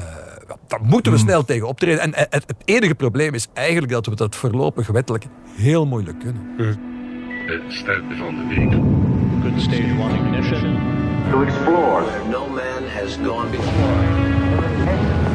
daar 0.66 0.80
moeten 0.82 1.12
we 1.12 1.18
snel 1.18 1.44
tegen 1.44 1.68
optreden. 1.68 2.00
En 2.00 2.14
eh, 2.14 2.24
het, 2.30 2.44
het 2.46 2.56
enige 2.64 2.94
probleem 2.94 3.34
is 3.34 3.48
eigenlijk 3.52 3.92
dat 3.92 4.06
we 4.06 4.14
dat 4.14 4.36
voorlopig 4.36 4.86
wettelijk 4.86 5.24
heel 5.56 5.86
moeilijk 5.86 6.18
kunnen. 6.18 6.42
Het 7.46 7.62
ster 7.72 8.02
van 8.18 8.34
de 8.34 8.46
week. 8.54 8.72
Good 9.42 9.60
stage 9.62 9.96
one 9.98 10.14
ignition. 10.14 10.78
To 11.30 11.42
explore. 11.42 12.04
No 12.30 12.48
man 12.48 12.88
has 12.88 13.18
gone 13.24 13.50
before. 13.50 15.29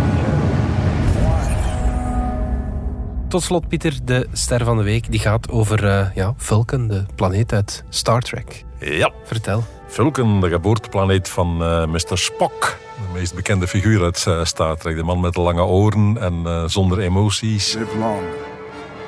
Tot 3.35 3.43
slot, 3.43 3.67
Pieter, 3.67 3.93
de 4.03 4.27
ster 4.31 4.65
van 4.65 4.77
de 4.77 4.83
week 4.83 5.11
die 5.11 5.19
gaat 5.19 5.49
over 5.49 5.87
eh, 5.87 6.15
ja, 6.15 6.33
Vulcan, 6.37 6.87
de 6.87 7.05
planeet 7.15 7.53
uit 7.53 7.83
Star 7.89 8.21
Trek. 8.21 8.65
Ja, 8.79 9.11
Vertel. 9.23 9.63
Vulcan, 9.87 10.41
de 10.41 10.49
geboorteplaneet 10.49 11.29
van 11.29 11.63
eh 11.63 11.85
Mr. 11.85 12.17
Spock. 12.17 12.77
De 12.95 13.19
meest 13.19 13.35
bekende 13.35 13.67
figuur 13.67 14.03
uit 14.03 14.25
eh, 14.27 14.45
Star 14.45 14.77
Trek. 14.77 14.95
De 14.95 15.03
man 15.03 15.19
met 15.19 15.33
de 15.33 15.41
lange 15.41 15.63
oren 15.63 16.17
en 16.19 16.41
eh, 16.45 16.63
zonder 16.65 16.99
emoties. 16.99 17.73
Live 17.73 17.97
long 17.97 18.23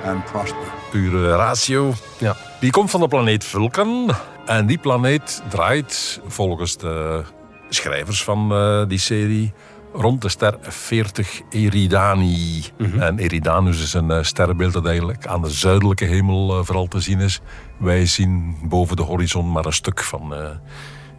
and 0.06 0.26
prosper. 0.26 0.68
Pure 0.92 1.36
ratio. 1.36 1.94
Ja. 2.18 2.36
Die 2.60 2.72
komt 2.72 2.90
van 2.90 3.00
de 3.00 3.08
planeet 3.08 3.44
Vulcan. 3.44 4.12
En 4.46 4.66
die 4.66 4.78
planeet 4.78 5.44
draait 5.50 6.22
volgens 6.28 6.78
de 6.78 7.24
schrijvers 7.70 8.24
van 8.24 8.52
eh, 8.52 8.84
die 8.88 9.00
serie 9.00 9.54
rond 9.98 10.22
de 10.22 10.30
ster 10.30 10.58
40 10.62 11.42
Eridani. 11.50 12.66
En 13.00 13.20
Eridanus 13.20 13.84
is 13.84 13.94
een 13.94 14.12
eh, 14.12 14.24
sterrenbeeld 14.24 14.74
dat 14.74 14.86
eigenlijk 14.86 15.28
aan 15.28 15.42
de 15.42 15.50
zuidelijke 15.50 16.06
hemel 16.06 16.58
eh, 16.58 16.66
vooral 16.66 16.88
te 16.88 17.00
zien 17.00 17.20
is. 17.20 17.42
Wij 17.78 18.06
zien 18.06 18.58
boven 18.64 18.96
de 18.96 19.02
horizon 19.02 19.52
maar 19.52 19.66
een 19.66 19.74
stuk 19.74 20.04
van, 20.04 20.36
eh, 20.36 20.50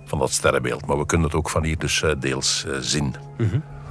van 0.05 0.19
dat 0.19 0.31
sterrenbeeld. 0.31 0.87
Maar 0.87 0.99
we 0.99 1.07
kunnen 1.07 1.27
het 1.27 1.37
ook 1.37 1.51
van 1.51 1.65
hier 1.65 1.79
dus 1.79 2.05
deels 2.19 2.67
zien. 2.81 3.15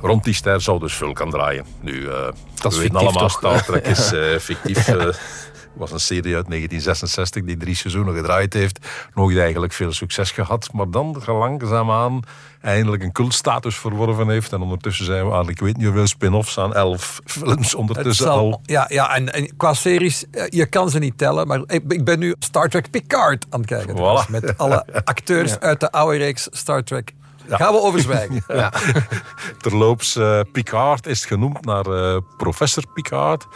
Rond 0.01 0.23
die 0.23 0.33
ster 0.33 0.61
zou 0.61 0.79
dus 0.79 0.93
Vulcan 0.93 1.29
draaien. 1.29 1.65
Nu, 1.81 2.07
eh 2.07 2.27
Dat 2.61 2.71
is 2.71 2.77
we 2.77 2.83
weten 2.83 2.99
allemaal? 2.99 3.29
Star 3.29 3.63
Trek 3.63 3.87
is 3.87 4.13
fictief. 4.45 4.87
was 5.77 5.91
een 5.91 5.99
serie 5.99 6.35
uit 6.35 6.47
1966 6.47 7.43
die 7.43 7.57
drie 7.57 7.75
seizoenen 7.75 8.15
gedraaid 8.15 8.53
heeft. 8.53 8.87
Nooit 9.13 9.37
eigenlijk 9.37 9.73
veel 9.73 9.93
succes 9.93 10.31
gehad. 10.31 10.69
Maar 10.73 10.89
dan 10.91 11.21
langzaamaan 11.25 12.19
eindelijk 12.61 13.03
een 13.03 13.11
cultstatus 13.11 13.75
verworven 13.77 14.29
heeft. 14.29 14.53
En 14.53 14.61
ondertussen 14.61 15.05
zijn 15.05 15.27
we 15.27 15.33
aan, 15.33 15.49
ik 15.49 15.59
weet 15.59 15.77
niet 15.77 15.85
hoeveel 15.85 16.07
spin-offs 16.07 16.59
aan 16.59 16.73
elf 16.73 17.19
films 17.25 17.75
ondertussen 17.75 18.25
zal- 18.25 18.37
al. 18.37 18.61
ja, 18.63 18.85
ja 18.89 19.15
en, 19.15 19.33
en 19.33 19.55
qua 19.57 19.73
series, 19.73 20.25
eh, 20.31 20.43
je 20.49 20.65
kan 20.65 20.89
ze 20.89 20.99
niet 20.99 21.17
tellen, 21.17 21.47
maar 21.47 21.59
ik, 21.65 21.83
ik 21.87 22.03
ben 22.03 22.19
nu 22.19 22.35
Star 22.39 22.69
Trek 22.69 22.89
Picard 22.91 23.45
aan 23.49 23.59
het 23.59 23.69
kijken. 23.69 23.95
Voilà. 23.95 24.29
Met 24.29 24.57
alle 24.57 24.85
acteurs 25.03 25.59
uit 25.59 25.79
de 25.79 25.91
oude 25.91 26.17
reeks 26.17 26.47
Star 26.51 26.83
Trek. 26.83 27.13
Gaan 27.49 27.73
we 27.73 27.81
over 27.81 27.99
zwijgen. 28.01 28.43
Ja. 28.57 28.71
Terloops, 29.61 30.15
eh, 30.15 30.39
Picard 30.51 31.07
is 31.07 31.25
genoemd 31.25 31.65
naar 31.65 31.85
eh, 31.85 32.17
professor 32.37 32.83
Picard 32.93 33.47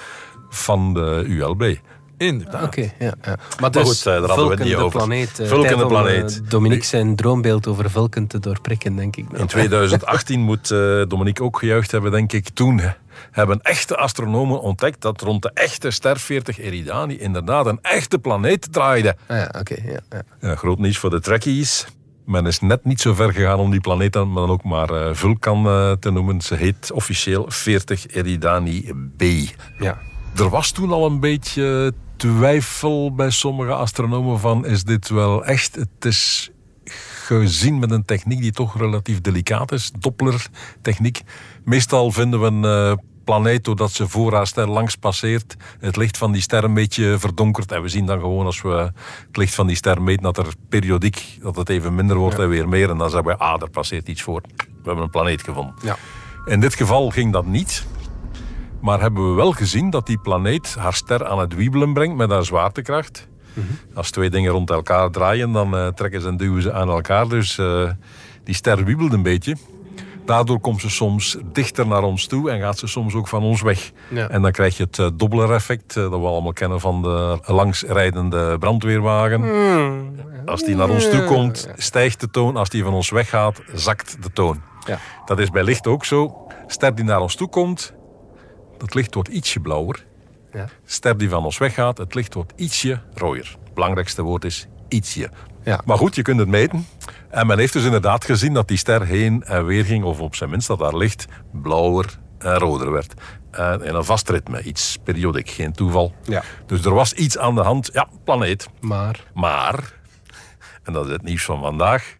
van 0.49 0.93
de 0.93 1.23
ULB. 1.27 1.75
Inderdaad. 2.21 2.63
Oké, 2.63 2.91
ja, 2.99 3.13
ja. 3.25 3.37
Maar 3.59 3.71
dus, 3.71 3.87
goed, 3.87 3.97
eh, 3.97 4.03
daar 4.03 4.27
hadden 4.27 4.45
we 4.47 4.53
het 4.53 4.63
niet 4.63 4.75
over. 4.75 4.97
planeet. 4.99 5.39
eh, 5.39 5.47
Vulcan 5.47 5.61
tijd 5.61 5.77
de 5.77 5.83
om, 5.83 5.89
planeet. 5.89 6.41
eh, 6.43 6.49
Dominique 6.49 6.85
zijn 6.85 7.15
droombeeld 7.15 7.67
over 7.67 7.89
Vulcan 7.89 8.27
te 8.27 8.39
doorprikken, 8.39 8.95
denk 8.95 9.15
ik. 9.15 9.25
In 9.33 9.45
2018 9.45 10.39
moet 10.41 10.71
eh, 10.71 10.77
Dominique 11.07 11.43
ook 11.43 11.59
gejuicht 11.59 11.91
hebben, 11.91 12.11
denk 12.11 12.31
ik. 12.33 12.49
Toen 12.49 12.81
hebben 13.31 13.61
echte 13.61 13.95
astronomen 13.97 14.61
ontdekt 14.61 15.01
dat 15.01 15.21
rond 15.21 15.41
de 15.41 15.51
echte 15.53 15.91
ster 15.91 16.19
40 16.19 16.59
Eridani 16.59 17.19
inderdaad 17.19 17.65
een 17.65 17.79
echte 17.81 18.19
planeet 18.19 18.73
draaide. 18.73 19.15
Ah, 19.27 19.37
ja, 19.37 19.51
oké. 19.59 19.75
ja, 19.85 19.99
ja. 20.09 20.21
Ja, 20.49 20.55
groot 20.55 20.79
nieuws 20.79 20.97
voor 20.97 21.09
de 21.09 21.19
Trekkies. 21.21 21.85
Men 22.25 22.45
is 22.45 22.59
net 22.59 22.85
niet 22.85 23.01
zo 23.01 23.13
ver 23.13 23.33
gegaan 23.33 23.59
om 23.59 23.71
die 23.71 23.81
planeet 23.81 24.13
dan, 24.13 24.31
maar 24.31 24.41
dan 24.41 24.51
ook 24.51 24.63
maar 24.63 24.89
eh, 24.89 25.13
Vulcan 25.13 25.65
eh, 25.65 25.91
te 25.91 26.11
noemen. 26.11 26.41
Ze 26.41 26.55
heet 26.55 26.91
officieel 26.91 27.45
40 27.47 28.07
Eridani 28.07 28.93
B. 29.17 29.23
ja. 29.79 29.97
Er 30.35 30.49
was 30.49 30.71
toen 30.71 30.91
al 30.91 31.05
een 31.05 31.19
beetje 31.19 31.93
twijfel 32.15 33.15
bij 33.15 33.29
sommige 33.29 33.73
astronomen 33.73 34.39
van 34.39 34.65
is 34.65 34.83
dit 34.83 35.09
wel 35.09 35.45
echt? 35.45 35.75
Het 35.75 36.05
is 36.05 36.51
gezien 37.25 37.79
met 37.79 37.91
een 37.91 38.05
techniek 38.05 38.41
die 38.41 38.51
toch 38.51 38.77
relatief 38.77 39.21
delicaat 39.21 39.71
is, 39.71 39.91
Doppler-techniek. 39.99 41.21
Meestal 41.63 42.11
vinden 42.11 42.41
we 42.41 42.45
een 42.45 42.65
eh, 42.65 42.97
planeet 43.23 43.63
doordat 43.63 43.91
ze 43.91 44.07
voor 44.07 44.33
haar 44.33 44.47
ster 44.47 44.69
langs 44.69 44.95
passeert, 44.95 45.55
het 45.79 45.95
licht 45.95 46.17
van 46.17 46.31
die 46.31 46.41
ster 46.41 46.63
een 46.63 46.73
beetje 46.73 47.19
verdonkert. 47.19 47.71
En 47.71 47.81
we 47.81 47.87
zien 47.87 48.05
dan 48.05 48.19
gewoon 48.19 48.45
als 48.45 48.61
we 48.61 48.91
het 49.27 49.37
licht 49.37 49.55
van 49.55 49.67
die 49.67 49.75
ster 49.75 50.01
meten 50.01 50.23
dat 50.23 50.37
er 50.37 50.53
periodiek 50.69 51.37
dat 51.41 51.55
het 51.55 51.69
even 51.69 51.95
minder 51.95 52.17
wordt 52.17 52.39
en 52.39 52.49
weer 52.49 52.67
meer. 52.67 52.89
En 52.89 52.97
dan 52.97 53.09
zeggen 53.09 53.29
we, 53.29 53.37
ah, 53.37 53.61
er 53.61 53.69
passeert 53.69 54.07
iets 54.07 54.21
voor. 54.21 54.41
We 54.57 54.65
hebben 54.83 55.03
een 55.03 55.09
planeet 55.09 55.43
gevonden. 55.43 55.75
Ja. 55.83 55.97
In 56.45 56.59
dit 56.59 56.75
geval 56.75 57.09
ging 57.09 57.31
dat 57.31 57.45
niet. 57.45 57.85
Maar 58.81 59.01
hebben 59.01 59.29
we 59.29 59.35
wel 59.35 59.51
gezien 59.51 59.89
dat 59.89 60.05
die 60.05 60.17
planeet 60.17 60.75
haar 60.75 60.93
ster 60.93 61.25
aan 61.25 61.39
het 61.39 61.55
wiebelen 61.55 61.93
brengt 61.93 62.15
met 62.15 62.29
haar 62.29 62.45
zwaartekracht. 62.45 63.29
Als 63.93 64.11
twee 64.11 64.29
dingen 64.29 64.51
rond 64.51 64.69
elkaar 64.69 65.09
draaien, 65.09 65.51
dan 65.51 65.75
eh, 65.75 65.87
trekken 65.87 66.21
ze 66.21 66.27
en 66.27 66.37
duwen 66.37 66.61
ze 66.61 66.73
aan 66.73 66.89
elkaar. 66.89 67.27
Dus 67.27 67.57
eh, 67.57 67.89
die 68.43 68.55
ster 68.55 68.83
wiebelt 68.83 69.13
een 69.13 69.23
beetje. 69.23 69.55
Daardoor 70.25 70.59
komt 70.59 70.81
ze 70.81 70.89
soms 70.89 71.37
dichter 71.51 71.87
naar 71.87 72.03
ons 72.03 72.27
toe 72.27 72.51
en 72.51 72.59
gaat 72.59 72.77
ze 72.77 72.87
soms 72.87 73.13
ook 73.13 73.27
van 73.27 73.43
ons 73.43 73.61
weg. 73.61 73.91
Ja. 74.09 74.29
En 74.29 74.41
dan 74.41 74.51
krijg 74.51 74.77
je 74.77 74.83
het 74.83 74.99
eh, 74.99 75.07
Doppler-effect, 75.13 75.93
dat 75.93 76.09
we 76.09 76.15
allemaal 76.15 76.53
kennen 76.53 76.79
van 76.79 77.01
de 77.01 77.39
langsrijdende 77.45 78.57
brandweerwagen. 78.57 79.43
Als 80.45 80.63
die 80.63 80.75
naar 80.75 80.89
ons 80.89 81.09
toe 81.09 81.23
komt, 81.23 81.69
stijgt 81.75 82.19
de 82.19 82.29
toon. 82.29 82.55
Als 82.55 82.69
die 82.69 82.83
van 82.83 82.93
ons 82.93 83.09
weggaat, 83.09 83.61
zakt 83.73 84.23
de 84.23 84.31
toon. 84.33 84.61
Ja. 84.85 84.99
Dat 85.25 85.39
is 85.39 85.49
bij 85.49 85.63
licht 85.63 85.87
ook 85.87 86.05
zo. 86.05 86.47
Ster 86.67 86.95
die 86.95 87.05
naar 87.05 87.21
ons 87.21 87.35
toe 87.35 87.49
komt, 87.49 87.93
dat 88.81 88.93
licht 88.93 89.13
wordt 89.13 89.29
ietsje 89.29 89.59
blauwer. 89.59 90.05
Ja. 90.53 90.67
Ster 90.85 91.17
die 91.17 91.29
van 91.29 91.43
ons 91.43 91.57
weggaat, 91.57 91.97
het 91.97 92.15
licht 92.15 92.33
wordt 92.33 92.53
ietsje 92.55 93.01
rooier. 93.13 93.55
Het 93.63 93.73
belangrijkste 93.73 94.21
woord 94.21 94.45
is 94.45 94.67
ietsje. 94.87 95.29
Ja. 95.63 95.81
Maar 95.85 95.97
goed, 95.97 96.15
je 96.15 96.21
kunt 96.21 96.39
het 96.39 96.47
meten. 96.47 96.87
En 97.29 97.47
men 97.47 97.59
heeft 97.59 97.73
dus 97.73 97.83
inderdaad 97.83 98.25
gezien 98.25 98.53
dat 98.53 98.67
die 98.67 98.77
ster 98.77 99.05
heen 99.05 99.43
en 99.43 99.65
weer 99.65 99.85
ging, 99.85 100.03
of 100.03 100.19
op 100.19 100.35
zijn 100.35 100.49
minst 100.49 100.67
dat 100.67 100.79
haar 100.79 100.97
licht 100.97 101.25
blauwer 101.51 102.19
en 102.37 102.57
roder 102.57 102.91
werd. 102.91 103.13
En 103.51 103.83
in 103.83 103.95
een 103.95 104.03
vast 104.03 104.29
ritme, 104.29 104.63
iets 104.63 104.97
periodiek, 105.03 105.49
geen 105.49 105.71
toeval. 105.71 106.13
Ja. 106.23 106.43
Dus 106.65 106.85
er 106.85 106.93
was 106.93 107.13
iets 107.13 107.37
aan 107.37 107.55
de 107.55 107.61
hand. 107.61 107.89
Ja, 107.93 108.07
planeet. 108.23 108.67
Maar, 108.79 109.23
Maar, 109.33 109.93
en 110.83 110.93
dat 110.93 111.05
is 111.05 111.11
het 111.11 111.23
nieuws 111.23 111.43
van 111.43 111.61
vandaag. 111.61 112.17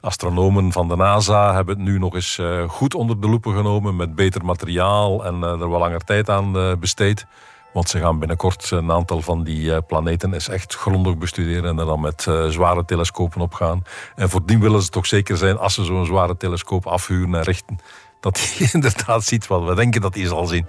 Astronomen 0.00 0.72
van 0.72 0.88
de 0.88 0.96
NASA 0.96 1.54
hebben 1.54 1.74
het 1.74 1.84
nu 1.84 1.98
nog 1.98 2.14
eens 2.14 2.38
eh, 2.38 2.68
goed 2.68 2.94
onder 2.94 3.20
de 3.20 3.28
loepen 3.28 3.54
genomen 3.54 3.96
met 3.96 4.14
beter 4.14 4.44
materiaal 4.44 5.24
en 5.24 5.34
eh, 5.34 5.50
er 5.50 5.70
wel 5.70 5.78
langer 5.78 6.04
tijd 6.04 6.30
aan 6.30 6.56
eh, 6.56 6.72
besteed. 6.80 7.26
Want 7.72 7.88
ze 7.88 7.98
gaan 7.98 8.18
binnenkort 8.18 8.70
een 8.70 8.92
aantal 8.92 9.22
van 9.22 9.44
die 9.44 9.82
planeten 9.82 10.32
eens 10.32 10.48
echt 10.48 10.74
grondig 10.74 11.18
bestuderen 11.18 11.64
en 11.64 11.78
er 11.78 11.86
dan 11.86 12.00
met 12.00 12.26
zware 12.48 12.84
telescopen 12.84 13.40
op 13.40 13.54
gaan. 13.54 13.82
En 14.14 14.30
voordien 14.30 14.60
willen 14.60 14.82
ze 14.82 14.88
toch 14.88 15.06
zeker 15.06 15.36
zijn 15.36 15.58
als 15.58 15.74
ze 15.74 15.84
zo'n 15.84 16.06
zware 16.06 16.36
telescoop 16.36 16.86
afhuren 16.86 17.34
en 17.34 17.42
richten, 17.42 17.78
dat 18.20 18.40
hij 18.40 18.68
inderdaad 18.72 19.24
ziet 19.24 19.46
wat 19.46 19.64
we 19.64 19.74
denken 19.74 20.00
dat 20.00 20.14
hij 20.14 20.26
zal 20.26 20.46
zien. 20.46 20.66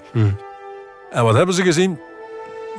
En 1.11 1.23
wat 1.23 1.35
hebben 1.35 1.55
ze 1.55 1.63
gezien? 1.63 1.99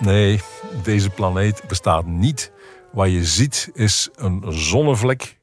Nee, 0.00 0.40
deze 0.82 1.10
planeet 1.10 1.62
bestaat 1.68 2.06
niet. 2.06 2.52
Wat 2.92 3.10
je 3.10 3.24
ziet 3.24 3.70
is 3.74 4.08
een 4.14 4.44
zonnevlek 4.48 5.38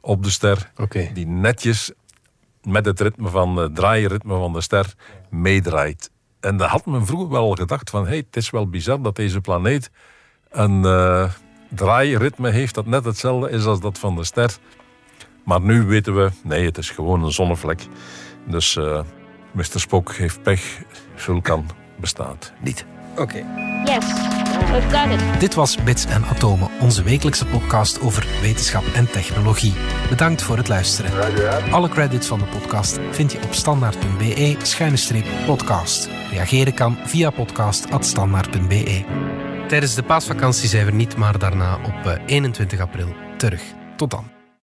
op 0.00 0.22
de 0.22 0.30
ster 0.30 0.72
die 1.12 1.26
netjes 1.26 1.92
met 2.62 2.84
het 2.84 3.00
ritme 3.00 3.28
van 3.28 3.56
het 3.56 3.74
draairitme 3.74 4.38
van 4.38 4.52
de 4.52 4.60
ster 4.60 4.94
meedraait. 5.28 6.10
En 6.40 6.56
daar 6.56 6.68
had 6.68 6.86
men 6.86 7.06
vroeger 7.06 7.28
wel 7.30 7.50
gedacht 7.50 7.90
van, 7.90 8.06
hey, 8.06 8.16
het 8.16 8.36
is 8.36 8.50
wel 8.50 8.68
bizar 8.68 9.02
dat 9.02 9.16
deze 9.16 9.40
planeet 9.40 9.90
een 10.50 10.84
eh, 10.84 11.30
draairitme 11.68 12.50
heeft 12.50 12.74
dat 12.74 12.86
net 12.86 13.04
hetzelfde 13.04 13.50
is 13.50 13.64
als 13.64 13.80
dat 13.80 13.98
van 13.98 14.16
de 14.16 14.24
ster. 14.24 14.56
Maar 15.44 15.60
nu 15.60 15.82
weten 15.84 16.14
we, 16.14 16.30
nee, 16.42 16.64
het 16.64 16.78
is 16.78 16.90
gewoon 16.90 17.24
een 17.24 17.32
zonnevlek. 17.32 17.86
Dus 18.46 18.76
eh 18.76 19.00
Mr. 19.52 19.80
Spock 19.80 20.12
heeft 20.12 20.42
pech, 20.42 20.82
Vulcan 21.14 21.66
bestaat 21.96 22.52
niet. 22.60 22.84
oké. 23.16 23.44
Yes, 23.84 24.29
Dit 25.38 25.54
was 25.54 25.82
Bits 25.84 26.06
en 26.06 26.24
Atomen, 26.24 26.68
onze 26.80 27.02
wekelijkse 27.02 27.46
podcast 27.46 28.00
over 28.00 28.26
wetenschap 28.40 28.84
en 28.94 29.10
technologie. 29.10 29.72
Bedankt 30.08 30.42
voor 30.42 30.56
het 30.56 30.68
luisteren. 30.68 31.10
Alle 31.72 31.88
credits 31.88 32.26
van 32.26 32.38
de 32.38 32.44
podcast 32.44 32.98
vind 33.10 33.32
je 33.32 33.42
op 33.42 33.52
standaard.be-podcast. 33.52 36.08
Reageren 36.30 36.74
kan 36.74 36.96
via 37.04 37.30
podcast.standaard.be. 37.30 39.04
Tijdens 39.68 39.94
de 39.94 40.02
paasvakantie 40.02 40.68
zijn 40.68 40.86
we 40.86 40.92
niet, 40.92 41.16
maar 41.16 41.38
daarna 41.38 41.74
op 41.74 42.06
eh, 42.06 42.12
21 42.26 42.80
april 42.80 43.14
terug. 43.36 43.62
Tot 43.96 44.10
dan. 44.10 44.39